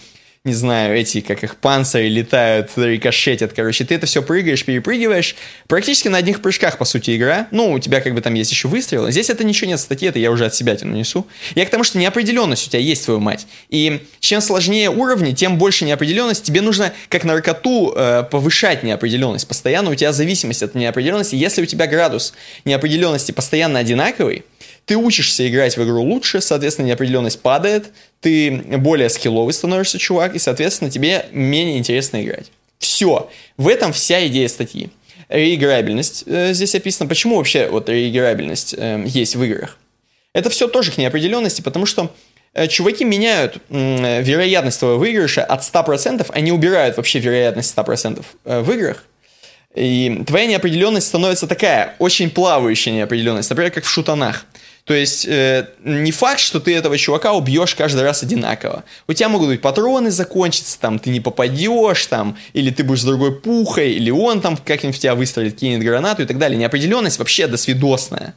[0.46, 5.36] не знаю, эти, как их, панцири летают, рикошетят, короче, ты это все прыгаешь, перепрыгиваешь,
[5.68, 8.66] практически на одних прыжках, по сути, игра, ну, у тебя как бы там есть еще
[8.66, 11.66] выстрелы, здесь это ничего нет в статье, это я уже от себя тяну несу, я
[11.66, 15.84] к тому, что неопределенность у тебя есть, твою мать, и чем сложнее уровни, тем больше
[15.84, 21.60] неопределенность, тебе нужно, как наркоту, э, повышать неопределенность, постоянно у тебя зависимость от неопределенности, если
[21.60, 22.32] у тебя градус
[22.64, 24.44] неопределенности постоянно одинаковый,
[24.84, 30.38] ты учишься играть в игру лучше, соответственно, неопределенность падает, ты более скилловый становишься чувак, и,
[30.38, 32.50] соответственно, тебе менее интересно играть.
[32.78, 33.30] Все.
[33.56, 34.90] В этом вся идея статьи.
[35.28, 37.08] Реиграбельность э, здесь описано.
[37.08, 39.78] Почему вообще вот реиграбельность э, есть в играх?
[40.32, 42.12] Это все тоже к неопределенности, потому что
[42.54, 48.60] э, чуваки меняют э, вероятность твоего выигрыша от 100%, они убирают вообще вероятность 100% э,
[48.60, 49.04] в играх.
[49.74, 54.46] И твоя неопределенность становится такая, очень плавающая неопределенность, например, как в шутанах.
[54.90, 58.82] То есть э, не факт, что ты этого чувака убьешь каждый раз одинаково.
[59.06, 63.04] У тебя могут быть патроны закончиться, там ты не попадешь, там, или ты будешь с
[63.04, 66.58] другой пухой, или он там как-нибудь в тебя выстрелит, кинет гранату и так далее.
[66.58, 68.34] Неопределенность вообще досвидосная.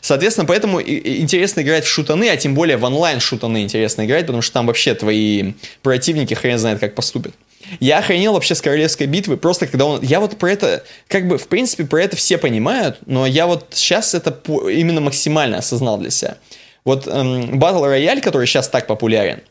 [0.00, 4.40] Соответственно, поэтому интересно играть в шутаны, а тем более в онлайн шутаны интересно играть, потому
[4.40, 5.52] что там вообще твои
[5.82, 7.34] противники хрен знает как поступят.
[7.78, 10.02] Я охренел вообще с королевской битвы, просто когда он...
[10.02, 13.66] Я вот про это, как бы, в принципе, про это все понимают, но я вот
[13.72, 16.36] сейчас это именно максимально осознал для себя.
[16.84, 19.42] Вот эм, Battle Royale, который сейчас так популярен,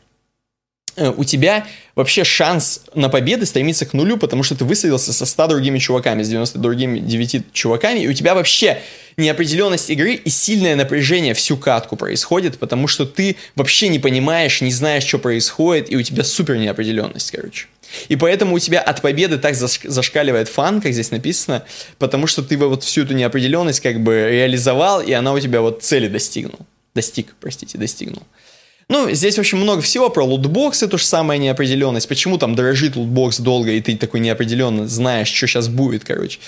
[1.16, 5.46] у тебя вообще шанс на победы стремится к нулю, потому что ты высадился со 100
[5.48, 8.80] другими чуваками, с 90 другими 9 чуваками, и у тебя вообще
[9.16, 14.70] неопределенность игры и сильное напряжение всю катку происходит, потому что ты вообще не понимаешь, не
[14.70, 17.66] знаешь, что происходит, и у тебя супер неопределенность, короче.
[18.08, 21.64] И поэтому у тебя от победы так зашкаливает фан, как здесь написано,
[21.98, 25.82] потому что ты вот всю эту неопределенность как бы реализовал, и она у тебя вот
[25.82, 26.60] цели достигнул.
[26.94, 28.22] Достиг, простите, достигнул.
[28.90, 32.08] Ну, здесь, общем, много всего про лутбоксы, то же самое неопределенность.
[32.08, 36.40] Почему там дрожит лутбокс долго, и ты такой неопределенно знаешь, что сейчас будет, короче.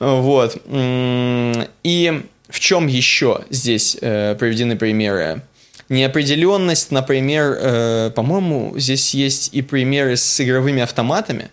[0.00, 0.60] Вот.
[0.66, 5.42] И в чем еще здесь э, приведены примеры?
[5.88, 11.52] Неопределенность, например, э, по-моему, здесь есть и примеры с игровыми автоматами.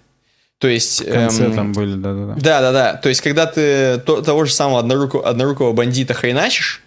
[0.57, 1.01] То есть...
[1.01, 2.33] В конце эм, там были, да-да-да.
[2.41, 2.93] Да-да-да.
[2.95, 6.81] То есть, когда ты то, того же самого однорукого, однорукого бандита хреначишь,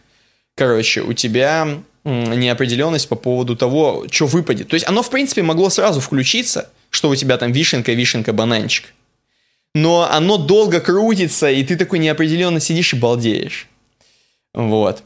[0.56, 1.68] короче, у тебя
[2.06, 4.68] неопределенность по поводу того, что выпадет.
[4.68, 8.92] То есть оно, в принципе, могло сразу включиться, что у тебя там вишенка, вишенка, бананчик.
[9.74, 13.66] Но оно долго крутится, и ты такой неопределенно сидишь и балдеешь.
[14.54, 15.02] Вот.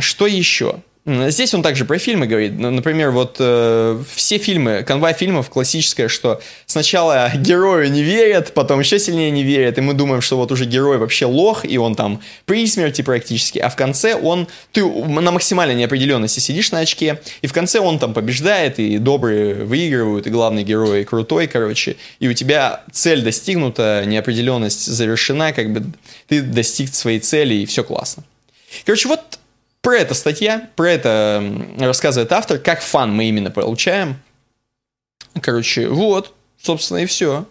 [0.00, 0.80] Что еще?
[1.04, 2.56] Здесь он также про фильмы говорит.
[2.60, 9.00] Например, вот э, все фильмы, конвой фильмов классическая, что сначала герою не верят, потом еще
[9.00, 12.20] сильнее не верят, и мы думаем, что вот уже герой вообще лох, и он там
[12.44, 17.48] при смерти практически, а в конце он, ты на максимальной неопределенности сидишь на очке, и
[17.48, 22.32] в конце он там побеждает, и добрые выигрывают, и главный герой крутой, короче, и у
[22.32, 25.82] тебя цель достигнута, неопределенность завершена, как бы
[26.28, 28.22] ты достиг своей цели, и все классно.
[28.84, 29.40] Короче, вот
[29.82, 34.16] про это статья, про это рассказывает автор, как фан мы именно получаем.
[35.40, 37.46] Короче, вот, собственно, и все.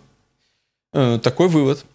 [0.93, 1.85] Э, такой вывод.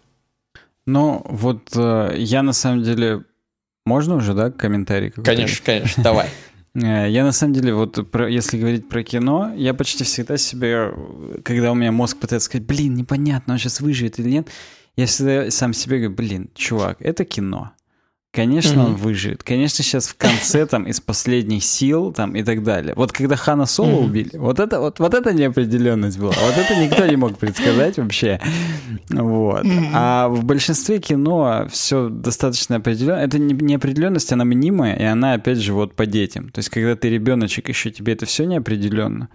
[0.85, 3.23] Ну, вот э, я на самом деле...
[3.85, 5.11] Можно уже, да, комментарий?
[5.11, 6.29] Конечно, конечно, давай.
[6.75, 10.93] Э, я на самом деле, вот про, если говорить про кино, я почти всегда себе,
[11.43, 14.49] когда у меня мозг пытается сказать, блин, непонятно, он сейчас выживет или нет,
[14.95, 17.71] я всегда сам себе говорю, блин, чувак, это кино.
[18.37, 18.85] Конечно, mm-hmm.
[18.85, 19.41] он выживет.
[19.41, 22.93] Конечно, сейчас в конце там из последних сил там и так далее.
[22.95, 24.05] Вот когда Хана Соло mm-hmm.
[24.05, 26.33] убили, вот это вот, вот это неопределенность была.
[26.39, 28.39] Вот это никто не мог предсказать вообще.
[29.09, 29.65] Вот.
[29.65, 29.89] Mm-hmm.
[29.91, 33.17] А в большинстве кино все достаточно определенно.
[33.17, 36.49] Это неопределенность, она мнимая, и она, опять же, вот по детям.
[36.49, 39.29] То есть, когда ты ребеночек, еще тебе это все неопределенно.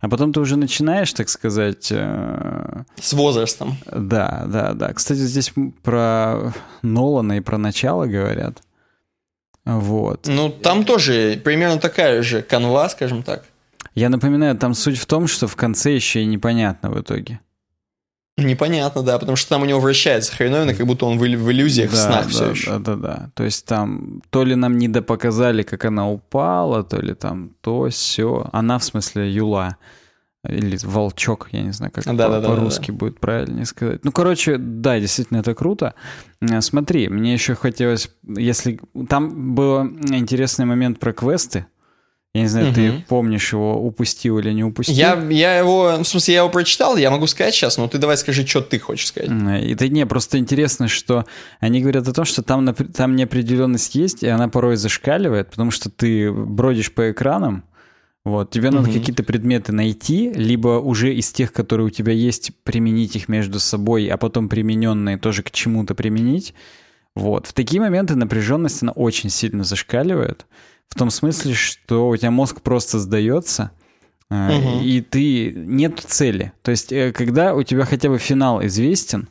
[0.00, 1.88] А потом ты уже начинаешь, так сказать...
[1.90, 2.84] Э...
[3.00, 3.76] С возрастом.
[3.86, 4.92] Да, да, да.
[4.92, 5.52] Кстати, здесь
[5.82, 6.52] про
[6.82, 8.62] Нолана и про начало говорят.
[9.64, 10.26] Вот.
[10.26, 13.44] Ну, там тоже примерно такая же канва, скажем так.
[13.94, 17.40] Я напоминаю, там суть в том, что в конце еще и непонятно в итоге.
[18.38, 21.90] Непонятно, да, потому что там у него вращается хреновина, как будто он в, в иллюзиях,
[21.90, 22.70] да, в снах да, все еще.
[22.72, 23.30] Да, да, да.
[23.34, 27.88] То есть там то ли нам не допоказали, как она упала, то ли там то,
[27.88, 28.46] все.
[28.52, 29.78] Она, в смысле, Юла.
[30.46, 32.98] Или волчок, я не знаю, как да, по- да, по-русски да, да.
[32.98, 34.04] будет правильнее сказать.
[34.04, 35.94] Ну, короче, да, действительно, это круто.
[36.40, 38.78] Э, смотри, мне еще хотелось, если...
[39.08, 41.66] Там был интересный момент про квесты,
[42.36, 42.74] я не знаю, угу.
[42.74, 44.94] ты помнишь его, упустил или не упустил?
[44.94, 48.16] Я, я его, в смысле, я его прочитал, я могу сказать сейчас, но ты давай
[48.16, 49.30] скажи, что ты хочешь сказать.
[49.30, 51.24] Это не, просто интересно, что
[51.60, 55.88] они говорят о том, что там, там неопределенность есть, и она порой зашкаливает, потому что
[55.88, 57.64] ты бродишь по экранам,
[58.24, 58.98] вот, тебе надо угу.
[58.98, 64.08] какие-то предметы найти, либо уже из тех, которые у тебя есть, применить их между собой,
[64.08, 66.52] а потом примененные тоже к чему-то применить.
[67.14, 67.46] Вот.
[67.46, 70.44] В такие моменты напряженность, она очень сильно зашкаливает.
[70.88, 73.72] В том смысле, что у тебя мозг просто сдается,
[74.30, 74.80] угу.
[74.82, 76.52] и ты нет цели.
[76.62, 79.28] То есть, э, когда у тебя хотя бы финал известен,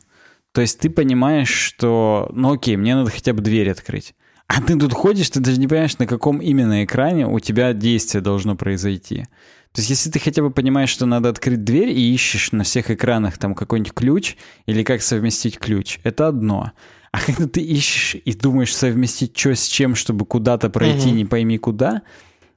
[0.52, 4.14] то есть ты понимаешь, что, ну окей, мне надо хотя бы дверь открыть.
[4.48, 8.22] А ты тут ходишь, ты даже не понимаешь, на каком именно экране у тебя действие
[8.22, 9.24] должно произойти.
[9.72, 12.90] То есть, если ты хотя бы понимаешь, что надо открыть дверь и ищешь на всех
[12.90, 16.72] экранах там какой-нибудь ключ или как совместить ключ, это одно.
[17.16, 21.16] А когда ты ищешь и думаешь совместить что с чем, чтобы куда-то пройти, угу.
[21.16, 22.02] не пойми куда,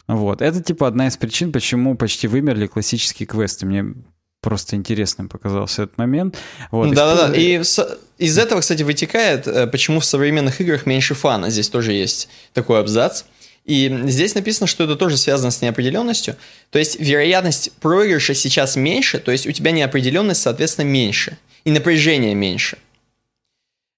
[0.06, 0.42] вот.
[0.42, 3.66] Это типа одна из причин, почему почти вымерли классические квесты.
[3.66, 3.94] Мне
[4.42, 6.38] просто интересным показался этот момент.
[6.72, 6.94] Вот.
[6.94, 7.34] Да-да-да.
[7.36, 7.62] И
[8.18, 11.50] из этого, кстати, вытекает, э, почему в современных играх меньше фана.
[11.50, 13.24] Здесь тоже есть такой абзац.
[13.64, 16.36] И здесь написано, что это тоже связано с неопределенностью.
[16.70, 21.38] То есть вероятность проигрыша сейчас меньше, то есть у тебя неопределенность, соответственно, меньше.
[21.64, 22.78] И напряжение меньше.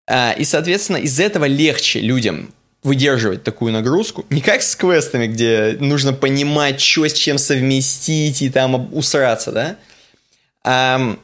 [0.07, 2.53] А, и, соответственно, из этого легче людям
[2.84, 4.26] выдерживать такую нагрузку.
[4.30, 9.78] Не как с квестами, где нужно понимать, что с чем совместить и там усраться, да?
[10.64, 11.18] А,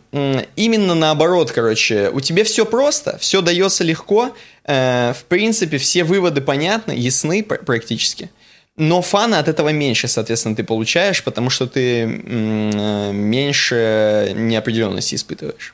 [0.56, 4.36] именно наоборот, короче, у тебя все просто, все дается легко,
[4.66, 8.32] э, в принципе, все выводы понятны, ясны практически.
[8.78, 15.74] но фана от этого меньше, соответственно, ты получаешь, потому что ты э, меньше неопределенности испытываешь.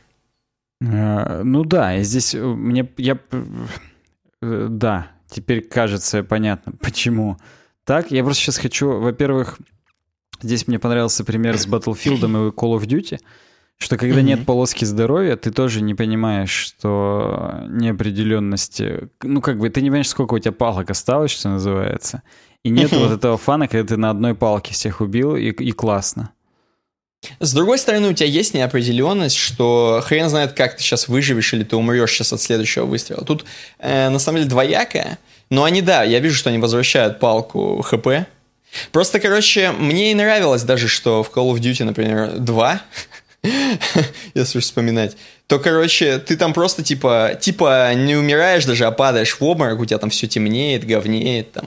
[0.84, 3.18] Э, ну да, здесь мне я
[4.42, 7.38] да, теперь кажется понятно, почему
[7.86, 8.12] так.
[8.12, 9.60] Я просто сейчас хочу, во-первых,
[10.42, 13.20] здесь мне понравился пример с Battlefield и Call of Duty,
[13.78, 14.24] что когда mm-hmm.
[14.24, 20.10] нет полоски здоровья, ты тоже не понимаешь, что неопределенности, ну как бы ты не понимаешь,
[20.10, 22.24] сколько у тебя палок осталось, что называется.
[22.64, 26.32] И нет вот этого фана, когда ты на одной палке всех убил, и, и классно.
[27.40, 31.64] С другой стороны, у тебя есть неопределенность, что хрен знает, как ты сейчас выживешь или
[31.64, 33.24] ты умрешь сейчас от следующего выстрела.
[33.24, 33.46] Тут
[33.80, 35.18] э, на самом деле двоякое,
[35.50, 38.28] но они, да, я вижу, что они возвращают палку ХП.
[38.92, 42.82] Просто, короче, мне и нравилось даже, что в Call of Duty, например, 2,
[44.34, 45.16] если уж вспоминать,
[45.48, 49.86] то, короче, ты там просто типа, типа не умираешь даже, а падаешь в обморок, у
[49.86, 51.66] тебя там все темнеет, говнеет там.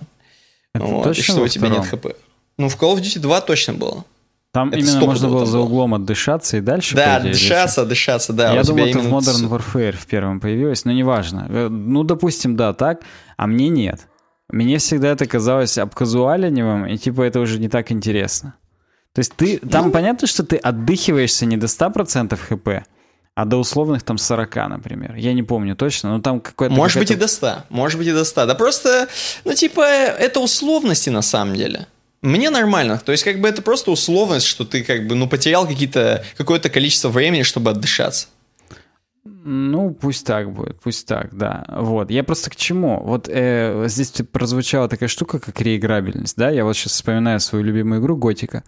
[0.75, 2.07] Это вот, и что у тебя нет хп.
[2.59, 4.05] Ну, в Call of Duty 2 точно было.
[4.53, 8.53] Там это именно можно было за углом отдышаться и дальше Да, дышаться, дышаться, да.
[8.53, 11.47] Я думал, это в Modern Warfare в первом появилось, но неважно.
[11.49, 13.03] Э, ну, допустим, да, так,
[13.37, 14.09] а мне нет.
[14.49, 18.55] Мне всегда это казалось обказуаленевым, и типа это уже не так интересно.
[19.13, 19.93] То есть ты, там ну...
[19.93, 22.87] понятно, что ты отдыхиваешься не до 100% хп,
[23.35, 25.15] а до условных там 40, например.
[25.17, 26.75] Я не помню точно, но там какой-то...
[26.75, 28.47] Может быть и до 100, может быть и до 100.
[28.47, 29.09] Да просто,
[29.45, 31.87] ну типа, это условности на самом деле.
[32.27, 33.01] Мне нормально.
[33.05, 36.69] То есть, как бы это просто условность, что ты как бы, ну, потерял какие-то, какое-то
[36.69, 38.27] количество времени, чтобы отдышаться.
[39.25, 41.65] Ну, пусть так будет, пусть так, да.
[41.69, 42.11] Вот.
[42.11, 43.01] Я просто к чему?
[43.01, 46.51] Вот э, здесь прозвучала такая штука, как реиграбельность, да?
[46.51, 48.65] Я вот сейчас вспоминаю свою любимую игру Готика.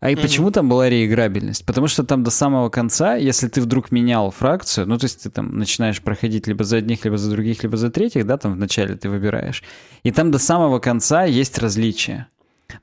[0.00, 0.20] А и mm-hmm.
[0.20, 1.64] почему там была реиграбельность?
[1.64, 5.30] Потому что там до самого конца, если ты вдруг менял фракцию, ну, то есть ты
[5.30, 8.96] там начинаешь проходить либо за одних, либо за других, либо за третьих, да, там вначале
[8.96, 9.62] ты выбираешь.
[10.02, 12.28] И там до самого конца есть различия.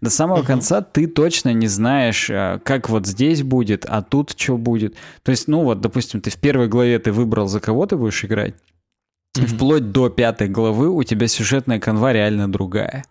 [0.02, 0.48] До самого uh-huh.
[0.48, 4.95] конца ты точно не знаешь, э, как вот здесь будет, а тут что будет.
[5.24, 8.26] То есть, ну вот, допустим, ты в первой главе ты выбрал, за кого ты будешь
[8.26, 8.56] играть,
[9.38, 13.06] и вплоть до пятой главы у тебя сюжетная канва реально другая.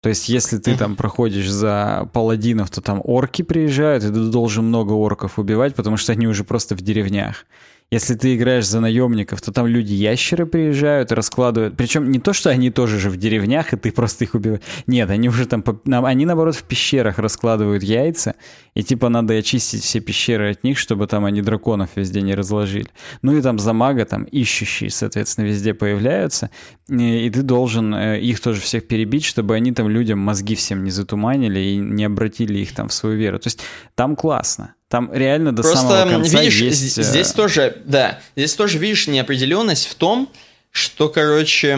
[0.00, 4.66] То есть, если ты там проходишь за паладинов, то там орки приезжают, и ты должен
[4.66, 7.46] много орков убивать, потому что они уже просто в деревнях.
[7.90, 11.74] Если ты играешь за наемников, то там люди-ящеры приезжают, раскладывают.
[11.74, 14.60] Причем не то, что они тоже же в деревнях, и ты просто их убиваешь.
[14.86, 15.64] Нет, они уже там...
[15.86, 18.34] Они, наоборот, в пещерах раскладывают яйца,
[18.74, 22.88] и типа надо очистить все пещеры от них, чтобы там они драконов везде не разложили.
[23.22, 26.50] Ну и там за мага там ищущие, соответственно, везде появляются,
[26.90, 30.90] и, ты должен э, их тоже всех перебить, чтобы они там людям мозги всем не
[30.90, 33.38] затуманили и не обратили их там в свою веру.
[33.38, 33.60] То есть
[33.94, 34.74] там классно.
[34.88, 37.02] Там реально до Просто, самого конца видишь, есть...
[37.02, 40.30] здесь э, тоже, да, здесь тоже видишь неопределенность в том,
[40.70, 41.76] что, короче,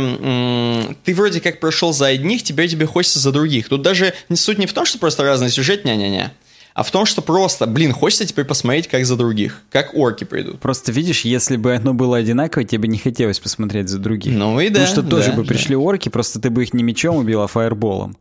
[1.05, 3.69] ты вроде как прошел за одних, теперь тебе хочется за других.
[3.69, 6.32] Тут даже суть не в том, что просто разный сюжет, ня-ня-ня,
[6.74, 10.61] а в том, что просто, блин, хочется теперь посмотреть, как за других, как орки придут.
[10.61, 14.32] Просто видишь, если бы оно было одинаково, тебе бы не хотелось посмотреть за других.
[14.32, 14.81] Ну и да.
[14.81, 17.49] Потому что да, тоже бы пришли орки, просто ты бы их не мечом убил, а
[17.49, 18.16] фаерболом.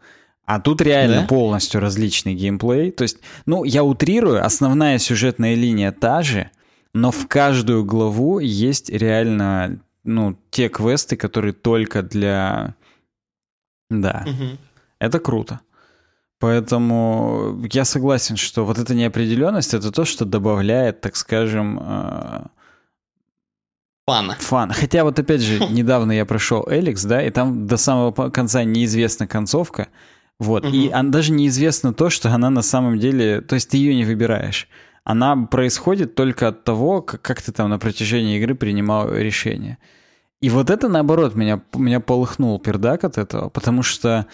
[0.49, 1.27] А тут реально да?
[1.27, 2.89] полностью различный геймплей.
[2.89, 6.49] То есть, ну, я утрирую, основная сюжетная линия та же,
[6.91, 12.73] но в каждую главу есть реально, ну, те квесты, которые только для...
[13.91, 14.25] Да.
[14.25, 14.57] Угу.
[14.97, 15.59] Это круто.
[16.39, 22.47] Поэтому я согласен, что вот эта неопределенность это то, что добавляет, так скажем, э,
[24.07, 24.35] фана.
[24.39, 24.71] Фан.
[24.71, 29.27] Хотя вот опять же, недавно я прошел Эликс, да, и там до самого конца неизвестна
[29.27, 29.89] концовка.
[30.39, 30.65] Вот.
[30.65, 30.73] Угу.
[30.73, 33.41] И она, даже неизвестно то, что она на самом деле...
[33.41, 34.67] То есть ты ее не выбираешь.
[35.03, 39.77] Она происходит только от того, как, как ты там на протяжении игры принимал решение.
[40.41, 44.27] И вот это, наоборот, меня, меня полыхнул пердак от этого, потому что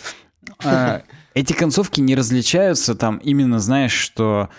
[0.63, 1.01] э,
[1.33, 4.49] эти концовки не различаются там именно, знаешь, что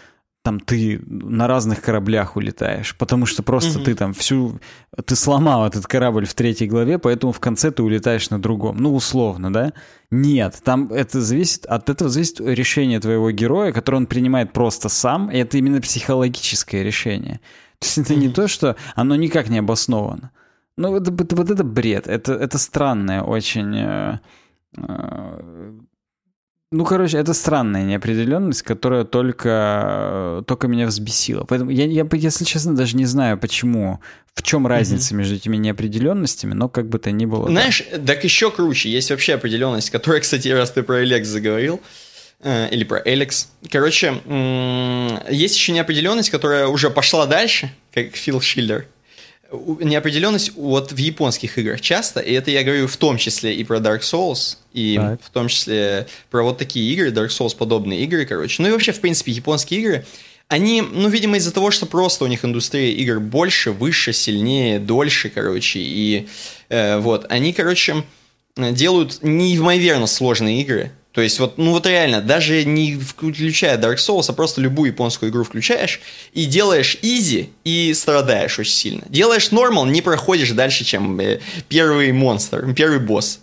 [0.46, 3.84] там ты на разных кораблях улетаешь, потому что просто mm-hmm.
[3.84, 4.60] ты там всю...
[5.04, 8.76] Ты сломал этот корабль в третьей главе, поэтому в конце ты улетаешь на другом.
[8.76, 9.72] Ну, условно, да?
[10.12, 11.66] Нет, там это зависит...
[11.66, 16.84] От этого зависит решение твоего героя, которое он принимает просто сам, и это именно психологическое
[16.84, 17.40] решение.
[17.80, 18.16] То есть это mm-hmm.
[18.16, 20.30] не то, что оно никак не обосновано.
[20.76, 22.06] Ну, это, это, вот это бред.
[22.06, 23.76] Это, это странное очень...
[23.76, 24.20] Э,
[24.76, 25.72] э,
[26.76, 31.44] ну, короче, это странная неопределенность, которая только, только меня взбесила.
[31.44, 34.00] Поэтому я, я, если честно, даже не знаю, почему,
[34.34, 35.16] в чем разница mm-hmm.
[35.16, 37.48] между этими неопределенностями, но как бы то ни было.
[37.48, 38.14] Знаешь, да.
[38.14, 38.90] так еще круче.
[38.90, 41.80] Есть вообще определенность, которая, кстати, раз ты про Элекс заговорил,
[42.40, 43.48] э, или про Элекс.
[43.70, 48.86] Короче, м- есть еще неопределенность, которая уже пошла дальше, как Фил Шиллер.
[49.52, 53.78] Неопределенность вот в японских играх часто, и это я говорю в том числе и про
[53.78, 55.20] Dark Souls, и так.
[55.22, 58.62] в том числе про вот такие игры, Dark Souls подобные игры, короче.
[58.62, 60.06] Ну и вообще, в принципе, японские игры,
[60.48, 65.28] они, ну, видимо, из-за того, что просто у них индустрия игр больше, выше, сильнее, дольше,
[65.28, 66.28] короче, и
[66.68, 68.04] э, вот, они, короче,
[68.56, 74.26] делают неимоверно сложные игры, то есть вот, ну вот реально, даже не включая Dark Souls,
[74.28, 76.02] а просто любую японскую игру включаешь
[76.34, 79.02] и делаешь изи и страдаешь очень сильно.
[79.08, 81.40] Делаешь нормал, не проходишь дальше, чем э,
[81.70, 83.40] первый монстр, первый босс.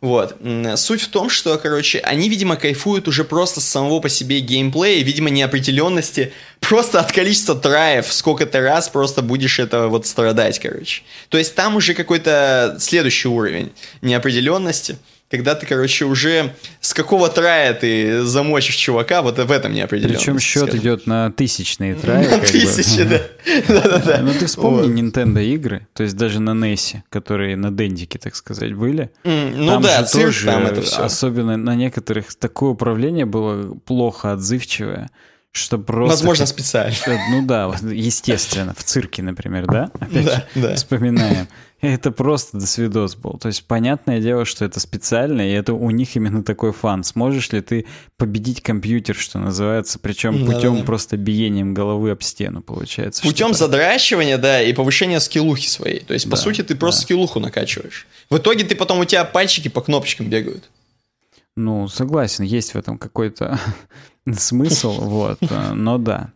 [0.00, 0.36] Вот.
[0.76, 5.04] Суть в том, что, короче, они, видимо, кайфуют уже просто с самого по себе геймплея,
[5.04, 11.02] видимо, неопределенности, просто от количества траев, сколько ты раз просто будешь это вот страдать, короче.
[11.28, 14.96] То есть там уже какой-то следующий уровень неопределенности
[15.30, 20.16] когда ты, короче, уже с какого трая ты замочишь чувака, вот в этом не определенно.
[20.16, 20.80] Причем счет скажем.
[20.80, 22.28] идет на тысячные траи.
[22.28, 23.22] На тысячи, да.
[23.68, 24.18] Да-да-да.
[24.22, 28.74] Ну ты вспомни Nintendo игры, то есть даже на NES, которые на Дендике, так сказать,
[28.74, 29.10] были.
[29.24, 31.02] Ну да, цирк там это все.
[31.02, 35.10] Особенно на некоторых такое управление было плохо отзывчивое
[35.56, 36.16] что просто...
[36.16, 36.94] Возможно, специально.
[37.30, 39.90] Ну да, естественно, в цирке, например, да?
[39.98, 40.74] Опять да, же, да.
[40.74, 41.48] вспоминаем.
[41.94, 43.38] Это просто до свидос был.
[43.38, 47.04] То есть, понятное дело, что это специально, и это у них именно такой фан.
[47.04, 47.86] Сможешь ли ты
[48.16, 53.22] победить компьютер, что называется, причем путем да, просто биением головы об стену, получается.
[53.22, 56.00] Путем задращивания, да, и повышения скиллухи своей.
[56.00, 57.04] То есть, по сути, ты просто да.
[57.04, 58.06] скиллуху накачиваешь.
[58.30, 60.68] В итоге ты потом у тебя пальчики по кнопочкам бегают.
[61.56, 63.58] Ну, согласен, есть в этом какой-то
[64.32, 66.30] смысл, вот, э, но да.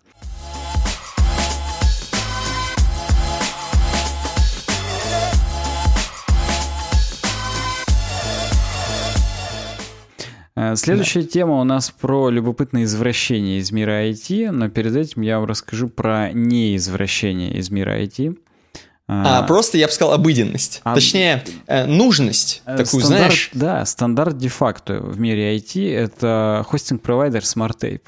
[10.77, 11.29] Следующая да.
[11.29, 15.89] тема у нас про любопытное извращение из мира IT, но перед этим я вам расскажу
[15.89, 18.37] про неизвращение из мира IT.
[19.13, 20.83] А, а просто, я бы сказал, обыденность.
[20.85, 23.51] А, Точнее, э, нужность э, такую, стандарт, знаешь.
[23.55, 28.03] Да, стандарт де-факто в мире IT— это хостинг-провайдер SmartTape.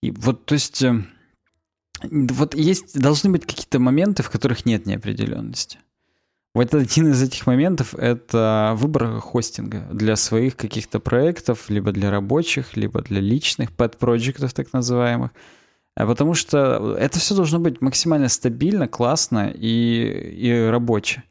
[0.00, 1.02] И вот, то есть, э,
[2.04, 5.78] вот есть, должны быть какие-то моменты, в которых нет неопределенности.
[6.54, 12.76] Вот один из этих моментов— это выбор хостинга для своих каких-то проектов, либо для рабочих,
[12.76, 15.30] либо для личных подпроектов так называемых.
[15.94, 21.22] А потому что это все должно быть максимально стабильно, классно и, и рабоче.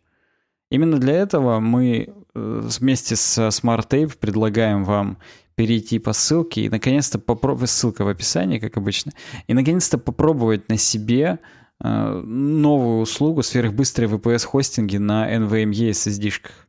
[0.71, 5.17] Именно для этого мы э, вместе с Smart Tape предлагаем вам
[5.55, 9.11] перейти по ссылке и наконец-то попробовать, ссылка в описании, как обычно,
[9.47, 11.39] и наконец-то попробовать на себе
[11.83, 16.67] новую услугу сверхбыстрой VPS-хостинги на NVMe SSD-шках.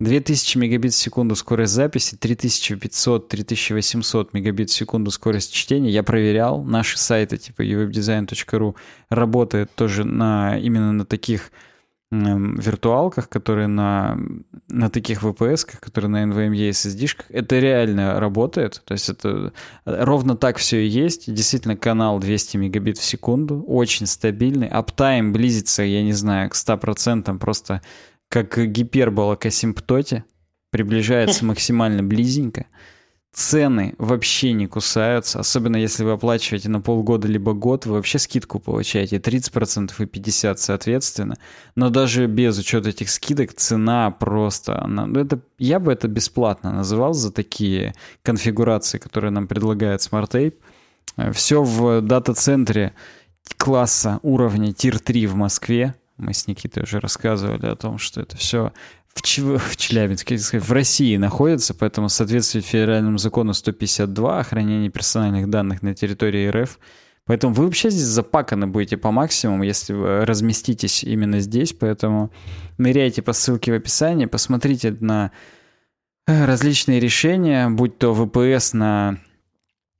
[0.00, 5.90] 2000 мегабит в секунду скорость записи, 3500-3800 мегабит в секунду скорость чтения.
[5.90, 8.74] Я проверял, наши сайты типа uwebdesign.ru
[9.10, 11.52] работают тоже на, именно на таких
[12.10, 14.18] виртуалках, которые на,
[14.68, 18.82] на таких VPS, которые на NVMe SSD-шках, это реально работает.
[18.84, 19.52] То есть это
[19.84, 21.32] ровно так все и есть.
[21.32, 24.66] Действительно, канал 200 мегабит в секунду, очень стабильный.
[24.66, 27.80] Аптайм близится, я не знаю, к 100%, просто
[28.28, 30.24] как гипербола к асимптоте.
[30.70, 32.66] Приближается максимально близенько
[33.32, 38.58] цены вообще не кусаются, особенно если вы оплачиваете на полгода либо год, вы вообще скидку
[38.58, 41.36] получаете 30% и 50% соответственно.
[41.76, 44.82] Но даже без учета этих скидок цена просто...
[44.82, 50.54] Она, ну это, я бы это бесплатно называл за такие конфигурации, которые нам предлагает SmartTape.
[51.32, 52.94] Все в дата-центре
[53.56, 55.94] класса уровня Tier 3 в Москве.
[56.16, 58.72] Мы с Никитой уже рассказывали о том, что это все
[59.14, 59.42] в, Ч...
[59.42, 65.82] в Челябинске, в России находится, поэтому в соответствии федеральному закону 152 о хранении персональных данных
[65.82, 66.78] на территории РФ.
[67.26, 69.92] Поэтому вы вообще здесь запаканы будете по максимуму, если
[70.24, 71.72] разместитесь именно здесь.
[71.72, 72.32] Поэтому
[72.78, 75.30] ныряйте по ссылке в описании, посмотрите на
[76.26, 79.18] э, различные решения, будь то VPS на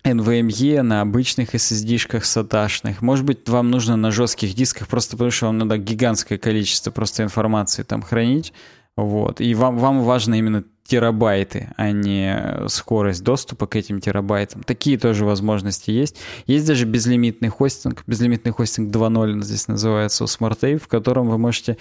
[0.02, 3.02] NVMe, на обычных SSD-шках саташных.
[3.02, 7.22] Может быть, вам нужно на жестких дисках, просто потому что вам надо гигантское количество просто
[7.22, 8.52] информации там хранить.
[8.96, 9.40] Вот.
[9.40, 14.64] И вам, вам важно именно терабайты, а не скорость доступа к этим терабайтам.
[14.64, 16.16] Такие тоже возможности есть.
[16.46, 18.02] Есть даже безлимитный хостинг.
[18.06, 21.76] Безлимитный хостинг 2.0 здесь называется у SmartApe, в котором вы можете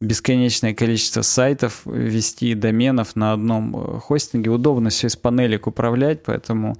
[0.00, 4.50] бесконечное количество сайтов вести, доменов на одном э, хостинге.
[4.50, 6.76] Удобно все из панелек управлять, поэтому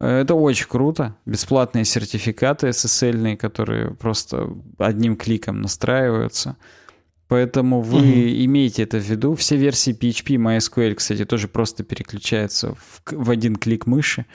[0.00, 1.16] э, это очень круто.
[1.24, 6.56] Бесплатные сертификаты SSL, которые просто одним кликом настраиваются.
[7.32, 8.44] Поэтому вы угу.
[8.44, 9.34] имеете это в виду.
[9.34, 14.26] Все версии PHP, MySQL, кстати, тоже просто переключаются в, в один клик мыши.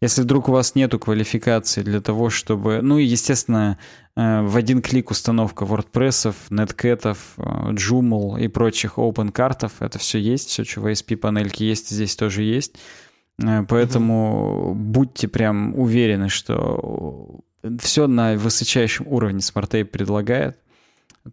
[0.00, 2.80] Если вдруг у вас нету квалификации для того, чтобы...
[2.80, 3.76] Ну и, естественно,
[4.16, 7.42] э, в один клик установка WordPress, Netcat, э,
[7.72, 12.16] Joomla и прочих open картов, это все есть, все, что в ASP панельке есть, здесь
[12.16, 12.76] тоже есть.
[13.38, 14.74] Э, поэтому mm-hmm.
[14.76, 17.40] будьте прям уверены, что
[17.80, 20.56] все на высочайшем уровне SmartTape предлагает.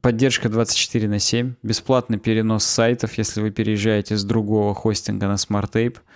[0.02, 5.98] Поддержка 24 на 7, бесплатный перенос сайтов, если вы переезжаете с другого хостинга на SmartTape–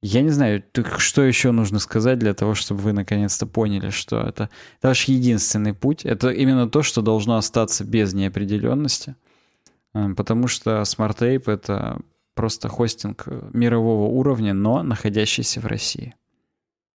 [0.00, 0.62] я не знаю,
[0.98, 4.48] что еще нужно сказать для того, чтобы вы наконец-то поняли, что это,
[4.78, 6.04] это ваш единственный путь.
[6.04, 9.16] Это именно то, что должно остаться без неопределенности.
[9.94, 11.98] Э, потому что SmartApe— это
[12.34, 16.14] просто хостинг мирового уровня, но находящийся в России.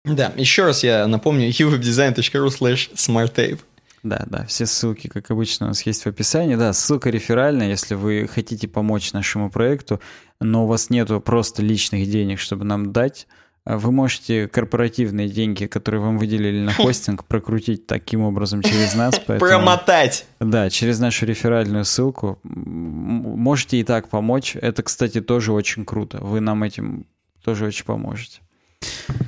[0.04, 3.60] Да, еще раз я напомню, uwebdesign.ru slash smartape.
[4.02, 6.54] Да, да, все ссылки, как обычно, у нас есть в описании.
[6.56, 10.00] Да, ссылка реферальная, если вы хотите помочь нашему проекту,
[10.40, 13.26] но у вас нету просто личных денег, чтобы нам дать,
[13.64, 19.20] а вы можете корпоративные деньги, которые вам выделили на хостинг, прокрутить таким образом через нас.
[19.26, 20.26] Поэтому, Промотать!
[20.40, 22.38] Да, через нашу реферальную ссылку.
[22.42, 24.56] Можете и так помочь.
[24.56, 26.18] Это, кстати, тоже очень круто.
[26.18, 27.06] Вы нам этим
[27.44, 28.40] тоже очень поможете.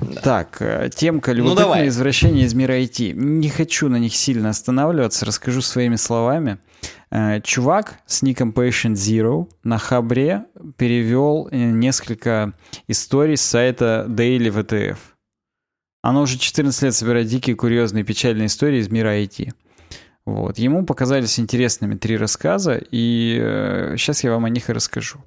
[0.01, 0.21] Да.
[0.21, 3.13] Так, э, темка любопытное ну, извращение из мира IT.
[3.13, 6.59] Не хочу на них сильно останавливаться, расскажу своими словами.
[7.11, 10.47] Э, чувак с ником Patient Zero на Хабре
[10.77, 12.53] перевел э, несколько
[12.89, 14.99] историй с сайта Daily VTF.
[16.03, 19.53] Оно уже 14 лет собирает дикие, курьезные, печальные истории из мира IT.
[20.25, 20.59] Вот.
[20.59, 25.19] Ему показались интересными три рассказа, и э, сейчас я вам о них и расскажу.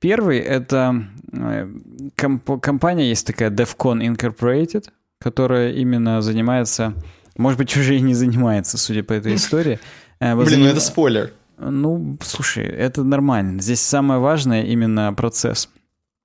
[0.00, 1.68] Первый— это э,
[2.16, 4.88] комп- компания есть такая DevCon Incorporated,
[5.20, 6.94] которая именно занимается,
[7.36, 9.78] может быть, уже и не занимается, судя по этой истории.
[10.20, 11.32] Э, Блин, ну это спойлер.
[11.58, 13.60] Ну, слушай, это нормально.
[13.60, 15.68] Здесь самое важное именно процесс.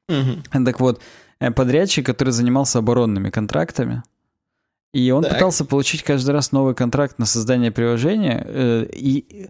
[0.07, 1.02] Так вот,
[1.40, 4.03] э, подрядчик, который занимался оборонными контрактами,
[4.94, 5.34] и он так.
[5.34, 8.44] пытался получить каждый раз новый контракт на создание приложения.
[8.45, 9.49] Э, и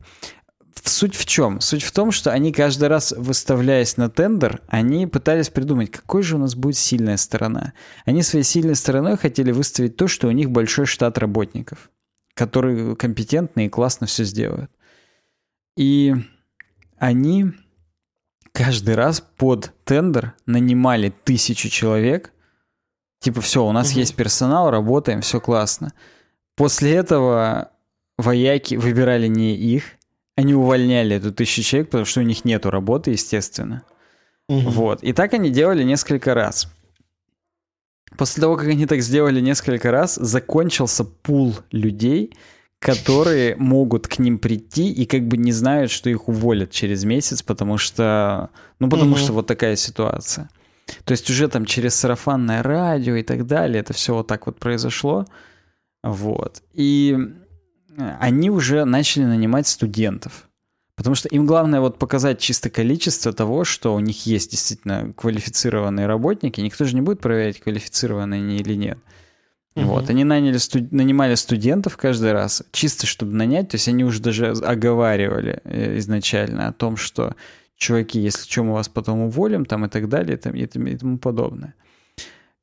[0.84, 1.62] суть в чем?
[1.62, 6.36] Суть в том, что они каждый раз, выставляясь на тендер, они пытались придумать, какой же
[6.36, 7.74] у нас будет сильная сторона.
[8.06, 11.90] Они своей сильной стороной хотели выставить то, что у них большой штат работников,
[12.34, 14.72] которые компетентны и классно все сделают.
[15.78, 16.16] И
[16.98, 17.54] они
[18.52, 22.34] каждый раз под тендер нанимали тысячу человек–
[23.20, 24.00] Типа, все, у нас угу.
[24.00, 25.94] есть персонал, работаем, все классно.
[26.56, 27.72] После этого
[28.18, 29.84] вояки выбирали не их,
[30.36, 33.84] они увольняли эту тысячу человек, потому что у них нету работы, естественно.
[34.48, 34.70] Угу.
[34.70, 35.04] Вот.
[35.04, 36.72] И так они делали несколько раз.
[38.18, 42.34] После того, как они так сделали несколько раз, закончился пул людей,
[42.80, 47.44] которые могут к ним прийти и как бы не знают, что их уволят через месяц,
[47.44, 49.20] потому что, ну, потому угу.
[49.20, 50.50] что вот такая ситуация.
[51.04, 54.60] То есть уже там через сарафанное радио и так далее, это все вот так вот
[54.60, 55.26] произошло.
[56.04, 56.62] Вот.
[56.74, 57.18] И
[58.20, 60.50] они уже начали нанимать студентов.
[60.96, 66.08] Потому что им главное вот показать чисто количество того, что у них есть действительно квалифицированные
[66.08, 66.60] работники.
[66.60, 68.98] Никто же не будет проверять, квалифицированные они или нет.
[69.76, 69.86] Угу.
[69.86, 70.92] Вот, они наняли студ...
[70.92, 76.68] нанимали студентов каждый раз, чисто чтобы нанять, то есть они уже даже оговаривали э, изначально
[76.68, 77.36] о том, что
[77.80, 81.18] чуваки, если что, мы вас потом уволим, там и так далее, там, и, и тому
[81.18, 81.74] подобное.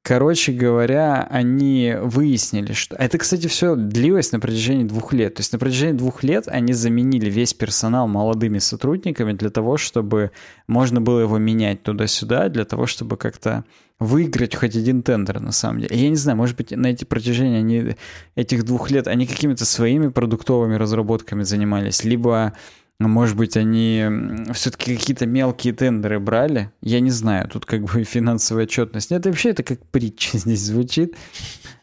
[0.02, 2.94] Короче говоря, они выяснили, что...
[2.94, 5.34] Это, кстати, все длилось на протяжении двух лет.
[5.34, 10.30] То есть на протяжении двух лет они заменили весь персонал молодыми сотрудниками для того, чтобы
[10.68, 13.64] можно было его менять туда-сюда, для того, чтобы как-то
[13.98, 15.96] выиграть хоть один тендер, на самом деле.
[16.00, 17.96] Я не знаю, может быть, на эти протяжении они,
[18.36, 22.52] этих двух лет они какими-то своими продуктовыми разработками занимались, либо
[22.98, 24.04] может быть, они
[24.52, 26.72] все-таки какие-то мелкие тендеры брали.
[26.80, 29.10] Я не знаю, тут как бы финансовая отчетность.
[29.10, 31.14] Нет, вообще это как притча здесь звучит.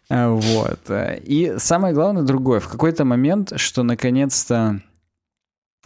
[0.10, 0.80] А, вот.
[0.90, 2.60] И самое главное другое.
[2.60, 4.82] В какой-то момент, что наконец-то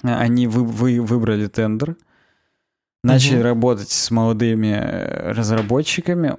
[0.03, 1.97] они вы, вы, выбрали тендер,
[3.03, 3.43] начали угу.
[3.43, 6.37] работать с молодыми э, разработчиками.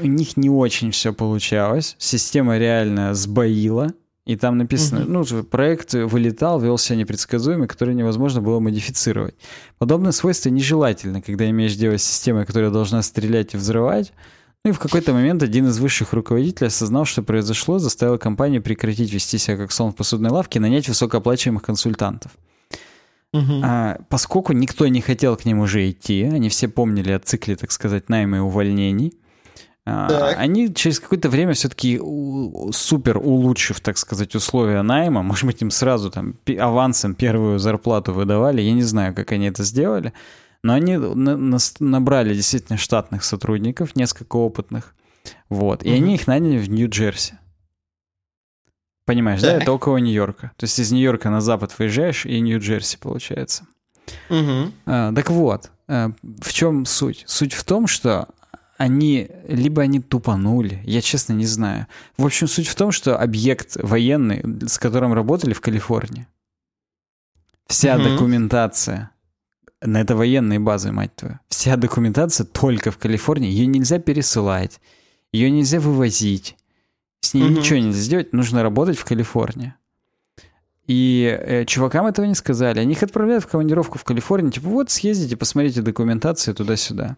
[0.00, 1.94] У них не очень все получалось.
[1.98, 3.92] Система реально сбоила.
[4.26, 5.24] И там написано, угу.
[5.30, 9.36] ну, проект вылетал, вел себя непредсказуемый, который невозможно было модифицировать.
[9.78, 14.12] Подобное свойство нежелательно, когда имеешь дело с системой, которая должна стрелять и взрывать.
[14.64, 19.12] Ну и в какой-то момент один из высших руководителей осознал, что произошло, заставил компанию прекратить
[19.12, 22.32] вести себя как слон в посудной лавке и нанять высокооплачиваемых консультантов.
[23.32, 23.60] Угу.
[23.62, 27.70] А, поскольку никто не хотел к ним уже идти, они все помнили о цикле, так
[27.70, 29.14] сказать, найма и увольнений,
[29.86, 30.38] так.
[30.38, 32.00] Они через какое-то время все-таки
[32.72, 38.60] супер улучшив, так сказать, условия найма, может быть, им сразу там авансом первую зарплату выдавали,
[38.60, 40.12] я не знаю, как они это сделали,
[40.62, 40.96] но они
[41.78, 44.94] набрали действительно штатных сотрудников, несколько опытных,
[45.48, 45.84] Вот.
[45.84, 47.38] И они их наняли в Нью-Джерси.
[49.04, 49.58] Понимаешь, так.
[49.58, 49.62] да?
[49.62, 50.50] Это около Нью-Йорка.
[50.56, 53.66] То есть из Нью-Йорка на запад выезжаешь, и Нью-Джерси получается.
[54.30, 54.72] Угу.
[54.86, 57.22] А, так вот, а, в чем суть?
[57.26, 58.28] Суть в том, что
[58.76, 61.86] они, либо они тупанули, я честно не знаю.
[62.16, 66.26] В общем, суть в том, что объект военный, с которым работали в Калифорнии,
[67.66, 68.04] вся угу.
[68.04, 69.10] документация,
[69.82, 74.80] на это военные базы, мать твою, вся документация только в Калифорнии, ее нельзя пересылать,
[75.32, 76.56] ее нельзя вывозить,
[77.20, 77.60] с ней угу.
[77.60, 79.74] ничего нельзя сделать, нужно работать в Калифорнии.
[80.86, 82.78] И э, чувакам этого не сказали.
[82.78, 87.16] Они их отправляют в командировку в Калифорнию, типа, вот съездите, посмотрите документацию туда-сюда.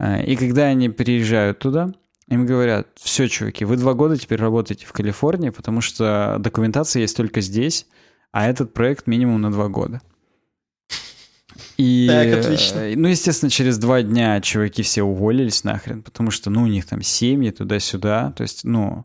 [0.00, 1.92] А, и когда они приезжают туда,
[2.28, 7.16] им говорят, все, чуваки, вы два года теперь работаете в Калифорнии, потому что документация есть
[7.16, 7.86] только здесь,
[8.32, 10.00] а этот проект минимум на два года.
[11.76, 12.82] И, так, отлично.
[12.96, 17.02] Ну, естественно, через два дня чуваки все уволились нахрен, потому что, ну, у них там
[17.02, 19.04] семьи туда-сюда, то есть, ну,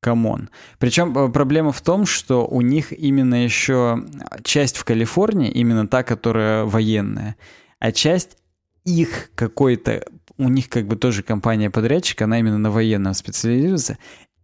[0.00, 0.50] come on.
[0.78, 4.04] Причем э, проблема в том, что у них именно еще
[4.44, 7.36] часть в Калифорнии, именно та, которая военная,
[7.78, 8.36] а часть
[8.84, 10.04] их какой-то,
[10.38, 13.98] у них как бы тоже компания-подрядчик, она именно на военном специализируется,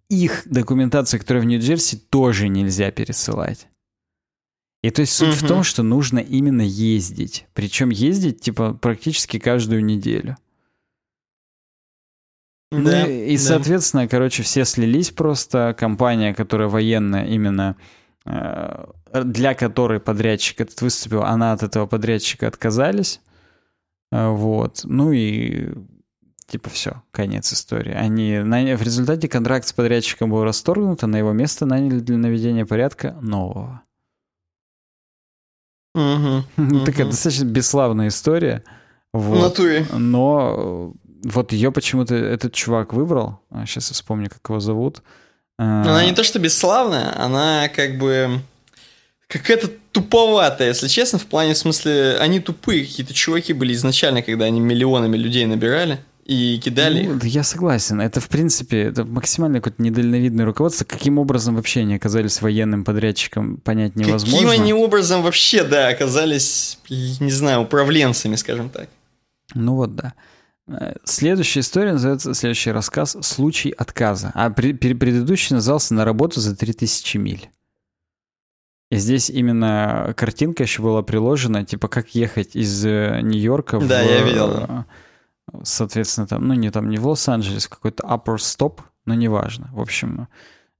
[0.09, 3.69] их документацию, которая в Нью-Джерси, тоже нельзя пересылать.
[4.83, 5.47] И то есть суть угу.
[5.47, 7.47] в том, что нужно именно ездить.
[7.55, 10.37] Причем ездить, типа, практически каждую неделю.
[12.71, 13.43] Ну да, ну, и, да.
[13.43, 15.75] соответственно, короче, все слились просто.
[15.79, 17.77] Компания, которая военная именно,
[18.27, 18.87] э,
[19.25, 23.21] для которой подрядчик этот выступил, она от этого подрядчика отказались.
[24.15, 24.83] Э, вот.
[24.85, 25.73] Ну и
[26.47, 27.93] типа все, конец истории.
[27.93, 32.65] Они в результате контракт с подрядчиком был расторгнут, а на его место наняли для наведения
[32.65, 33.83] порядка нового.
[35.95, 38.63] Угу, Такая достаточно бесславная история.
[39.13, 39.41] Вот.
[39.43, 39.87] Натуре.
[39.93, 43.41] Но вот ее почему-то этот чувак выбрал.
[43.65, 45.03] Сейчас я вспомню, как его зовут.
[45.57, 48.41] Она не то что бесславная, она как бы
[49.29, 54.47] какая-то туповатая, если честно, в плане, в смысле, они тупые какие-то чуваки были изначально, когда
[54.47, 58.01] они миллионами людей набирали и кидали ну, Я согласен.
[58.01, 60.85] Это, в принципе, это максимально какое-то недальновидное руководство.
[60.85, 64.49] Каким образом вообще они оказались военным подрядчиком, понять невозможно.
[64.49, 68.89] Каким они образом вообще, да, оказались, не знаю, управленцами, скажем так.
[69.55, 70.15] Ну вот, да.
[70.67, 74.33] Э, следующая история называется, следующий рассказ «Случай отказа».
[74.35, 77.51] А при, предыдущий назывался «На работу за 3000 миль».
[78.91, 83.89] И здесь именно картинка еще была приложена, типа как ехать из э, Нью-Йорка в...
[83.89, 84.51] Да, я видел.
[84.51, 84.85] Э,
[85.63, 89.71] соответственно, там, ну не там, не в Лос-Анджелес, какой-то upper stop, но неважно.
[89.73, 90.29] В общем,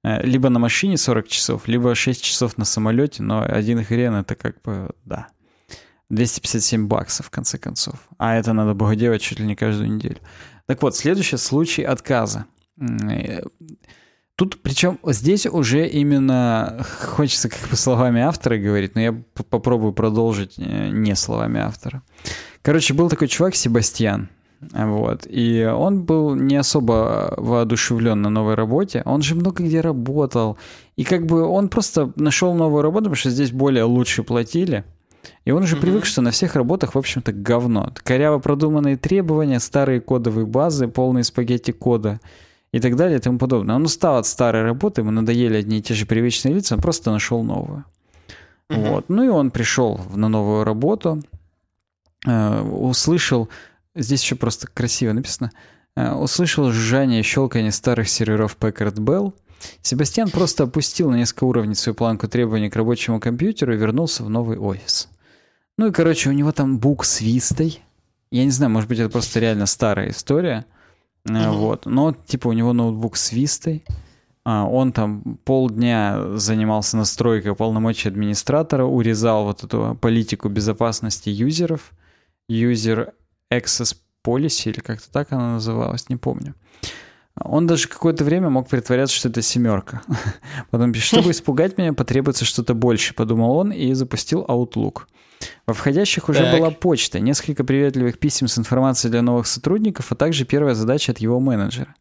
[0.03, 4.35] э, либо на машине 40 часов, либо 6 часов на самолете, но один хрен это
[4.35, 5.27] как бы, да.
[6.09, 7.95] 257 баксов, в конце концов.
[8.17, 10.19] А это надо было делать чуть ли не каждую неделю.
[10.67, 12.45] Так вот, следующий случай отказа.
[14.35, 19.13] Тут, причем здесь уже именно хочется как бы словами автора говорить, но я
[19.49, 22.03] попробую продолжить э, не словами автора.
[22.61, 24.27] Короче, был такой чувак Себастьян,
[24.59, 30.57] вот, и он был не особо воодушевлен на новой работе, он же много где работал,
[30.97, 34.83] и как бы он просто нашел новую работу, потому что здесь более лучше платили,
[35.45, 35.81] и он уже mm-hmm.
[35.81, 37.93] привык, что на всех работах, в общем-то, говно.
[38.03, 42.19] Коряво продуманные требования, старые кодовые базы, полные спагетти кода—
[42.75, 43.77] и так далее и тому подобное.
[43.77, 47.09] Он устал от старой работы, ему надоели одни и те же привычные лица, он просто
[47.09, 47.85] нашел новую.
[48.69, 48.89] Uh-huh.
[48.89, 49.05] Вот.
[49.07, 51.23] Ну и он пришел на новую работу,
[52.27, 53.47] э, услышал,
[53.95, 55.51] здесь еще просто красиво написано,
[55.95, 59.33] э, услышал жужжание и щелканье старых серверов Packard Bell.
[59.81, 64.29] Себастьян просто опустил на несколько уровней свою планку требований к рабочему компьютеру и вернулся в
[64.29, 65.07] новый офис.
[65.77, 67.81] Ну и, короче, у него там бук с вистой.
[68.31, 70.65] Я не знаю, может быть, это просто реально старая история.
[71.25, 71.51] Mm-hmm.
[71.51, 71.85] Вот.
[71.85, 73.83] Но, типа, у него ноутбук с Вистой.
[74.43, 81.91] А, он там полдня занимался настройкой полномочий администратора, урезал вот эту политику безопасности юзеров.
[82.49, 83.11] User
[83.51, 86.53] Access Policy, или как-то так она называлась, не помню.
[87.41, 90.03] Он даже какое-то время мог притворяться, что это семерка.
[90.71, 95.03] Потом пишет, чтобы испугать меня, потребуется что-то больше, подумал он и запустил Outlook.
[95.65, 96.59] Во входящих уже так.
[96.59, 101.19] была почта, несколько приветливых писем с информацией для новых сотрудников, а также первая задача от
[101.19, 101.95] его менеджера.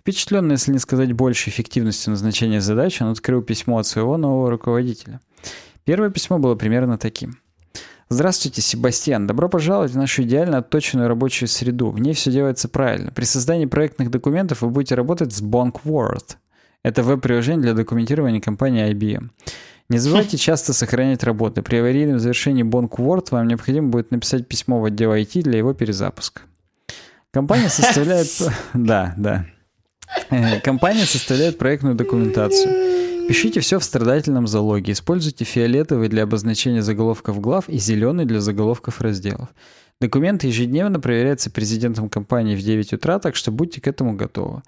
[0.00, 5.20] Впечатленный, если не сказать больше эффективностью назначения задач, он открыл письмо от своего нового руководителя.
[5.84, 7.38] Первое письмо было примерно таким.
[8.10, 9.26] Здравствуйте, Себастьян.
[9.26, 11.90] Добро пожаловать в нашу идеально отточенную рабочую среду.
[11.90, 13.10] В ней все делается правильно.
[13.12, 16.36] При создании проектных документов вы будете работать с BonkWord.
[16.82, 19.30] Это веб-приложение для документирования компании IBM.
[19.88, 21.62] Не забывайте часто сохранять работы.
[21.62, 26.42] При аварийном завершении BonkWord вам необходимо будет написать письмо в отдел IT для его перезапуска.
[27.30, 28.28] Компания составляет...
[28.74, 29.46] Да, да.
[30.30, 33.28] Э, компания составляет проектную документацию.
[33.28, 34.92] Пишите все в страдательном залоге.
[34.92, 39.48] Используйте фиолетовый для обозначения заголовков глав и зеленый для заголовков разделов.
[40.00, 44.62] Документы ежедневно проверяются президентом компании в 9 утра, так что будьте к этому готовы.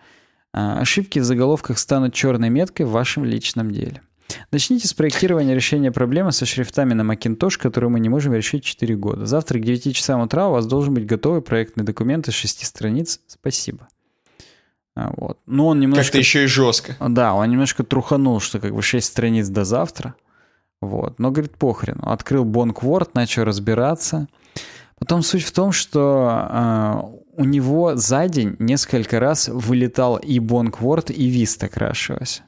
[0.52, 4.00] А, ошибки в заголовках станут черной меткой в вашем личном деле.
[4.50, 8.96] Начните с проектирования решения проблемы со шрифтами на Macintosh, которую мы не можем решить 4
[8.96, 9.26] года.
[9.26, 13.20] Завтра к 9 часам утра у вас должен быть готовый проектный документ из 6 страниц.
[13.26, 13.88] Спасибо.
[14.94, 15.38] А, вот.
[15.46, 16.04] Ну, он немножко...
[16.04, 16.96] Как-то еще и жестко.
[17.00, 20.14] Да, он немножко труханул, что как бы 6 страниц до завтра.
[20.80, 21.18] Вот.
[21.18, 21.98] Но, говорит, похрен.
[22.02, 24.28] Открыл Bonk Word, начал разбираться.
[24.98, 30.78] Потом суть в том, что э, у него за день несколько раз вылетал и Bonk
[30.80, 32.42] Word, и Vista крашилась.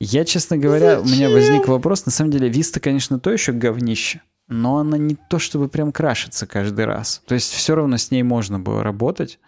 [0.00, 2.06] Я, честно говоря, у меня возник вопрос.
[2.06, 6.46] На самом деле, Vista, конечно, то еще говнище, но она не то чтобы прям крашится
[6.46, 7.22] каждый раз.
[7.26, 9.38] То есть все равно с ней можно было работать.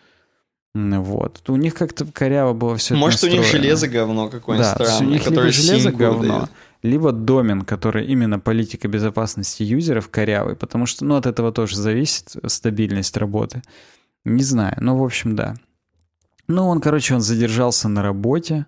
[0.75, 1.43] Вот.
[1.49, 5.11] У них как-то коряво было все Может, у них железо говно какое-нибудь да, странное, у
[5.11, 6.51] них либо железо говно, дает.
[6.83, 12.37] либо домен, который именно политика безопасности юзеров корявый, потому что, ну, от этого тоже зависит
[12.47, 13.63] стабильность работы.
[14.25, 15.57] Не знаю, ну, в общем, да.
[16.47, 18.67] Ну, он, короче, он задержался на работе,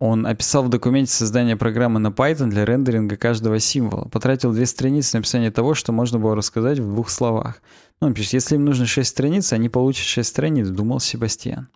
[0.00, 4.08] он описал в документе создание программы на Python для рендеринга каждого символа.
[4.08, 7.60] Потратил две страницы на описание того, что можно было рассказать в двух словах.
[8.00, 11.68] Ну, он пишет, если им нужно шесть страниц, они получат шесть страниц, думал Себастьян.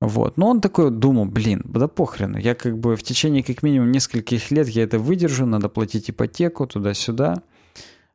[0.00, 0.38] Вот.
[0.38, 2.38] Но он такой думал, блин, да похрену.
[2.38, 6.66] Я как бы в течение как минимум нескольких лет я это выдержу, надо платить ипотеку
[6.66, 7.42] туда-сюда.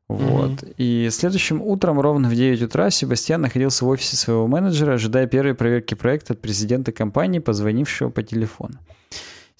[0.07, 0.63] Вот.
[0.63, 0.73] Mm-hmm.
[0.77, 5.53] И следующим утром, ровно в 9 утра, Себастьян находился в офисе своего менеджера, ожидая первой
[5.53, 8.79] проверки проекта от президента компании, позвонившего по телефону.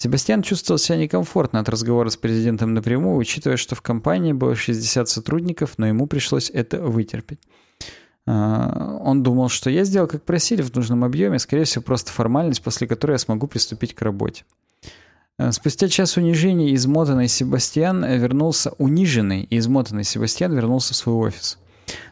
[0.04, 5.08] Себастьян чувствовал себя некомфортно от разговора с президентом напрямую, учитывая, что в компании было 60
[5.08, 7.40] сотрудников, но ему пришлось это вытерпеть.
[8.28, 12.62] А, он думал, что я сделал, как просили, в нужном объеме, скорее всего, просто формальность,
[12.62, 14.44] после которой я смогу приступить к работе.
[15.38, 21.58] А, спустя час унижения измотанный Себастьян вернулся, униженный и измотанный Себастьян вернулся в свой офис.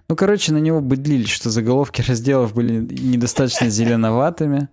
[0.07, 4.69] Ну, короче, на него быдлили, что заголовки разделов были недостаточно зеленоватыми,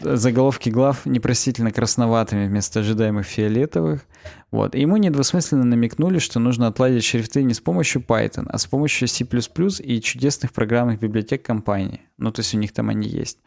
[0.00, 4.02] заголовки глав непростительно красноватыми вместо ожидаемых фиолетовых.
[4.50, 4.74] Вот.
[4.74, 9.08] И ему недвусмысленно намекнули, что нужно отладить шрифты не с помощью Python, а с помощью
[9.08, 12.00] C++ и чудесных программных библиотек компании.
[12.16, 13.38] Ну, то есть у них там они есть.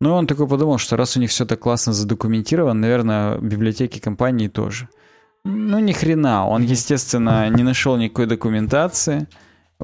[0.00, 3.98] Ну, и он такой подумал, что раз у них все так классно задокументировано, наверное, библиотеки
[3.98, 4.88] компании тоже.
[5.44, 6.46] Ну, ни хрена.
[6.46, 9.26] Он, естественно, не нашел никакой документации.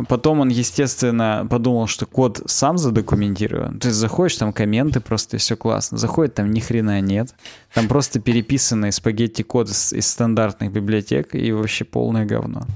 [0.09, 3.79] Потом он, естественно, подумал, что код сам задокументирован.
[3.79, 5.97] То есть заходишь, там комменты просто, и все классно.
[5.97, 7.35] Заходит, там ни хрена нет.
[7.73, 12.67] Там просто переписанный спагетти код из, из стандартных библиотек и вообще полное говно.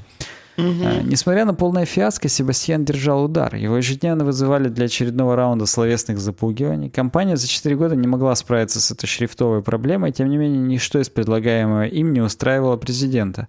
[0.57, 1.05] Угу.
[1.05, 3.55] Несмотря на полное фиаско, Себастьян держал удар.
[3.55, 6.91] Его ежедневно вызывали для очередного раунда словесных запугиваний.
[6.91, 11.01] Компания за 4 года не могла справиться с этой шрифтовой проблемой, тем не менее, ничто
[11.01, 13.49] из предлагаемого им не устраивало президента.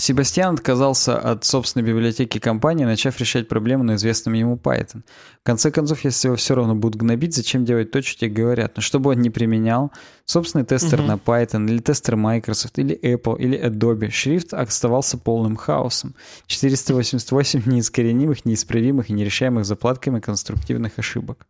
[0.00, 5.02] Себастьян отказался от собственной библиотеки компании, начав решать проблему на известном ему Python.
[5.42, 8.76] В конце концов, если его все равно будут гнобить, зачем делать то, что тебе говорят?
[8.76, 9.92] Но чтобы он не применял,
[10.24, 11.06] собственный тестер uh-huh.
[11.06, 16.14] на Python, или тестер Microsoft, или Apple, или Adobe, шрифт оставался полным хаосом.
[16.46, 21.46] 488 неискоренимых, неисправимых и нерешаемых заплатками конструктивных ошибок.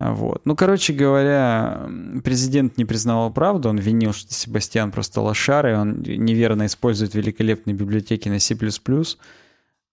[0.00, 0.42] Вот.
[0.44, 1.88] Ну, короче говоря,
[2.22, 7.74] президент не признавал правду, он винил, что Себастьян просто лошар, и он неверно использует великолепные
[7.74, 8.56] библиотеки на C++.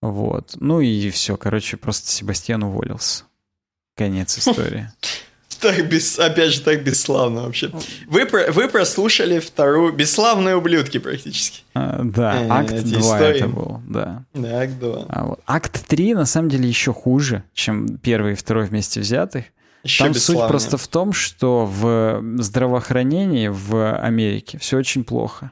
[0.01, 0.55] Вот.
[0.59, 3.23] Ну и все, короче, просто Себастьян уволился.
[3.95, 4.91] Конец истории.
[5.59, 7.71] Так без, опять же, так бесславно вообще.
[8.07, 11.63] Вы, вы прослушали вторую «Бесславные ублюдки» практически.
[11.73, 13.37] А, да, э, акт 2 истории.
[13.37, 14.25] это был, да.
[14.33, 15.05] Да, акт 2.
[15.07, 15.39] А, вот.
[15.47, 19.45] Акт 3 на самом деле еще хуже, чем первый и второй вместе взятых.
[19.85, 25.51] Еще Там суть просто в том, что в здравоохранении в Америке все очень плохо.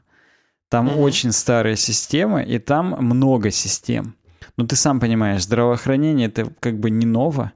[0.69, 1.01] Там mm-hmm.
[1.01, 4.15] очень старая система, и там много систем.
[4.57, 7.51] Но ты сам понимаешь, здравоохранение это как бы не ново.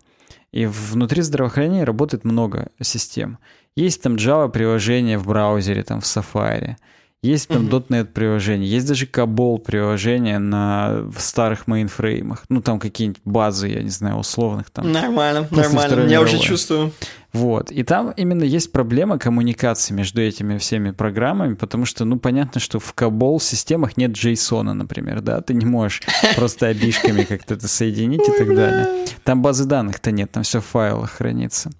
[0.51, 3.39] И внутри здравоохранения работает много систем.
[3.75, 6.75] Есть там Java приложение в браузере, там в Safari.
[7.23, 7.68] Есть там.
[7.68, 12.44] .NET приложение, есть даже COBOL приложение на в старых мейнфреймах.
[12.48, 14.91] Ну, там какие-нибудь базы, я не знаю, условных там.
[14.91, 16.91] Нормально, нормально, я уже чувствую.
[17.34, 22.61] Вот, и там именно есть проблема коммуникации между этими всеми программами, потому что, ну, понятно,
[22.61, 26.03] что в COBOL системах нет JSON, например, да, ты не можешь
[26.35, 29.07] просто обишками как-то это соединить и так далее.
[29.23, 31.72] Там базы данных-то нет, там все в файлах хранится.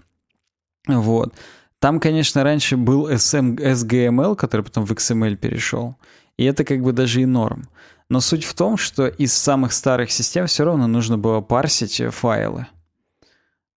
[0.88, 1.34] Вот.
[1.80, 5.96] Там, конечно, раньше был SM, SGML, который потом в XML перешел.
[6.38, 7.68] И это как бы даже и норм.
[8.10, 12.68] Но суть в том, что из самых старых систем все равно нужно было парсить файлы.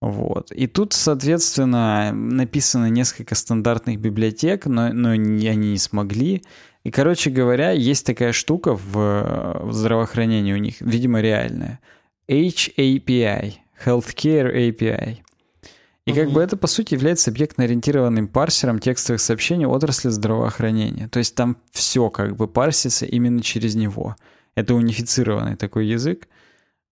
[0.02, 0.52] Вот.
[0.52, 6.44] И тут, соответственно, написано несколько стандартных библиотек, но, но они не смогли.
[6.86, 11.80] И, короче говоря, есть такая штука в, в здравоохранении у них, видимо, реальная.
[12.30, 13.56] HAPI,
[13.86, 15.18] Healthcare API.
[16.10, 21.08] И как бы это, по сути, является объектно-ориентированным парсером текстовых сообщений отрасли здравоохранения.
[21.08, 24.16] То есть там все как бы парсится именно через него.
[24.56, 26.28] Это унифицированный такой язык.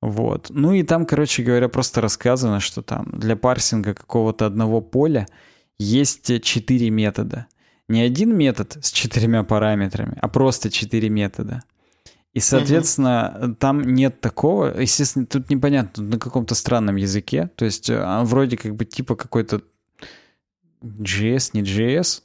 [0.02, 0.48] Вот.
[0.50, 5.28] Ну и там, короче говоря, просто рассказано, что там для парсинга какого-то одного поля
[5.80, 7.48] есть четыре метода.
[7.88, 11.64] Не один метод с четырьмя параметрами, а просто четыре метода.
[12.38, 13.56] И, соответственно, угу.
[13.56, 14.80] там нет такого.
[14.80, 17.50] Естественно, тут непонятно, на каком-то странном языке.
[17.56, 19.64] То есть а, вроде как бы типа какой-то
[20.84, 22.22] JS, не JS.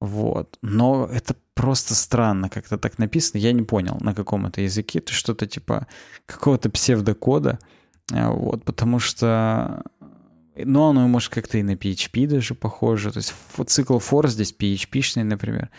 [0.00, 0.58] Вот.
[0.62, 3.40] Но это просто странно, как-то так написано.
[3.40, 5.00] Я не понял, на каком это языке.
[5.00, 5.88] Это что-то типа
[6.26, 7.58] какого-то псевдокода.
[8.12, 9.82] А, вот, потому что...
[10.54, 13.10] Ну, оно может как-то и на PHP даже похоже.
[13.10, 13.34] То есть
[13.66, 15.70] цикл for здесь PHP-шный, например.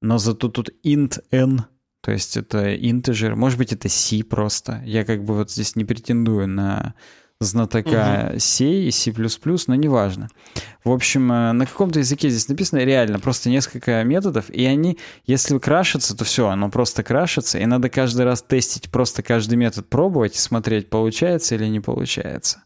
[0.00, 1.66] Но зато тут int n
[2.06, 4.80] то есть это integer, может быть, это C просто.
[4.84, 6.94] Я как бы вот здесь не претендую на
[7.40, 8.38] знатока угу.
[8.38, 9.12] C и C++,
[9.66, 10.28] но неважно.
[10.84, 15.58] В общем, э, на каком-то языке здесь написано реально просто несколько методов, и они, если
[15.58, 20.36] крашатся, то все, оно просто крашится, и надо каждый раз тестить, просто каждый метод пробовать
[20.36, 22.62] и смотреть, получается или не получается.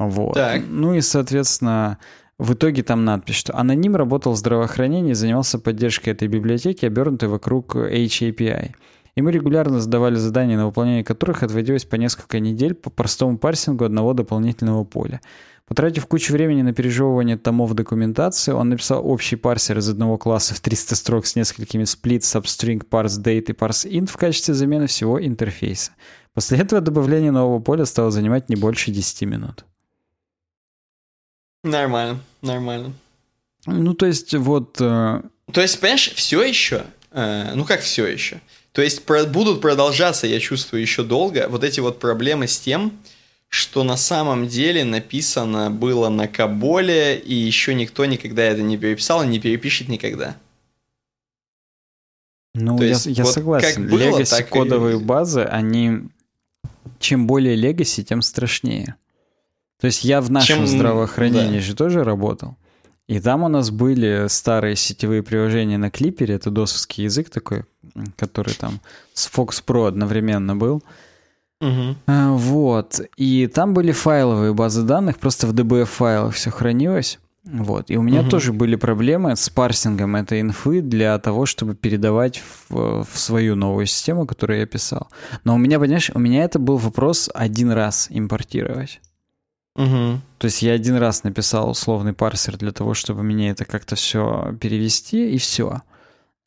[0.00, 0.34] Вот.
[0.34, 0.62] Так.
[0.66, 1.98] Ну и, соответственно,
[2.42, 7.76] в итоге там надпись, что аноним работал в здравоохранении, занимался поддержкой этой библиотеки, обернутой вокруг
[7.76, 8.72] HAPI.
[9.14, 13.84] И мы регулярно задавали задания, на выполнение которых отводилось по несколько недель по простому парсингу
[13.84, 15.20] одного дополнительного поля.
[15.68, 20.60] Потратив кучу времени на пережевывание томов документации, он написал общий парсер из одного класса в
[20.60, 25.24] 300 строк с несколькими split, substring, parse date и parse int в качестве замены всего
[25.24, 25.92] интерфейса.
[26.34, 29.64] После этого добавление нового поля стало занимать не больше 10 минут.
[31.62, 32.92] Нормально, нормально.
[33.66, 34.76] Ну, то есть, вот...
[34.80, 35.22] Э...
[35.52, 38.40] То есть, понимаешь, все еще, э, ну как все еще?
[38.72, 42.98] То есть, про, будут продолжаться, я чувствую, еще долго вот эти вот проблемы с тем,
[43.48, 49.22] что на самом деле написано было на Каболе, и еще никто никогда это не переписал
[49.22, 50.36] и не перепишет никогда.
[52.54, 53.88] Ну, То я, есть, я вот согласен.
[53.88, 55.02] Легаси кодовые и...
[55.02, 56.08] базы, они...
[56.98, 58.96] Чем более легаси, тем страшнее.
[59.82, 60.66] То есть я в нашем Чем...
[60.68, 61.60] здравоохранении да.
[61.60, 62.56] же тоже работал.
[63.08, 67.64] И там у нас были старые сетевые приложения на клипере, это досовский язык такой,
[68.14, 68.78] который там
[69.12, 70.84] с Fox Pro одновременно был.
[71.60, 71.96] Угу.
[72.06, 73.00] Вот.
[73.16, 77.18] И там были файловые базы данных, просто в DBF файлах все хранилось.
[77.42, 77.90] Вот.
[77.90, 78.30] И у меня угу.
[78.30, 83.86] тоже были проблемы с парсингом этой инфы для того, чтобы передавать в, в свою новую
[83.86, 85.08] систему, которую я писал.
[85.42, 89.00] Но у меня, понимаешь, у меня это был вопрос один раз импортировать.
[89.74, 90.20] Угу.
[90.38, 94.54] То есть я один раз написал условный парсер для того, чтобы мне это как-то все
[94.60, 95.82] перевести, и все.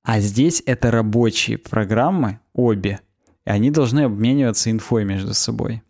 [0.03, 2.99] А здесь это рабочие программы, обе,
[3.45, 5.81] и они должны обмениваться инфой между собой.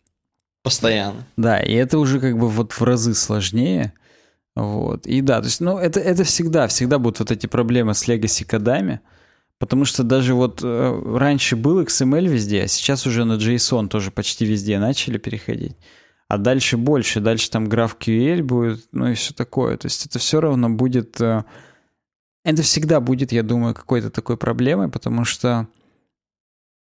[0.64, 1.26] Постоянно.
[1.36, 3.94] Да, и это уже как бы вот в разы сложнее.
[4.56, 5.06] Вот.
[5.06, 8.46] И да, то есть, ну, это, это всегда, всегда будут вот эти проблемы с legacy
[8.46, 9.02] кодами,
[9.60, 14.12] потому что даже вот э, раньше был XML везде, а сейчас уже на JSON тоже
[14.12, 15.76] почти везде начали переходить
[16.28, 19.78] а дальше больше, дальше там GraphQL будет, ну и все такое.
[19.78, 21.22] То есть это все равно будет...
[21.22, 21.44] Э,
[22.44, 25.68] это всегда будет, я думаю, какой-то такой проблемой, потому что...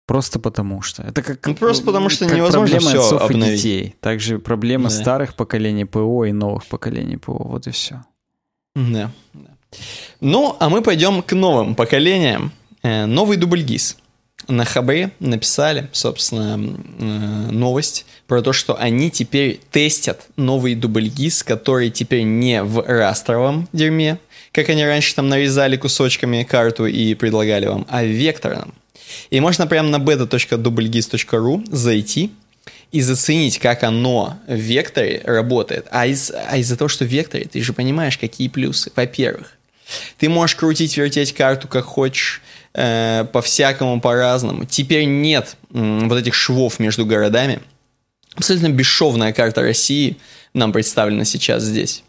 [0.06, 1.02] Просто потому что.
[1.02, 3.52] Это как, ну, просто потому что как невозможно проблема все отцов обновить.
[3.52, 3.96] и детей.
[4.00, 4.90] Также проблема да.
[4.90, 7.34] старых поколений ПО и новых поколений ПО.
[7.34, 8.02] Вот и все.
[8.74, 9.10] Да.
[10.20, 12.52] Ну, а мы пойдем к новым поколениям.
[12.82, 13.98] Э, новый дубль ГИС
[14.48, 16.58] на Хабре написали, собственно,
[16.98, 22.80] э, новость про то, что они теперь тестят новый дубль ГИС, который теперь не в
[22.80, 24.18] растровом дерьме,
[24.52, 28.74] как они раньше там нарезали кусочками карту и предлагали вам, а векторном.
[29.30, 32.32] И можно прямо на beta.dublegis.ru зайти
[32.90, 35.86] и заценить, как оно в векторе работает.
[35.90, 38.90] А, из, а из-за того, что в векторе, ты же понимаешь, какие плюсы.
[38.96, 39.54] Во-первых,
[40.18, 42.42] ты можешь крутить, вертеть карту как хочешь,
[42.78, 44.64] э, по-всякому, по-разному.
[44.64, 47.60] Теперь нет вот этих швов между городами.
[48.36, 50.16] Абсолютно бесшовная карта России
[50.54, 52.04] нам представлена сейчас здесь.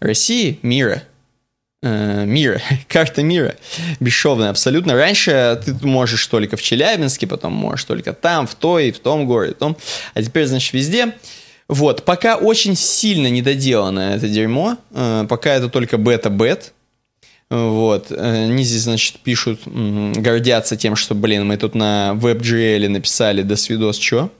[0.00, 1.04] России, мира,
[1.82, 3.54] э, мира, карта мира,
[4.00, 4.94] бесшовная абсолютно.
[4.94, 9.54] Раньше ты можешь только в Челябинске, потом можешь только там, в той, в том городе,
[9.54, 9.76] в том,
[10.14, 11.14] а теперь, значит, везде.
[11.68, 16.72] Вот, пока очень сильно недоделано это дерьмо, э, пока это только бета-бет,
[17.50, 18.12] вот.
[18.12, 23.98] Они здесь, значит, пишут, гордятся тем, что, блин, мы тут на WebGL написали до свидос,
[23.98, 24.30] чё?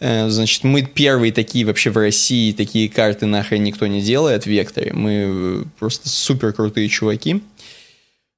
[0.00, 4.46] Э, значит, мы первые такие вообще в России, такие карты нахрен никто не делает в
[4.48, 4.92] Векторе.
[4.92, 7.42] Мы э, просто супер крутые чуваки.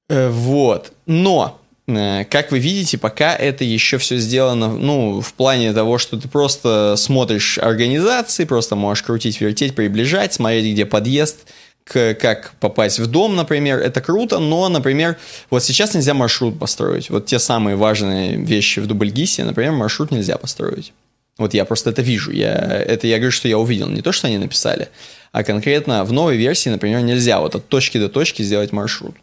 [0.09, 0.93] Э, вот.
[1.05, 6.27] Но как вы видите, пока это еще все сделано, ну, в плане того, что ты
[6.27, 11.47] просто смотришь организации, просто можешь крутить, вертеть, приближать, смотреть, где подъезд,
[11.93, 15.17] как попасть в дом, например, это круто, но, например,
[15.49, 17.09] вот сейчас нельзя маршрут построить.
[17.09, 20.93] Вот те самые важные вещи в Дубльгисе, например, маршрут нельзя построить.
[21.37, 22.31] Вот я просто это вижу.
[22.31, 23.89] Я, это я говорю, что я увидел.
[23.89, 24.89] Не то, что они написали,
[25.31, 29.15] а конкретно в новой версии, например, нельзя вот от точки до точки сделать маршрут.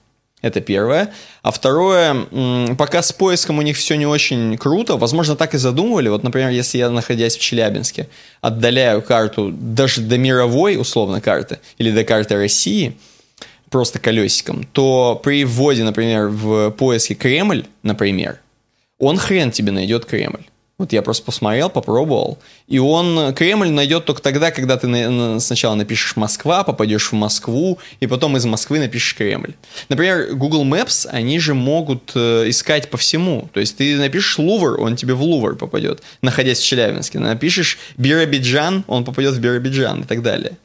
[0.44, 1.10] Это первое.
[1.40, 2.14] А второе,
[2.76, 6.10] пока с поиском у них все не очень круто, возможно, так и задумывали.
[6.10, 8.10] Вот, например, если я, находясь в Челябинске,
[8.42, 12.94] отдаляю карту даже до мировой, условно, карты, или до карты России,
[13.70, 18.38] просто колесиком, то при вводе, например, в поиске Кремль, например,
[18.98, 20.44] он хрен тебе найдет Кремль.
[20.76, 22.38] Вот я просто посмотрел, попробовал.
[22.66, 27.14] И он Кремль найдет только тогда, когда ты на, на, сначала напишешь Москва, попадешь в
[27.14, 29.54] Москву, и потом из Москвы напишешь Кремль.
[29.88, 33.48] Например, Google Maps, они же могут э, искать по всему.
[33.52, 37.20] То есть ты напишешь Лувр, он тебе в Лувр попадет, находясь в Челябинске.
[37.20, 40.56] Напишешь Биробиджан, он попадет в Биробиджан и так далее.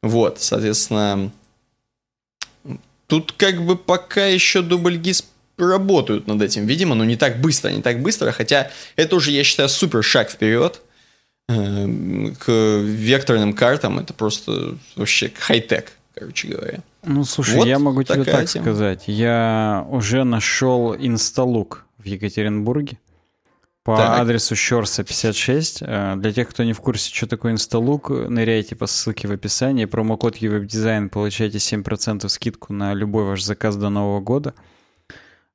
[0.00, 1.32] Вот, соответственно,
[3.08, 5.24] тут как бы пока еще дубльгиз
[5.58, 9.44] работают над этим, видимо, но не так быстро, не так быстро, хотя это уже, я
[9.44, 10.82] считаю, супер шаг вперед
[11.48, 11.86] э,
[12.38, 16.80] к векторным картам, это просто вообще хай-тек, короче говоря.
[17.04, 18.64] Ну, слушай, вот я могу тебе так тема.
[18.64, 22.98] сказать, я уже нашел инсталук в Екатеринбурге
[23.86, 24.18] по так.
[24.18, 25.78] адресу Щорса 56.
[25.82, 29.84] Э, для тех, кто не в курсе, что такое инсталук, ныряйте по ссылке в описании,
[29.84, 34.54] промокод EWebDesign, получаете 7% скидку на любой ваш заказ до Нового года.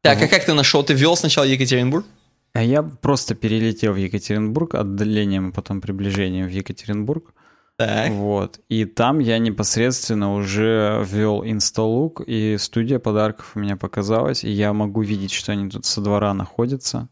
[0.02, 0.84] Так, а как ты нашел?
[0.84, 2.06] Ты ввел сначала Екатеринбург?
[2.54, 7.34] А я просто перелетел в Екатеринбург отдалением, а потом приближением в Екатеринбург.
[7.78, 8.12] Так.
[8.12, 8.60] Вот.
[8.68, 14.74] И там я непосредственно уже ввел инсталук, и студия подарков у меня показалась, и я
[14.74, 17.08] могу видеть, что они тут со двора находятся,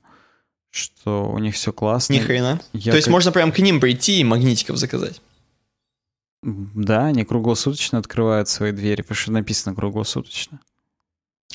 [0.69, 2.13] что у них все классно.
[2.13, 2.59] Ни хрена.
[2.73, 3.13] Я То есть как...
[3.13, 5.21] можно прям к ним прийти и магнитиков заказать?
[6.43, 10.59] Да, они круглосуточно открывают свои двери, потому что написано круглосуточно.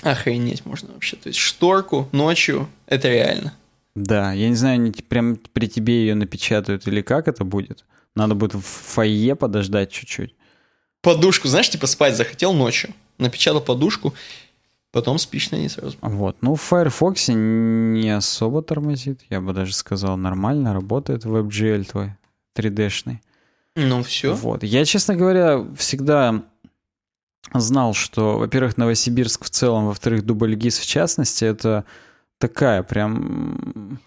[0.03, 1.16] Охренеть можно вообще.
[1.16, 3.55] То есть шторку ночью, это реально.
[3.95, 7.85] Да, я не знаю, они прям при тебе ее напечатают или как это будет.
[8.16, 10.35] Надо будет в фойе подождать чуть-чуть.
[11.01, 12.93] Подушку, знаешь, типа спать захотел ночью.
[13.19, 14.15] Напечатал подушку,
[14.91, 15.97] потом спишь на ней сразу.
[16.01, 19.21] Вот, ну в Firefox не особо тормозит.
[19.31, 22.12] Я бы даже сказал, нормально работает WebGL твой
[22.57, 23.19] 3D-шный.
[23.77, 24.35] Ну все.
[24.35, 24.62] Вот.
[24.65, 26.43] Я, честно говоря, всегда
[27.53, 31.85] знал, что, во-первых, Новосибирск в целом, во-вторых, Дубльгиз в частности, это
[32.39, 34.01] такая прям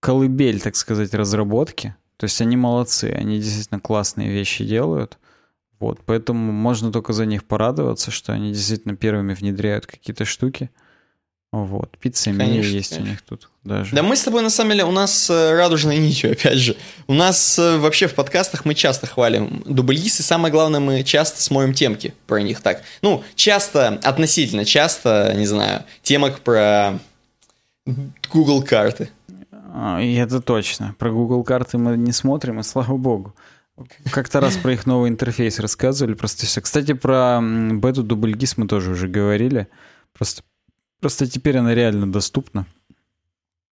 [0.00, 1.96] колыбель, так сказать, разработки.
[2.16, 5.18] То есть они молодцы, они действительно классные вещи делают.
[5.78, 10.70] Вот, поэтому можно только за них порадоваться, что они действительно первыми внедряют какие-то штуки.
[11.64, 13.06] Вот, пицца Мия есть конечно.
[13.06, 13.94] у них тут даже.
[13.94, 16.76] Да мы с тобой, на самом деле, у нас э, радужная нитью, опять же.
[17.06, 21.42] У нас э, вообще в подкастах мы часто хвалим дубльгиз, и самое главное, мы часто
[21.42, 22.82] смотрим темки про них так.
[23.00, 26.98] Ну, часто, относительно часто, не знаю, темок про
[28.32, 29.08] Google карты.
[29.72, 30.94] А, и это точно.
[30.98, 33.34] Про Google карты мы не смотрим, и слава богу.
[34.10, 36.60] Как-то раз про их новый интерфейс рассказывали, просто все.
[36.60, 39.68] Кстати, про бету дубльгиз мы тоже уже говорили.
[40.12, 40.42] Просто
[41.00, 42.66] Просто теперь она реально доступна.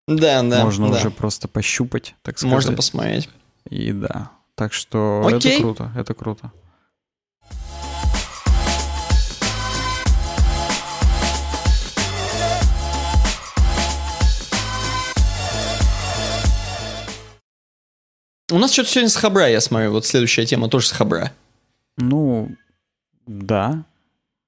[0.09, 0.65] Да, да.
[0.65, 0.99] Можно да.
[0.99, 2.53] уже просто пощупать, так сказать.
[2.53, 3.29] Можно посмотреть.
[3.71, 4.33] И да.
[4.55, 5.53] Так что Окей.
[5.53, 6.53] это круто, это круто.
[18.51, 19.93] У нас что-то сегодня с Хабра, я смотрю.
[19.93, 21.33] Вот следующая тема тоже с Хабра.
[21.97, 22.55] Ну,
[23.27, 23.87] да.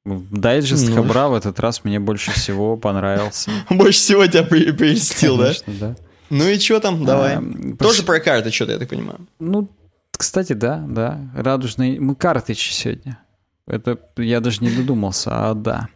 [0.05, 0.97] Дайджест ну.
[0.97, 3.51] Хабра в этот раз мне больше всего понравился.
[3.70, 5.52] Больше всего тебя прельстил, да?
[5.66, 5.97] да.
[6.28, 7.36] Ну и что там, давай.
[7.36, 9.26] А, Тоже про карты что-то, я так понимаю.
[9.39, 9.68] Ну,
[10.10, 11.20] кстати, да, да.
[11.35, 11.98] Радужный.
[11.98, 13.18] Мы картыч сегодня.
[13.66, 15.89] Это я даже не додумался, а да.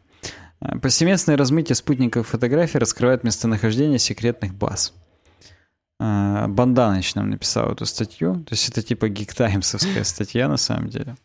[0.83, 4.95] Повсеместное размытие спутниковых фотографий раскрывает местонахождение секретных баз.
[6.01, 8.37] А, Банданыч нам написал эту статью.
[8.45, 11.17] То есть это типа гиктаймсовская статья на самом деле.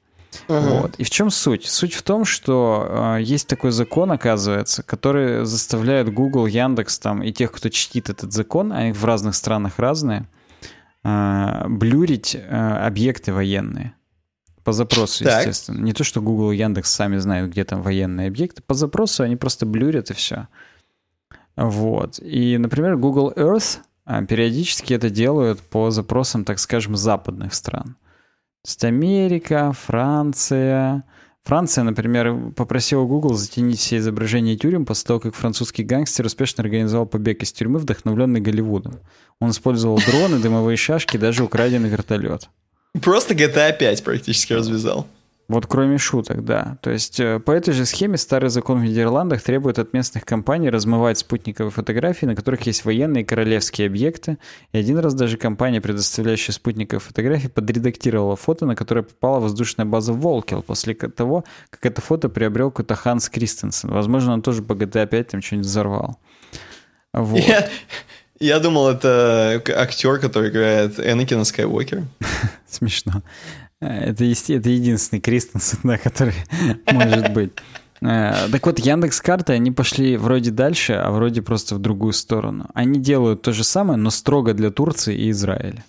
[0.47, 0.81] Uh-huh.
[0.81, 0.95] Вот.
[0.95, 1.65] И в чем суть?
[1.65, 7.31] Суть в том, что э, есть такой закон, оказывается, который заставляет Google, Яндекс там и
[7.31, 10.27] тех, кто чтит этот закон, они в разных странах разные,
[11.03, 12.39] э, блюрить э,
[12.85, 13.93] объекты военные.
[14.63, 15.39] По запросу, так.
[15.39, 15.83] естественно.
[15.83, 18.61] Не то, что Google и Яндекс сами знают, где там военные объекты.
[18.61, 20.47] По запросу они просто блюрят и все.
[21.57, 22.19] Вот.
[22.19, 27.97] И, например, Google Earth периодически это делают по запросам, так скажем, западных стран.
[28.65, 31.03] Есть Америка, Франция.
[31.43, 37.05] Франция, например, попросила Google затянить все изображения тюрем после того, как французский гангстер успешно организовал
[37.05, 39.01] побег из тюрьмы, вдохновленный Голливудом.
[39.41, 42.49] Он использовал дроны, дымовые шашки, даже украденный вертолет.
[43.01, 45.07] Просто GTA 5 практически развязал.
[45.49, 46.77] Вот кроме шуток, да.
[46.81, 50.69] То есть э, по этой же схеме старый закон в Нидерландах требует от местных компаний
[50.69, 54.37] размывать спутниковые фотографии, на которых есть военные и королевские объекты.
[54.71, 60.13] И один раз даже компания, предоставляющая спутниковые фотографии, подредактировала фото, на которое попала воздушная база
[60.13, 63.91] Волкел после того, как это фото приобрел какой-то Ханс Кристенсен.
[63.91, 66.19] Возможно, он тоже по GTA 5 там что-нибудь взорвал.
[67.11, 67.39] Вот.
[67.39, 67.67] Я,
[68.39, 72.03] я думал, это актер, который играет Энакина Скайуокер.
[72.67, 73.21] Смешно.
[73.83, 76.35] Это, это единственный Кристенсен, да, который
[76.91, 77.51] может быть.
[78.01, 82.69] Э, так вот, Яндекс карты, они пошли вроде дальше, а вроде просто в другую сторону.
[82.73, 85.83] Они делают то же самое, но строго для Турции и Израиля.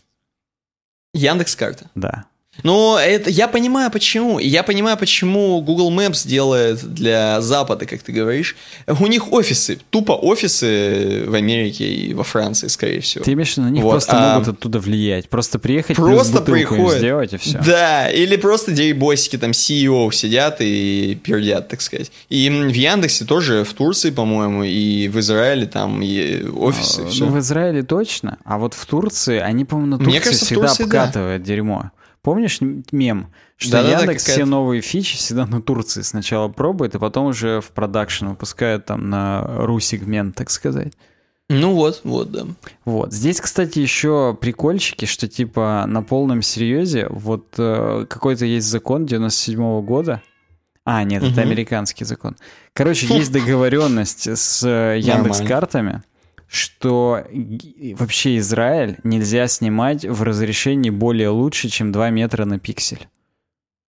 [1.13, 1.91] Яндекс карта?
[1.95, 2.27] Да.
[2.63, 4.39] Ну, это я понимаю почему.
[4.39, 8.57] Я понимаю, почему Google Maps делает для Запада, как ты говоришь.
[8.87, 13.25] У них офисы, тупо офисы в Америке и во Франции, скорее всего.
[13.25, 14.35] Ты имеешь в виду, на них вот, просто а...
[14.35, 15.29] могут оттуда влиять.
[15.29, 16.99] Просто приехать, просто приходят.
[16.99, 17.59] сделать и все.
[17.65, 22.13] Да, или просто дерибосики, там CEO сидят и пердят, так сказать.
[22.29, 27.03] И в Яндексе тоже, в Турции, по-моему, и в Израиле там и офисы.
[27.03, 27.27] Ну, все.
[27.27, 30.85] в Израиле точно, а вот в Турции, они, по-моему, на Турции Мне кажется, всегда Турции,
[30.85, 31.47] обкатывают да.
[31.47, 31.91] дерьмо.
[32.25, 32.61] Помнишь
[32.91, 33.29] мем?
[33.59, 37.61] Что да, Яндекс да, все новые фичи всегда на Турции сначала пробует, а потом уже
[37.61, 40.95] в продакшн выпускают там на ру-сегмент, так сказать.
[41.51, 42.47] Ну вот, вот, да.
[42.87, 43.13] Вот.
[43.13, 49.61] Здесь, кстати, еще прикольчики, что типа на полном серьезе вот э, какой-то есть закон 97
[49.61, 50.23] -го года.
[50.87, 51.31] А, нет, угу.
[51.31, 52.37] это американский закон.
[52.73, 56.03] Короче, есть договоренность с э, Яндекс картами
[56.55, 57.25] что
[57.97, 63.09] вообще Израиль нельзя снимать в разрешении более лучше, чем 2 метра на пиксель.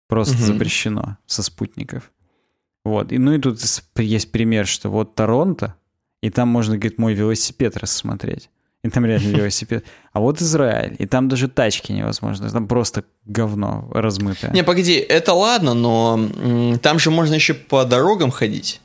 [0.08, 0.42] Просто угу.
[0.42, 2.10] запрещено со спутников.
[2.84, 3.12] Вот.
[3.12, 3.60] И, ну и тут
[3.96, 5.74] есть пример, что вот Торонто,
[6.22, 8.50] и там можно, говорит, мой велосипед рассмотреть.
[8.84, 9.84] И там реально велосипед.
[10.12, 12.48] А вот Израиль, и там даже тачки невозможно.
[12.48, 14.52] Там просто говно размытое.
[14.52, 18.80] Не, погоди, это ладно, но там же можно еще по дорогам ходить.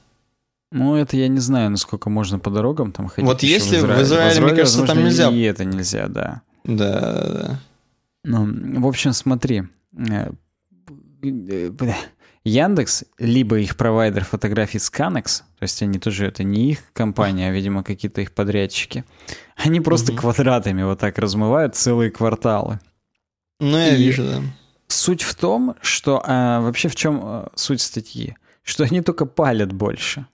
[0.75, 3.29] Ну, это я не знаю, насколько можно по дорогам там ходить.
[3.29, 5.29] Вот если в Израиле, в Израиле, в Израиле мне кажется, возможно, там нельзя.
[5.29, 6.41] И это нельзя, да.
[6.63, 7.59] Да, да.
[8.23, 9.65] Ну, в общем, смотри.
[10.09, 10.31] Э,
[12.43, 17.51] Яндекс, либо их провайдер фотографий Scanex, то есть они тоже, это не их компания, а,
[17.51, 19.05] видимо, какие-то их подрядчики,
[19.55, 20.21] они просто угу.
[20.21, 22.79] квадратами вот так размывают целые кварталы.
[23.59, 24.41] Ну, я И вижу, да.
[24.87, 28.35] Суть в том, что а, вообще в чем а, суть статьи?
[28.63, 30.25] Что они только палят больше.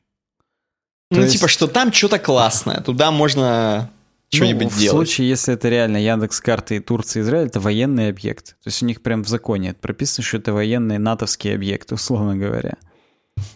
[1.11, 1.33] Ну, есть...
[1.33, 3.89] типа, что там что-то классное, туда можно
[4.29, 5.07] что-нибудь ну, в делать.
[5.07, 8.49] В случае, если это реально Яндекс карты и Турция, Израиль, это военный объект.
[8.63, 12.75] То есть у них прям в законе прописано, что это военные натовские объекты, условно говоря.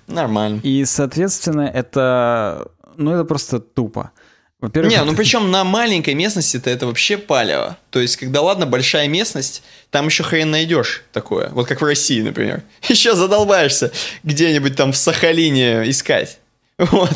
[0.08, 0.62] Нормально.
[0.64, 2.72] И, соответственно, это...
[2.96, 4.12] Ну, это просто тупо.
[4.60, 7.78] Во-первых, не, ну причем на маленькой местности-то это вообще палево.
[7.90, 9.62] То есть, когда, ладно, большая местность,
[9.92, 11.50] там еще хрен найдешь такое.
[11.50, 12.64] Вот как в России, например.
[12.88, 13.92] Еще задолбаешься
[14.24, 16.40] где-нибудь там в Сахалине искать.
[16.92, 17.16] Вот.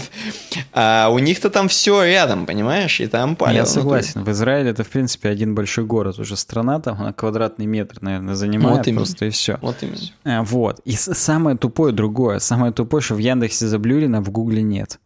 [0.74, 3.00] А у них-то там все рядом, понимаешь?
[3.00, 3.58] И там палево.
[3.58, 4.24] Я согласен.
[4.24, 6.20] В Израиле это, в принципе, один большой город.
[6.20, 9.58] Уже страна там на квадратный метр, наверное, занимает вот просто и все.
[9.62, 9.98] Вот именно.
[10.24, 10.80] А, вот.
[10.86, 12.40] И самое тупое другое.
[12.40, 15.00] Самое тупое, что в Яндексе заблюрено, в Гугле нет.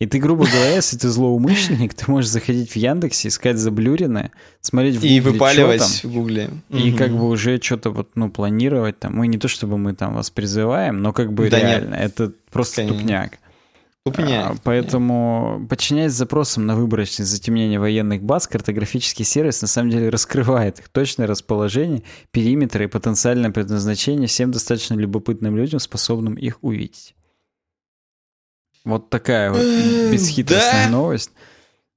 [0.00, 4.96] И ты, грубо говоря, если ты злоумышленник, ты можешь заходить в Яндексе, искать заблюренное, смотреть
[4.96, 6.50] в Гугле, И выпаливать там, в Гугле.
[6.70, 6.98] И угу.
[6.98, 9.16] как бы уже что-то вот, ну, планировать там.
[9.16, 12.04] Мы не то, чтобы мы там вас призываем, но как бы да реально, нет.
[12.04, 12.98] это просто Конечно.
[12.98, 13.38] тупняк.
[14.04, 14.52] Тупняк.
[14.52, 20.78] А, поэтому, подчиняясь запросам на выборочность затемнения военных баз, картографический сервис на самом деле раскрывает
[20.78, 27.14] их точное расположение, периметры и потенциальное предназначение всем достаточно любопытным людям, способным их увидеть.
[28.84, 29.62] Вот такая вот
[30.12, 30.90] бесхитростная да.
[30.90, 31.30] новость.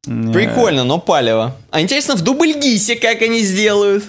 [0.03, 1.57] Прикольно, но палево.
[1.71, 4.05] А интересно, в Дубльгисе как они сделают?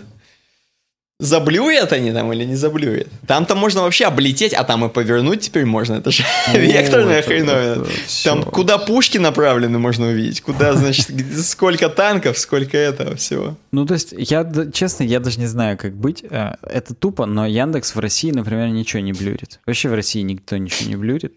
[1.20, 3.08] Заблюет они там или не заблюет?
[3.26, 5.94] Там-то можно вообще облететь, а там и повернуть теперь можно.
[5.94, 6.22] Это же
[6.52, 7.84] ну, векторная хреновина.
[8.22, 10.42] Там куда пушки направлены можно увидеть.
[10.42, 11.10] Куда, значит,
[11.44, 13.56] сколько танков, сколько этого всего.
[13.72, 16.22] Ну, то есть, я, честно, я даже не знаю, как быть.
[16.22, 19.58] Э, это тупо, но Яндекс в России, например, ничего не блюрит.
[19.66, 21.34] Вообще в России никто ничего не блюрит.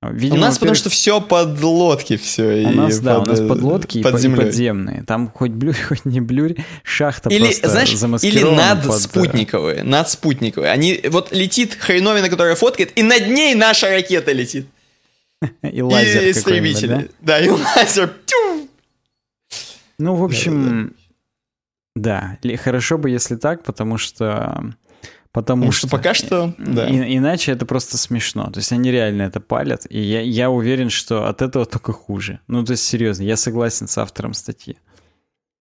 [0.00, 2.66] Видимо, у нас потому что все под лодки все.
[2.66, 4.46] У нас, да, под, у нас под лодки под и, землей.
[4.46, 5.02] подземные.
[5.02, 6.54] Там хоть блюрь, хоть не блюрь,
[6.84, 8.94] шахта или, просто знаешь, Или над под...
[8.94, 10.70] Э, спутниковые, над спутниковые.
[10.70, 14.66] Они, вот летит хреновина, которая фоткает, и над ней наша ракета летит.
[15.62, 17.10] И лазер И истребители.
[17.20, 17.38] Да?
[17.38, 18.12] да, и лазер.
[19.98, 20.94] Ну, в общем,
[21.94, 22.56] да, да.
[22.56, 24.74] хорошо бы, если так, потому что...
[25.32, 26.88] Потому, что, что пока что, да.
[26.88, 28.50] И, иначе это просто смешно.
[28.50, 32.40] То есть они реально это палят, и я, я уверен, что от этого только хуже.
[32.48, 34.76] Ну, то есть, серьезно, я согласен с автором статьи.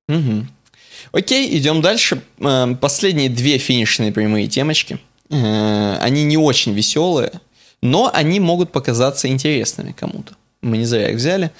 [0.07, 0.47] Угу.
[1.11, 2.21] Окей, идем дальше.
[2.39, 4.99] Эм, последние две финишные прямые темочки.
[5.29, 7.41] Э, они не очень веселые,
[7.81, 10.35] но они могут показаться интересными кому-то.
[10.61, 11.51] Мы не зря их взяли.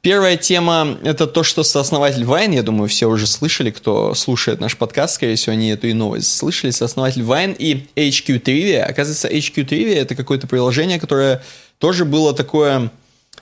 [0.00, 4.76] Первая тема– это то, что сооснователь Vine, я думаю, все уже слышали, кто слушает наш
[4.76, 8.82] подкаст, скорее всего, они эту и новость слышали, сооснователь Vine и HQ Trivia.
[8.82, 11.42] Оказывается, HQ Trivia– это какое-то приложение, которое
[11.78, 12.92] тоже было такое,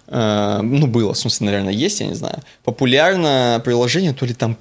[0.07, 4.57] э, ну, было, в смысле, наверное, есть, я не знаю, популярное приложение, то ли там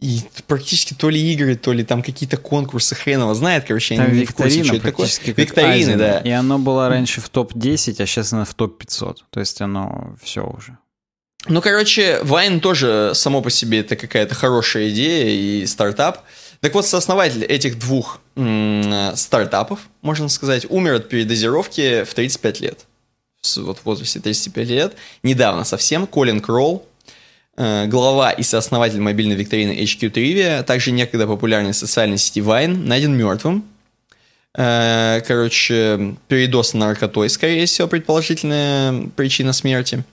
[0.00, 4.20] и практически то ли игры, то ли там какие-то конкурсы хренова знает, короче, там я
[4.20, 5.08] не в курсе, что это такое.
[5.24, 5.96] Викторины, Азина.
[5.96, 6.18] да.
[6.18, 9.16] И оно было раньше в топ-10, а сейчас оно в топ-500.
[9.30, 10.78] То есть оно все уже.
[11.46, 16.24] Ну, короче, Вайн тоже само по себе это какая-то хорошая идея и стартап.
[16.60, 22.86] Так вот, сооснователь этих двух стартапов, можно сказать, умер от передозировки в 35 лет.
[23.56, 24.94] Вот в возрасте 35 лет.
[25.22, 26.06] Недавно совсем.
[26.06, 26.86] Колин Кролл,
[27.58, 33.14] э, глава и сооснователь мобильной викторины HQ Trivia, также некогда популярной социальной сети Vine, найден
[33.14, 33.66] мертвым.
[34.56, 40.04] Э, короче, передоз наркотой, скорее всего, предположительная причина смерти.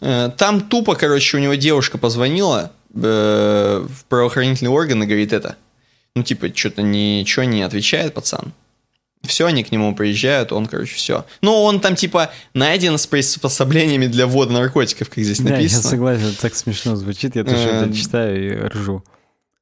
[0.00, 5.56] Э, там тупо, короче, у него девушка позвонила э, в правоохранительные органы, говорит это.
[6.14, 8.52] Ну, типа, что-то ничего не отвечает пацан.
[9.22, 11.24] Все, они к нему приезжают, он, короче, все.
[11.40, 15.82] Но он там, типа, найден с приспособлениями для ввода наркотиков, как здесь написано.
[15.82, 19.02] Да, я согласен, это так смешно звучит, я тоже это э, читаю и ржу.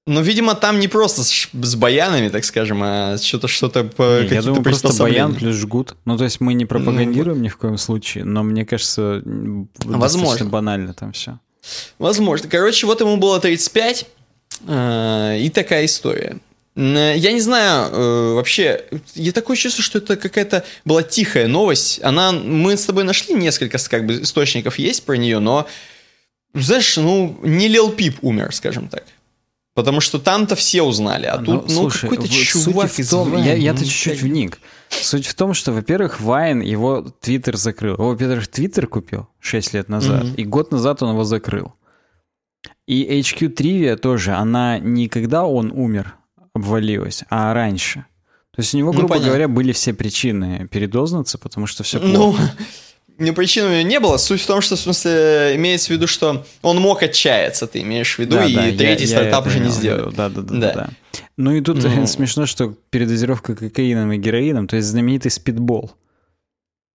[0.05, 4.29] Ну, видимо, там не просто с, с баянами, так скажем, а что-то что-то по не,
[4.31, 5.95] Я думаю, просто баян плюс жгут.
[6.05, 10.47] Ну, то есть мы не пропагандируем ну, ни в коем случае, но мне кажется, возможно
[10.47, 11.39] банально там все.
[11.99, 12.49] Возможно.
[12.49, 14.07] Короче, вот ему было 35,
[14.66, 16.39] э, и такая история.
[16.74, 18.85] Я не знаю, э, вообще,
[19.15, 22.03] я такое чувство, что это какая-то была тихая новость.
[22.03, 25.69] Она, мы с тобой нашли несколько как бы источников есть про нее, но,
[26.55, 29.05] знаешь, ну, не Лил Пип умер, скажем так.
[29.74, 33.44] Потому что там-то все узнали, а ну, тут, ну, слушай, какой-то чувак из том, Vine,
[33.44, 34.59] я, я-то ну, чуть-чуть вник.
[34.90, 37.94] Суть в том, что, во-первых, Вайн его Твиттер закрыл.
[37.94, 40.35] Его, во-первых, Твиттер купил 6 лет назад, mm-hmm.
[40.36, 41.73] и год назад он его закрыл.
[42.86, 46.16] И HQ Trivia тоже, она не когда он умер,
[46.55, 48.05] обвалилась, а раньше.
[48.55, 51.99] То есть у него, ну, грубо ну, говоря, были все причины передознаться, потому что все
[51.99, 52.43] плохо.
[52.43, 52.65] Ну,
[53.19, 54.17] не причин у него не было.
[54.17, 58.17] Суть в том, что, в смысле, имеется в виду, что он мог отчаяться, ты имеешь
[58.17, 60.13] в виду, да, и да, третий я, стартап я уже не сделал.
[60.13, 60.73] Да, да, да, да.
[60.73, 60.91] да.
[61.37, 62.07] Ну и тут ну.
[62.07, 65.93] смешно, что передозировка кокаином и героином, то есть знаменитый спидбол.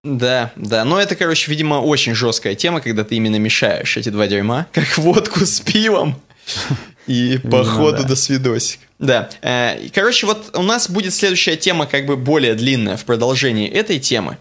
[0.03, 0.85] Да, да.
[0.85, 4.98] Но это, короче, видимо, очень жесткая тема, когда ты именно мешаешь эти два дерьма, как
[4.98, 6.22] водку с пивом.
[7.07, 8.81] И по ходу до свидосик.
[8.99, 9.30] Да.
[9.41, 13.99] Э, короче, вот у нас будет следующая тема, как бы более длинная в продолжении этой
[13.99, 14.38] темы.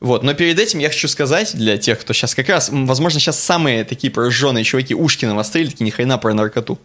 [0.00, 3.42] Вот, но перед этим я хочу сказать для тех, кто сейчас как раз, возможно, сейчас
[3.42, 6.78] самые такие пораженные чуваки ушки навострили, такие ни хрена про наркоту.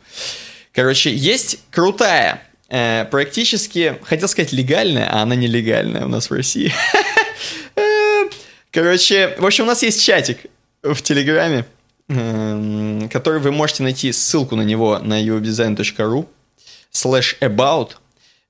[0.74, 6.74] Короче, есть крутая, э, практически, хотел сказать легальная, а она нелегальная у нас в России.
[7.76, 8.30] Э,
[8.70, 10.40] короче, в общем, у нас есть чатик
[10.84, 11.66] в Телеграме,
[12.10, 16.28] эм, который вы можете найти ссылку на него на uwebdesign.ru
[16.92, 17.92] slash about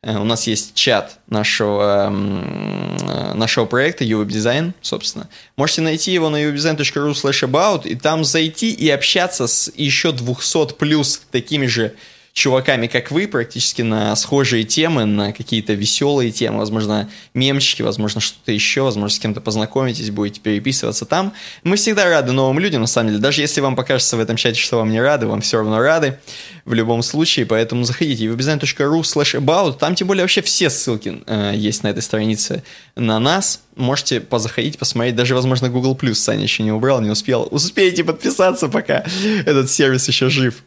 [0.04, 5.30] у нас есть чат нашего, э, нашего проекта UWeb Design, собственно.
[5.58, 10.74] Можете найти его на uwebdesign.ru slash about и там зайти и общаться с еще 200
[10.74, 11.94] плюс такими же
[12.34, 18.52] чуваками, как вы, практически на схожие темы, на какие-то веселые темы, возможно, мемчики, возможно, что-то
[18.52, 21.34] еще, возможно, с кем-то познакомитесь, будете переписываться там.
[21.64, 23.22] Мы всегда рады новым людям, на самом деле.
[23.22, 26.20] Даже если вам покажется в этом чате, что вам не рады, вам все равно рады
[26.66, 31.22] в любом случае, поэтому заходите в обязательно.ru slash about, там тем более вообще все ссылки
[31.26, 32.64] э, есть на этой странице
[32.96, 38.04] на нас, можете позаходить, посмотреть, даже, возможно, Google Саня еще не убрал, не успел, успейте
[38.04, 39.04] подписаться, пока
[39.46, 40.64] этот сервис еще жив.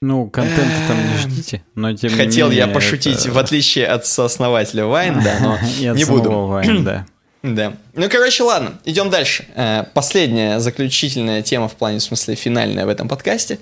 [0.00, 3.32] Ну, контента там не эм, ждите, но тем Хотел не менее, я пошутить, это...
[3.32, 5.58] в отличие от сооснователя Вайн, да, но
[5.94, 6.30] не буду.
[6.30, 7.06] Вайн, да.
[7.40, 7.74] Да.
[7.94, 9.46] Ну, короче, ладно, идем дальше.
[9.54, 13.60] Э, последняя заключительная тема в плане, в смысле, финальная в этом подкасте.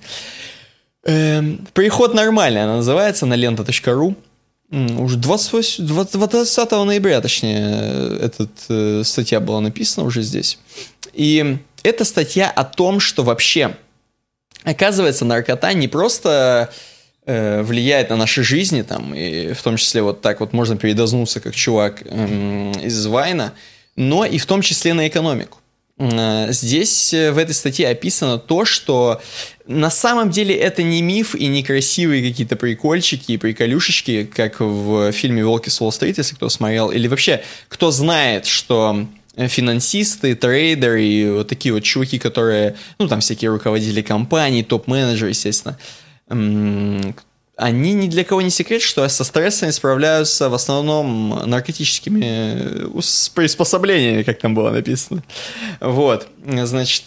[1.04, 4.16] Эм, Приход нормальный, она называется, на лента.ру.
[4.70, 10.58] Уже 28, 20 ноября, точнее, эта э, статья была написана уже здесь.
[11.12, 13.76] И это статья о том, что вообще
[14.66, 16.70] Оказывается, наркота не просто
[17.24, 21.38] э, влияет на наши жизни, там, и в том числе вот так вот можно передознуться,
[21.38, 23.52] как чувак эм, из Вайна,
[23.94, 25.58] но и в том числе на экономику.
[25.98, 29.22] Э, здесь э, в этой статье описано то, что
[29.68, 35.12] на самом деле это не миф и не красивые какие-то прикольчики и приколюшечки, как в
[35.12, 39.06] фильме «Волки с Уолл-стрит», если кто смотрел, или вообще кто знает, что
[39.36, 45.78] финансисты, трейдеры и вот такие вот чуваки, которые, ну, там всякие руководители компаний, топ-менеджеры, естественно,
[47.56, 53.00] они ни для кого не секрет, что со стрессами справляются в основном наркотическими э,
[53.34, 55.22] приспособлениями, как там было написано.
[55.80, 57.04] Вот, значит,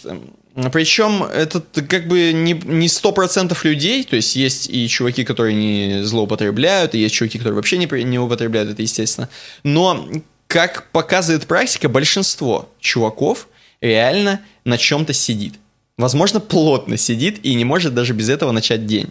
[0.72, 6.02] причем это как бы не, не 100% людей, то есть есть и чуваки, которые не
[6.02, 9.28] злоупотребляют, и есть чуваки, которые вообще не, не употребляют, это естественно.
[9.62, 10.08] Но,
[10.50, 13.46] как показывает практика, большинство чуваков
[13.80, 15.54] реально на чем-то сидит.
[15.96, 19.10] Возможно, плотно сидит и не может даже без этого начать день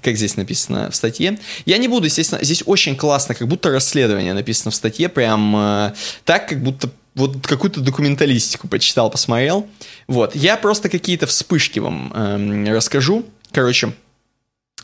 [0.00, 1.38] как здесь написано в статье.
[1.66, 5.92] Я не буду, естественно, здесь очень классно, как будто расследование написано в статье, прям э,
[6.24, 9.68] так, как будто вот какую-то документалистику почитал, посмотрел.
[10.06, 13.26] Вот, я просто какие-то вспышки вам э, расскажу.
[13.52, 13.92] Короче,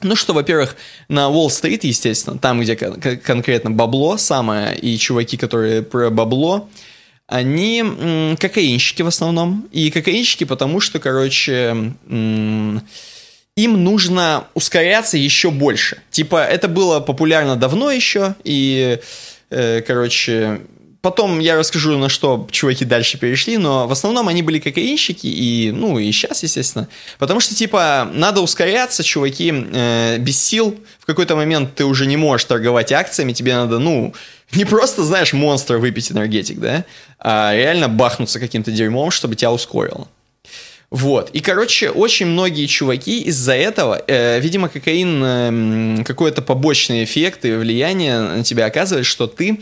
[0.03, 0.77] ну что, во-первых,
[1.09, 6.69] на Уолл-стрит, естественно, там, где кон- конкретно бабло самое, и чуваки, которые про бабло,
[7.27, 9.69] они м- кокаинщики в основном.
[9.73, 11.93] И кокаинщики потому, что, короче...
[13.59, 16.03] Им нужно ускоряться еще больше.
[16.11, 18.99] Типа, это было популярно давно еще, и,
[19.49, 20.61] э, короче,
[21.07, 25.71] потом я расскажу, на что чуваки дальше перешли, но в основном они были кокаинщики, и,
[25.71, 26.89] ну, и сейчас, естественно.
[27.21, 30.77] Потому что, типа, надо ускоряться, чуваки, э, без сил.
[30.99, 34.15] В какой-то момент ты уже не можешь торговать акциями, тебе надо, ну,
[34.51, 36.85] не просто, знаешь, монстра выпить энергетик, да,
[37.21, 40.09] а реально бахнуться каким-то дерьмом, чтобы тебя ускорило.
[40.91, 41.31] Вот.
[41.31, 47.53] И, короче, очень многие чуваки из-за этого, э, видимо, кокаин э, какой-то побочный эффект и
[47.53, 49.61] влияние на тебя оказывает, что ты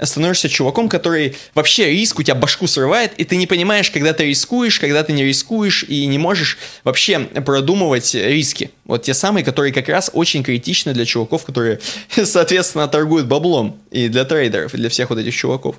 [0.00, 4.26] становишься чуваком, который вообще риск у тебя башку срывает, и ты не понимаешь, когда ты
[4.26, 8.70] рискуешь, когда ты не рискуешь, и не можешь вообще продумывать риски.
[8.84, 11.80] Вот те самые, которые как раз очень критичны для чуваков, которые,
[12.24, 15.76] соответственно, торгуют баблом, и для трейдеров, и для всех вот этих чуваков.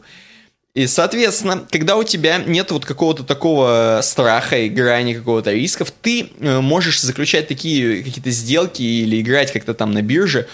[0.73, 6.29] И, соответственно, когда у тебя нет вот какого-то такого страха и грани какого-то рисков, ты
[6.39, 10.47] э, можешь заключать такие какие-то сделки или играть как-то там на бирже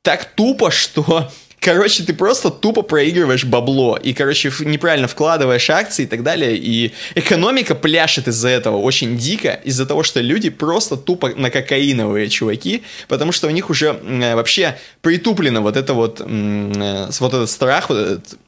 [0.00, 1.30] так тупо, что
[1.66, 6.92] короче, ты просто тупо проигрываешь бабло и, короче, неправильно вкладываешь акции и так далее, и
[7.16, 12.84] экономика пляшет из-за этого очень дико, из-за того, что люди просто тупо на кокаиновые чуваки,
[13.08, 17.88] потому что у них уже э, вообще притуплено вот это вот, э, вот этот страх,
[17.88, 18.38] вот этот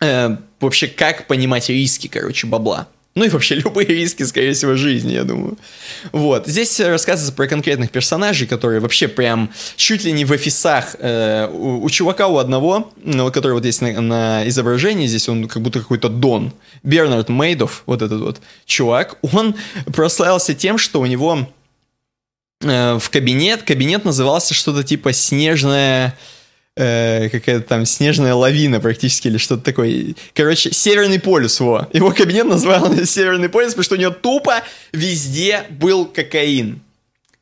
[0.00, 2.86] э, вообще как понимать риски, короче, бабла.
[3.16, 5.58] Ну и вообще любые риски, скорее всего, жизни, я думаю.
[6.12, 6.46] Вот.
[6.46, 10.94] Здесь рассказывается про конкретных персонажей, которые вообще прям чуть ли не в офисах.
[11.00, 15.48] Э, у, у чувака у одного, ну, который вот есть на, на изображении, здесь он
[15.48, 16.52] как будто какой-то Дон.
[16.82, 19.56] Бернард Мейдов, вот этот вот чувак, он
[19.86, 21.48] прославился тем, что у него
[22.60, 26.16] э, в кабинет, кабинет назывался что-то типа «Снежная...»
[26.76, 30.14] э, какая-то там снежная лавина практически или что-то такое.
[30.34, 31.88] Короче, Северный полюс, во.
[31.92, 34.62] Его кабинет назвал Северный полюс, потому что у него тупо
[34.92, 36.80] везде был кокаин.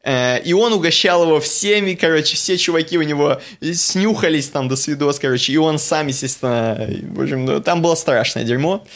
[0.03, 5.19] Э, и он угощал его всеми, короче, все чуваки у него снюхались там до свидос,
[5.19, 8.87] короче, и он сам, естественно, боже мой, ну, там было страшное дерьмо.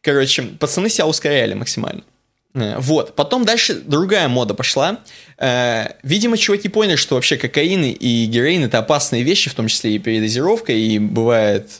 [0.00, 2.02] Короче, пацаны себя ускоряли максимально.
[2.54, 3.14] Э, вот.
[3.14, 5.00] Потом дальше другая мода пошла.
[5.38, 9.96] Э, видимо, чуваки поняли, что вообще кокаин и героин это опасные вещи, в том числе
[9.96, 11.70] и передозировка, и бывает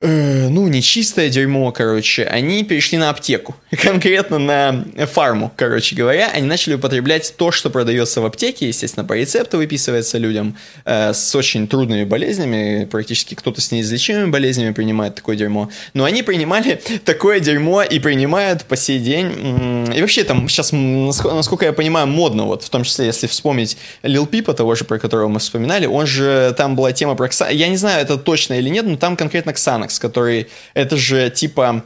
[0.00, 6.46] э, ну, нечистое дерьмо, короче, они перешли на аптеку, конкретно на фарму, короче говоря, они
[6.46, 11.66] начали употреблять то, что продается в аптеке, естественно, по рецепту выписывается людям э, с очень
[11.66, 17.82] трудными болезнями, практически кто-то с неизлечимыми болезнями принимает такое дерьмо, но они принимали такое дерьмо
[17.82, 22.70] и принимают по сей день, и вообще там сейчас, насколько я понимаю, модно, вот, в
[22.70, 26.76] том числе, если вспомнить Лил Пипа, того же, про которого мы вспоминали, он же, там
[26.76, 29.85] была тема про Ксана, я не знаю, это точно или нет, но там конкретно Ксана
[29.86, 30.48] Xanax, который...
[30.74, 31.84] Это же типа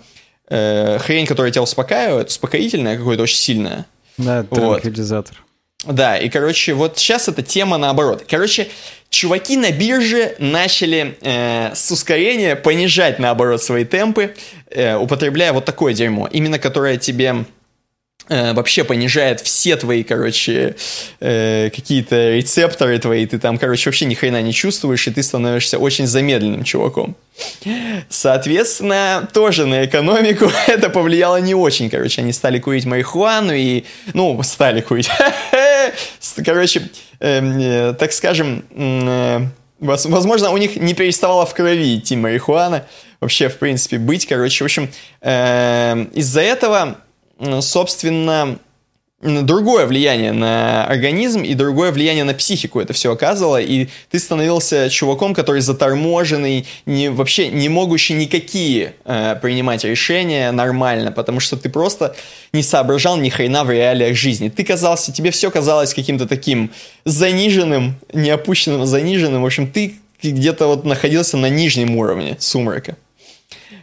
[0.49, 3.87] э, хрень, которая тебя успокаивает, успокоительная какое-то очень сильное.
[4.19, 5.37] Да, транквилизатор.
[5.85, 5.95] Вот.
[5.95, 8.25] Да, и, короче, вот сейчас эта тема наоборот.
[8.29, 8.69] Короче,
[9.09, 14.35] чуваки на бирже начали э, с ускорения понижать, наоборот, свои темпы,
[14.71, 17.47] э, употребляя вот такое дерьмо, именно которое тебе
[18.31, 20.77] вообще понижает все твои, короче,
[21.19, 25.79] э, какие-то рецепторы твои, ты там, короче, вообще ни хрена не чувствуешь, и ты становишься
[25.79, 27.17] очень замедленным чуваком.
[28.09, 33.85] Соответственно, тоже на экономику это повлияло не очень, короче, они стали курить марихуану и,
[34.15, 35.11] ну, стали курить.
[36.45, 36.89] Короче,
[37.19, 39.41] эм, э, так скажем, э,
[39.81, 42.87] возможно, у них не переставала в крови идти марихуана,
[43.21, 44.27] вообще, в принципе, быть.
[44.27, 44.91] Короче, в общем,
[45.21, 46.99] э, из-за этого,
[47.61, 48.59] собственно,
[49.21, 54.89] другое влияние на организм и другое влияние на психику это все оказывало, и ты становился
[54.89, 61.69] чуваком, который заторможенный, не, вообще не могущий никакие э, принимать решения нормально, потому что ты
[61.69, 62.17] просто
[62.55, 64.49] не соображал ни хрена в реалиях жизни.
[64.49, 66.71] Ты казался, тебе все казалось каким-то таким
[67.05, 69.43] заниженным, не опущенным, а заниженным.
[69.43, 72.97] В общем, ты где-то вот находился на нижнем уровне сумрака.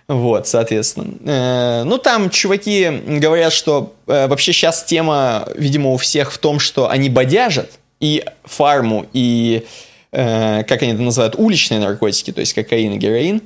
[0.08, 1.14] Вот, соответственно.
[1.26, 6.60] Э, ну, там чуваки говорят, что э, вообще сейчас тема, видимо, у всех в том,
[6.60, 9.66] что они бодяжат и фарму, и,
[10.14, 13.42] э, как они это называют, уличные наркотики, то есть кокаин и героин.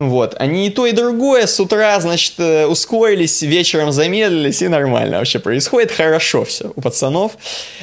[0.00, 1.46] Вот, они и то, и другое.
[1.46, 7.36] С утра, значит, ускорились, вечером замедлились, и нормально вообще происходит, хорошо все у пацанов.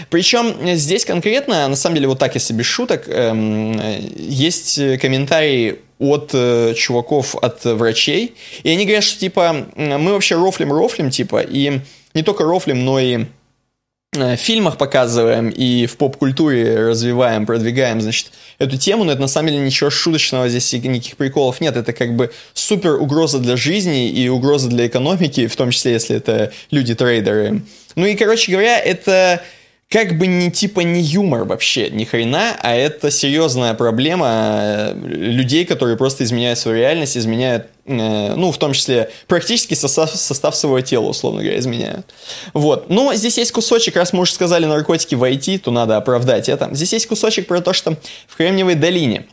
[0.10, 3.80] Причем здесь конкретно, на самом деле, вот так, если без шуток, эм,
[4.18, 11.12] есть комментарии от э, чуваков, от врачей, и они говорят, что, типа, мы вообще рофлим-рофлим,
[11.12, 11.82] типа, и
[12.16, 13.26] не только рофлим, но и э,
[14.18, 19.50] в фильмах показываем и в поп-культуре развиваем, продвигаем, значит, эту тему, но это на самом
[19.50, 24.28] деле ничего шуточного здесь никаких приколов нет, это как бы супер угроза для жизни и
[24.30, 27.62] угроза для экономики, в том числе, если это люди-трейдеры.
[27.96, 29.42] Ну и, короче говоря, это
[29.90, 35.64] как бы не типа не юмор вообще, ни хрена, а это серьезная проблема э, людей,
[35.64, 40.82] которые просто изменяют свою реальность, изменяют, э, ну, в том числе, практически состав, состав своего
[40.82, 42.14] тела, условно говоря, изменяют.
[42.54, 42.90] Вот.
[42.90, 46.68] Но здесь есть кусочек, раз мы уже сказали наркотики войти, то надо оправдать это.
[46.74, 47.96] Здесь есть кусочек про то, что
[48.28, 49.28] в Кремниевой долине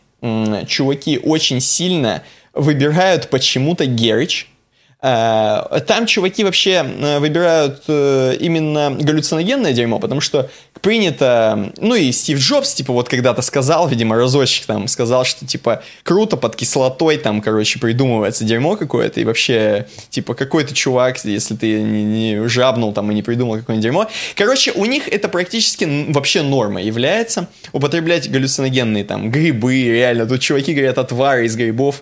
[0.67, 2.23] чуваки очень сильно
[2.53, 4.54] выбирают почему-то Герич, Э,
[5.05, 10.49] там чуваки вообще э, выбирают э, именно галлюциногенное дерьмо, потому что
[10.81, 15.83] принято, ну и Стив Джобс, типа, вот когда-то сказал, видимо, разочек там, сказал, что, типа,
[16.03, 21.81] круто под кислотой там, короче, придумывается дерьмо какое-то, и вообще, типа, какой-то чувак, если ты
[21.81, 24.07] не, не жабнул там и не придумал какое-нибудь дерьмо.
[24.35, 30.73] Короче, у них это практически вообще норма является, употреблять галлюциногенные там грибы, реально, тут чуваки
[30.73, 32.01] говорят отвары из грибов,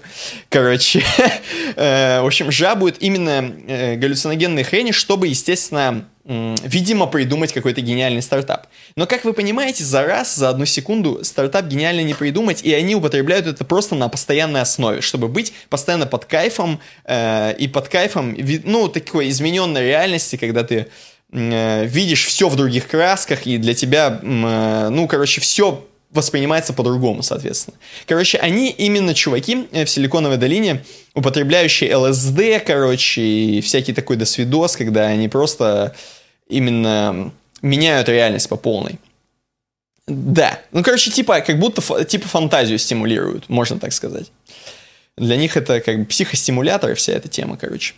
[0.49, 1.03] короче,
[1.75, 2.49] в общем,
[2.94, 8.68] жабуют именно э, галлюциногенные хрени, чтобы, естественно, видимо, придумать какой-то гениальный стартап.
[8.95, 12.95] Но, как вы понимаете, за раз, за одну секунду стартап гениально не придумать, и они
[12.95, 18.38] употребляют это просто на постоянной основе, чтобы быть постоянно под кайфом, э, и под кайфом,
[18.64, 20.88] ну, такой измененной реальности, когда ты
[21.34, 27.23] э, видишь все в других красках, и для тебя, э, ну, короче, все воспринимается по-другому,
[27.23, 27.77] соответственно.
[28.06, 30.84] Короче, они именно чуваки э, в Силиконовой долине,
[31.14, 35.95] употребляющие ЛСД, короче, и всякий такой досвидос, когда они просто
[36.48, 37.31] именно
[37.61, 38.99] меняют реальность по полной.
[40.07, 40.60] Да.
[40.72, 44.31] Ну, короче, типа, как будто типа фантазию стимулируют, можно так сказать.
[45.18, 47.94] Для них это как бы психостимулятор, вся эта тема, короче.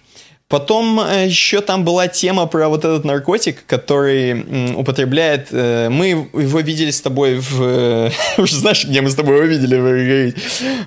[0.47, 5.47] Потом э, еще там была тема про вот этот наркотик, который употребляет...
[5.49, 8.11] Э, мы его видели с тобой в...
[8.37, 10.35] Уже знаешь, где мы с тобой его видели?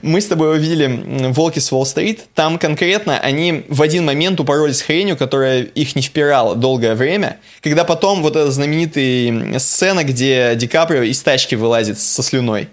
[0.02, 2.20] Мы с тобой его видели «Волки с Уолл-стрит».
[2.34, 7.38] Там конкретно они в один момент упоролись хренью, которая их не впирала долгое время.
[7.60, 12.68] Когда потом вот эта знаменитая сцена, где Ди Каприо из тачки вылазит со слюной.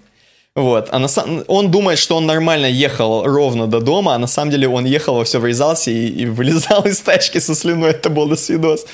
[0.56, 0.88] Вот.
[0.90, 1.44] А на сам...
[1.48, 5.14] Он думает, что он нормально ехал ровно до дома, а на самом деле он ехал,
[5.14, 7.90] во все врезался и, и вылезал из тачки со слюной.
[7.90, 8.86] Это был досвидос.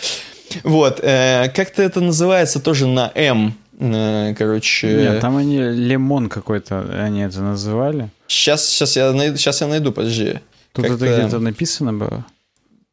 [0.65, 0.99] Вот.
[1.03, 3.55] Э, как-то это называется тоже на М.
[3.79, 4.89] Э, короче...
[4.89, 8.11] Нет, там они лимон какой-то, они это называли.
[8.27, 10.41] Сейчас, сейчас, я, найду, сейчас я найду, подожди.
[10.73, 12.25] Тут это где-то написано было?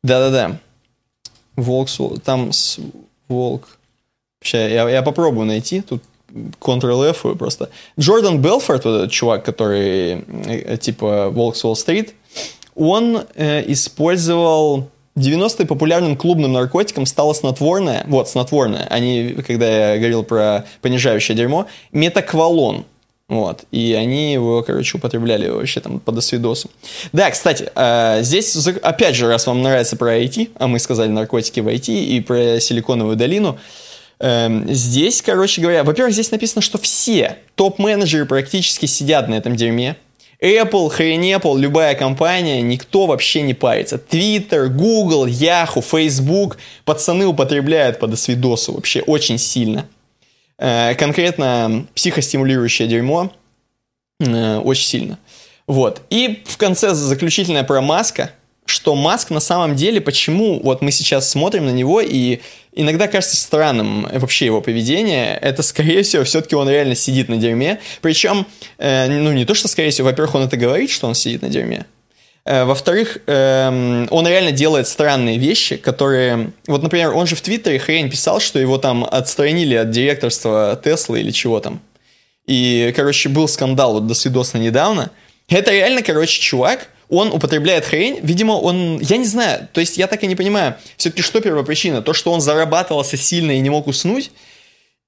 [0.03, 0.59] Да-да-да.
[1.55, 1.89] Волк,
[2.23, 2.77] там с...
[3.27, 3.67] волк.
[4.43, 5.81] Сейчас я, я попробую найти.
[5.81, 6.03] Тут
[6.59, 7.69] Ctrl-F просто.
[7.99, 12.13] Джордан Белфорд, вот этот чувак, который э, типа Волк с Уолл-стрит,
[12.75, 20.23] он э, использовал 90-е популярным клубным наркотиком стало снотворное, вот, снотворное, они, когда я говорил
[20.23, 22.85] про понижающее дерьмо, метаквалон.
[23.27, 26.71] Вот, и они его, короче, употребляли вообще там по досвидосу.
[27.11, 31.59] Да, кстати, э, здесь, опять же, раз вам нравится про IT, а мы сказали наркотики
[31.59, 33.59] в IT и про Силиконовую долину,
[34.21, 39.95] здесь, короче говоря, во-первых, здесь написано, что все топ-менеджеры практически сидят на этом дерьме.
[40.41, 43.97] Apple, хрен Apple, любая компания, никто вообще не парится.
[43.97, 49.85] Twitter, Google, Yahoo, Facebook, пацаны употребляют по досвидосу вообще очень сильно.
[50.57, 53.31] Э, конкретно психостимулирующее дерьмо
[54.21, 55.19] э, очень сильно.
[55.67, 56.01] Вот.
[56.09, 58.31] И в конце заключительная про Маска,
[58.69, 62.39] что Маск на самом деле, почему вот мы сейчас смотрим на него и
[62.73, 65.37] иногда кажется странным вообще его поведение.
[65.41, 67.79] Это, скорее всего, все-таки он реально сидит на дерьме.
[68.01, 68.45] Причем,
[68.77, 71.49] э, ну, не то, что, скорее всего, во-первых, он это говорит, что он сидит на
[71.49, 71.85] дерьме.
[72.45, 76.51] Э, во-вторых, эм, он реально делает странные вещи, которые...
[76.67, 81.19] Вот, например, он же в Твиттере хрень писал, что его там отстранили от директорства Теслы
[81.19, 81.81] или чего там.
[82.47, 85.11] И, короче, был скандал вот до свидосна недавно.
[85.49, 90.07] Это реально, короче, чувак, он употребляет хрень, видимо, он, я не знаю, то есть я
[90.07, 92.01] так и не понимаю, все-таки что первопричина?
[92.01, 94.31] То, что он зарабатывался сильно и не мог уснуть?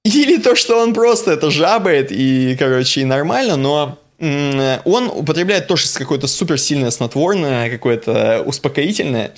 [0.04, 5.86] Или то, что он просто это жабает и, короче, и нормально, но он употребляет тоже
[5.94, 9.32] какое-то суперсильное снотворное, какое-то успокоительное,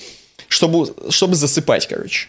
[0.49, 2.28] чтобы, чтобы засыпать, короче.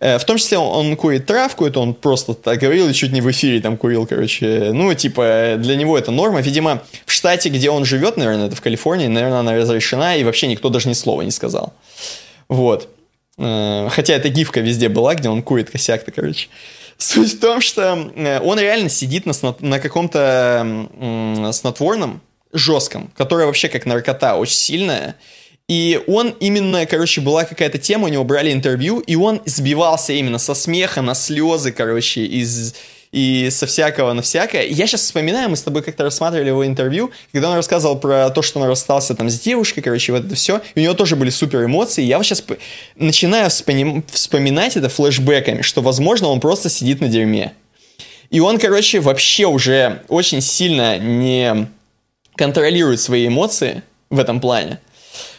[0.00, 3.12] Э, в том числе он, он курит травку, это он просто так говорил и чуть
[3.12, 4.70] не в эфире там курил, короче.
[4.72, 6.40] Ну, типа, для него это норма.
[6.40, 10.46] Видимо, в штате, где он живет, наверное, это в Калифорнии, наверное, она разрешена, и вообще
[10.46, 11.72] никто даже ни слова не сказал.
[12.48, 12.88] Вот.
[13.38, 16.48] Э, хотя эта гифка везде была, где он курит косяк-то, короче.
[16.96, 22.20] Суть в том, что э, он реально сидит на, на каком-то снотворном
[22.52, 25.16] жестком, которое вообще как наркота, очень сильная.
[25.68, 30.38] И он именно, короче, была какая-то тема, у него брали интервью, и он сбивался именно
[30.38, 32.74] со смеха на слезы, короче, из
[33.14, 34.66] и со всякого на всякое.
[34.66, 38.42] Я сейчас вспоминаю, мы с тобой как-то рассматривали его интервью, когда он рассказывал про то,
[38.42, 40.60] что он расстался там с девушкой, короче, вот это все.
[40.74, 42.02] И у него тоже были супер эмоции.
[42.02, 42.44] Я вот сейчас
[42.96, 47.52] начинаю вспоминать это флешбэками, что, возможно, он просто сидит на дерьме.
[48.30, 51.68] И он, короче, вообще уже очень сильно не
[52.34, 54.80] контролирует свои эмоции в этом плане.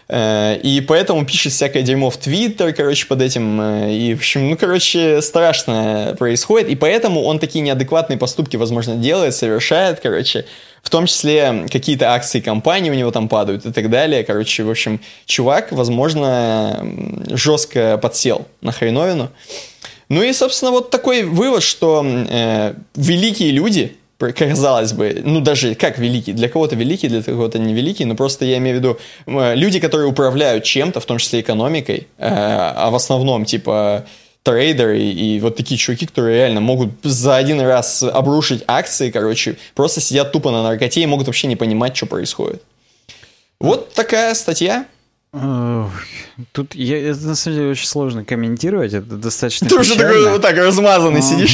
[0.08, 3.60] Э, и поэтому пишет всякое дерьмо в Твиттер, короче, под этим.
[3.62, 6.70] Э, и, в общем, ну, короче, страшно происходит.
[6.70, 10.46] И поэтому он такие неадекватные поступки, возможно, делает, совершает, короче.
[10.84, 14.24] В том числе какие-то акции компании у него там падают и так далее.
[14.24, 16.88] Короче, в общем, чувак, возможно,
[17.32, 19.30] жестко подсел на хреновину.
[20.10, 25.98] Ну и, собственно, вот такой вывод, что э, великие люди, казалось бы, ну даже как
[25.98, 28.98] великий, для кого-то великий, для кого-то не великий, но просто я имею в виду
[29.56, 34.06] люди, которые управляют чем-то, в том числе экономикой, э, а в основном типа
[34.44, 40.02] трейдеры и вот такие чуваки, которые реально могут за один раз обрушить акции, короче, просто
[40.02, 42.62] сидят тупо на наркоте и могут вообще не понимать, что происходит.
[43.60, 44.86] Вот такая статья.
[46.52, 50.42] Тут я, это на самом деле очень сложно комментировать, это достаточно Ты уже такой вот
[50.42, 51.52] так размазанный сидишь,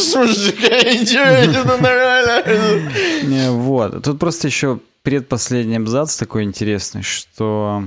[0.00, 3.52] слушай, комментировать, это нормально.
[3.52, 7.84] Вот, тут просто еще предпоследний абзац такой интересный, что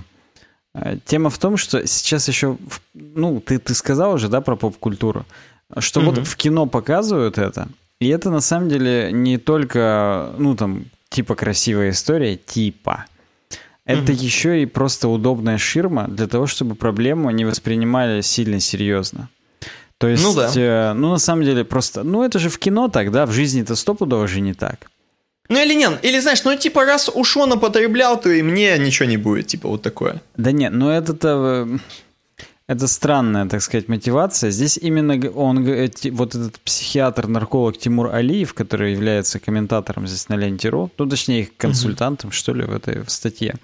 [0.73, 2.57] э, тема в том, что сейчас еще,
[2.93, 5.25] ну, ты, ты сказал уже, да, про поп-культуру,
[5.79, 7.67] что вот в кино показывают это,
[7.99, 13.05] и это на самом деле не только, ну, там, типа красивая история, типа,
[13.87, 14.23] это mm-hmm.
[14.23, 19.29] еще и просто удобная ширма для того, чтобы проблему не воспринимали сильно серьезно.
[19.97, 20.51] То есть, ну, да.
[20.53, 23.61] э, ну на самом деле просто, ну это же в кино так, да, в жизни
[23.61, 24.91] это стопудово же не так.
[25.49, 29.07] Ну или нет, или знаешь, ну типа раз уж он употреблял, то и мне ничего
[29.07, 30.21] не будет, типа вот такое.
[30.35, 31.67] Да нет, ну это-то...
[32.67, 34.51] Э, это странная, так сказать, мотивация.
[34.51, 35.63] Здесь именно он,
[36.11, 42.33] вот этот психиатр-нарколог Тимур Алиев, который является комментатором здесь на Ленте.ру, ну, точнее, консультантом, mm-hmm.
[42.33, 43.55] что ли, в этой в статье,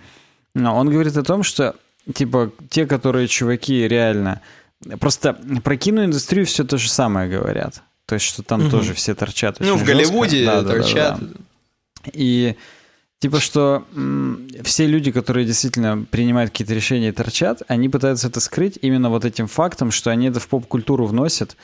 [0.56, 1.76] он говорит о том, что,
[2.14, 4.42] типа, те, которые чуваки реально...
[5.00, 7.82] Просто про киноиндустрию все то же самое говорят.
[8.06, 8.70] То есть, что там mm-hmm.
[8.70, 11.20] тоже все торчат Ну, в Голливуде да, торчат.
[11.20, 12.12] Да, да, да.
[12.12, 12.58] И
[13.24, 13.86] Типа, что
[14.64, 19.24] все люди, которые действительно принимают какие-то решения и торчат, они пытаются это скрыть именно вот
[19.24, 21.56] этим фактом, что они это в поп-культуру вносят.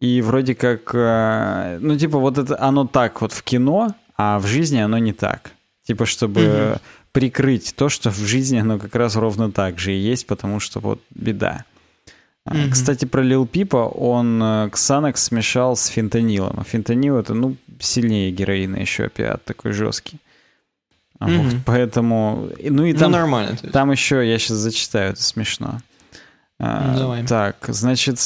[0.00, 4.46] И вроде как, э, ну, типа, вот это оно так вот в кино, а в
[4.46, 5.50] жизни оно не так.
[5.86, 6.80] Типа, чтобы угу.
[7.12, 10.80] прикрыть то, что в жизни оно как раз ровно так же и есть, потому что
[10.80, 11.66] вот беда.
[12.48, 12.70] Mm-hmm.
[12.70, 16.60] Кстати, про Лил Пипа, он Ксанакс смешал с фентанилом.
[16.60, 20.18] А фентанил это, ну, сильнее героина еще опиат, такой жесткий.
[21.24, 21.42] Mm-hmm.
[21.42, 22.48] Вот, поэтому...
[22.58, 23.56] Ну и ну, там, ну, нормально.
[23.72, 25.80] Там еще, я сейчас зачитаю, это смешно.
[26.60, 27.26] А, Давай.
[27.26, 28.18] Так, значит,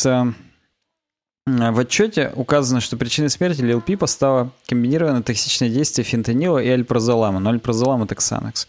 [1.47, 7.41] в отчете указано, что причиной смерти Лил Пипа стало комбинированное токсичное действие фентанила и альпрозолама,
[7.41, 8.69] но альпрозолам это ксанакс.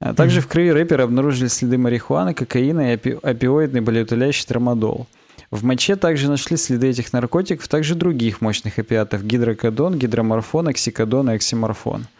[0.00, 0.42] А также mm-hmm.
[0.42, 5.06] в крови рэпера обнаружили следы марихуаны, кокаина и опи- опиоидный болеутоляющий трамадол.
[5.50, 11.34] В моче также нашли следы этих наркотиков, также других мощных опиатов– гидрокодон, гидроморфон, оксикодон и
[11.34, 12.06] оксиморфон–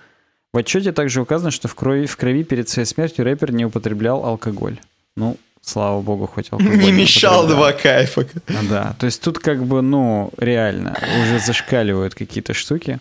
[0.52, 4.24] в отчете также указано, что в крови, в крови перед своей смертью рэпер не употреблял
[4.24, 4.78] алкоголь.
[5.16, 8.26] Ну, слава богу, хоть алкоголь не, мешал два кайфа.
[8.68, 12.98] Да, то есть тут как бы, ну, реально, уже зашкаливают какие-то штуки.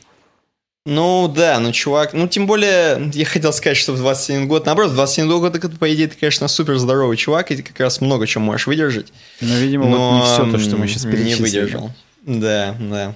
[0.86, 4.92] Ну да, ну чувак, ну тем более, я хотел сказать, что в 21 год, наоборот,
[4.92, 8.26] в 21 год, по идее, ты, конечно, супер здоровый чувак, и ты как раз много
[8.26, 9.12] чего можешь выдержать.
[9.42, 11.36] Но, видимо, но вот не все то, что мы сейчас перечислили.
[11.36, 11.92] Не выдержал.
[12.26, 13.16] Да, да.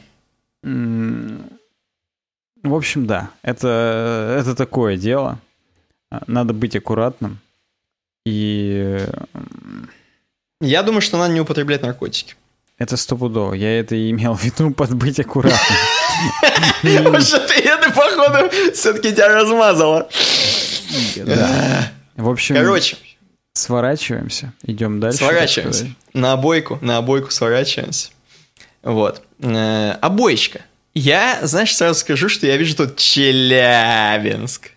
[2.64, 5.40] В общем, да, это, это такое дело.
[6.27, 7.40] Надо быть аккуратным.
[8.25, 9.06] И
[10.61, 12.35] Я думаю, что надо не употреблять наркотики.
[12.77, 13.53] это стопудово.
[13.53, 15.77] Я это и имел в виду под быть аккуратным.
[16.83, 20.08] Это, походу, все-таки тебя размазало.
[22.16, 22.98] В общем, Короче,
[23.53, 25.17] сворачиваемся, идем дальше.
[25.19, 25.93] сворачиваемся.
[26.14, 28.11] На обойку, на обойку сворачиваемся.
[28.83, 29.22] Вот.
[29.40, 30.61] Э, Обоечка.
[30.94, 34.72] Я, знаешь, сразу скажу, что я вижу тут Челябинск.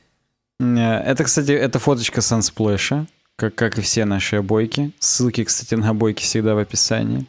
[0.61, 4.93] Э, Это, кстати, это фоточка Сансплэша, как, как и все наши обойки.
[4.99, 7.27] Ссылки, кстати, на обойки всегда в описании.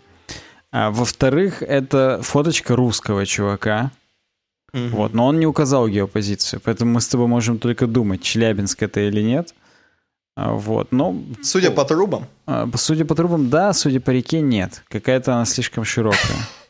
[0.72, 3.92] А, во-вторых, это фоточка русского чувака.
[4.74, 4.90] Мгм.
[4.90, 9.00] Вот, но он не указал геопозицию, поэтому мы с тобой можем только думать, Челябинск это
[9.02, 9.54] или нет.
[10.36, 12.28] А, Вот, но Судя по трубам.
[12.46, 14.84] а, судя по трубам, да, судя по реке, нет.
[14.90, 16.38] Какая-то она слишком широкая.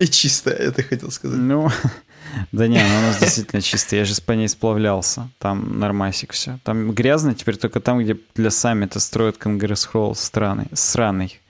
[0.00, 1.38] И чистая, это хотел сказать.
[1.38, 1.70] Ну,
[2.52, 4.00] да не, она у нас действительно чистая.
[4.00, 5.28] Я же по ней сплавлялся.
[5.38, 6.58] Там нормасик все.
[6.64, 11.40] Там грязно теперь только там, где для саммита строят конгресс-холл страны, сраный.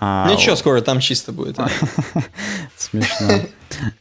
[0.00, 1.56] А, Ничего, скоро там чисто будет.
[2.76, 3.40] Смешно.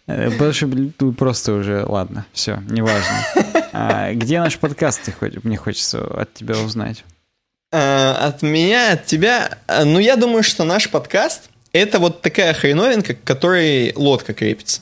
[0.07, 0.29] Э,
[0.65, 3.25] блин, тут просто уже, ладно, все, неважно.
[3.71, 7.03] А, где наш подкаст, ты хоть, мне хочется от тебя узнать.
[7.71, 9.57] Э, От меня, от тебя.
[9.67, 14.81] э, Ну, я думаю, что наш подкаст это вот такая хреновинка, к которой лодка крепится.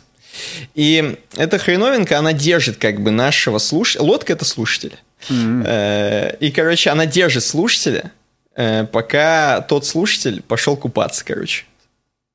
[0.76, 4.04] И эта хреновинка, она держит как бы нашего слушателя.
[4.04, 4.98] Лодка это слушатель.
[5.30, 8.12] Э, И, короче, она держит слушателя,
[8.56, 11.66] э, пока тот слушатель пошел купаться, короче.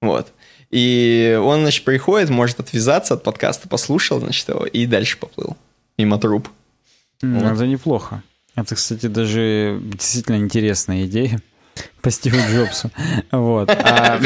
[0.00, 0.32] Вот.
[0.70, 5.56] И он, значит, приходит, может отвязаться от подкаста, послушал, значит, его, и дальше поплыл.
[5.98, 6.48] Мимо труп.
[7.22, 7.52] Вот.
[7.52, 8.22] Это неплохо.
[8.56, 11.40] Это, кстати, даже действительно интересная идея
[12.02, 12.90] по Стиву Джобсу.
[13.30, 13.70] Вот.
[13.70, 14.20] А.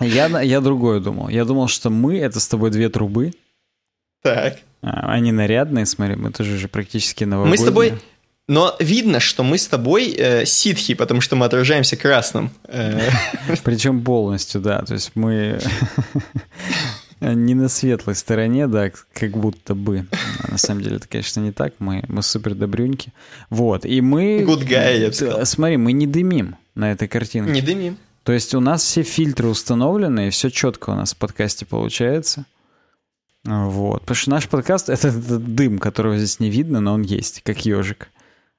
[0.00, 1.28] Я, я другое думал.
[1.28, 3.32] Я думал, что мы— это с тобой две трубы.
[4.22, 4.58] Так.
[4.82, 7.58] А, Они нарядные, смотри, мы тоже же практически новогодние.
[7.58, 7.94] Мы с тобой...
[8.46, 12.50] Но видно, что мы с тобой э, ситхи, потому что мы отражаемся красным.
[12.64, 13.10] Э,
[13.62, 14.80] Причем полностью, да.
[14.82, 15.60] То есть мы
[17.20, 20.06] не на светлой стороне, да, как будто бы.
[20.42, 21.74] А На самом деле это, конечно, не так.
[21.78, 23.12] Мы, мы супер добрюньки.
[23.50, 23.84] Вот.
[23.84, 24.42] И мы...
[24.42, 25.46] Good guy, я бы сказал.
[25.46, 27.50] Смотри, мы не дымим на этой картинке.
[27.52, 27.96] Не дымим.
[28.22, 32.44] То есть у нас все фильтры установлены, и все четко у нас в подкасте получается.
[33.44, 34.02] Вот.
[34.02, 37.64] Потому что наш подкаст— это, этот дым, которого здесь не видно, но он есть, как
[37.64, 38.10] ежик.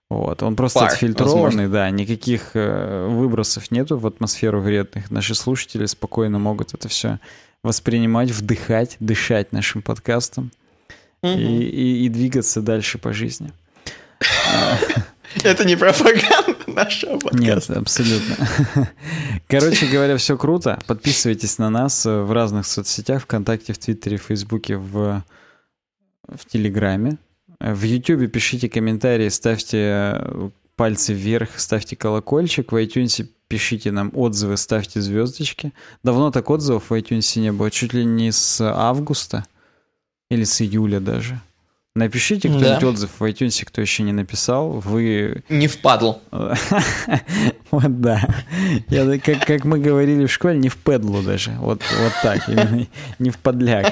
[0.10, 0.42] Вот.
[0.42, 1.70] Он просто Пар, отфильтрованный, возможно.
[1.70, 5.12] да, никаких э, выбросов нету в атмосферу вредных.
[5.12, 7.20] Наши слушатели спокойно могут это все
[7.64, 10.52] воспринимать, вдыхать, дышать нашим подкастом
[11.24, 11.40] и, Мгм.
[11.40, 13.52] и- и двигаться дальше по жизни.
[15.44, 17.38] Это не пропаганда нашего подкаста.
[17.38, 18.36] Нет, абсолютно.
[19.48, 20.80] Короче говоря, все круто.
[20.88, 25.24] Подписывайтесь на нас в разных соцсетях, ВКонтакте, в Твиттере, в Фейсбуке, в,
[26.28, 27.18] в Телеграме.
[27.60, 30.20] В Ютубе пишите комментарии, ставьте
[30.76, 32.72] пальцы вверх, ставьте колокольчик.
[32.72, 35.74] В iTunes пишите нам отзывы, ставьте звездочки.
[36.04, 39.46] Давно так отзывов в iTunes не было, чуть ли не с августа
[40.30, 41.42] или с июля даже.
[41.96, 42.88] Напишите кто-нибудь Да.
[42.88, 44.74] отзыв в iTunes, кто еще не написал.
[44.80, 46.22] Вы Не впадло.
[47.72, 48.24] вот да.
[48.90, 51.52] Я, как, как мы говорили в школе, не в педлу даже.
[51.60, 52.88] Вот, вот так, именно
[53.18, 53.92] не в подляк.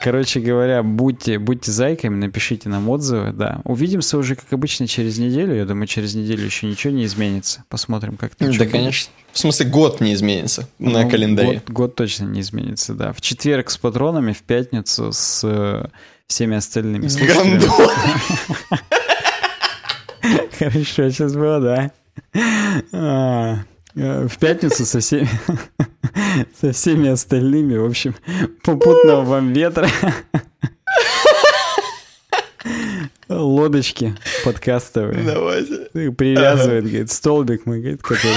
[0.00, 3.60] Короче говоря, будьте, будьте зайками, напишите нам отзывы, да.
[3.64, 5.54] Увидимся уже, как обычно, через неделю.
[5.56, 7.64] Я думаю, через неделю еще ничего не изменится.
[7.68, 8.70] Посмотрим, как что Да, будет.
[8.70, 9.10] конечно.
[9.32, 11.54] В смысле, год не изменится на Ну, календаре.
[11.54, 13.12] Год, год точно не изменится, да.
[13.12, 15.86] В четверг с патронами, в пятницу с э,
[16.28, 17.60] всеми остальными слушателями.
[20.58, 21.90] Хорошо, сейчас было,
[22.92, 23.64] да.
[23.96, 25.28] Э, В пятницу со всеми,
[26.60, 28.14] со всеми остальными, в общем,
[28.62, 29.88] попутного вам ветра.
[33.28, 35.22] Лодочки подкастовые.
[35.24, 35.88] Давайте.
[36.12, 38.32] Привязывает, говорит, столбик мы, говорит, который...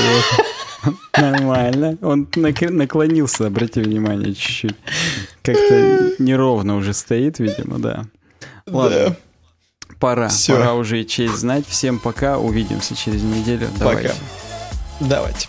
[1.16, 1.98] Нормально.
[2.02, 4.76] Он наклонился, обрати внимание, чуть-чуть.
[5.44, 8.06] Как-то неровно уже стоит, видимо, да.
[8.66, 9.10] Ладно.
[9.10, 9.16] Да.
[10.00, 11.66] Пора, пора уже и честь знать.
[11.68, 13.68] Всем пока, увидимся через неделю.
[13.78, 14.14] Давайте.
[15.00, 15.48] Давайте.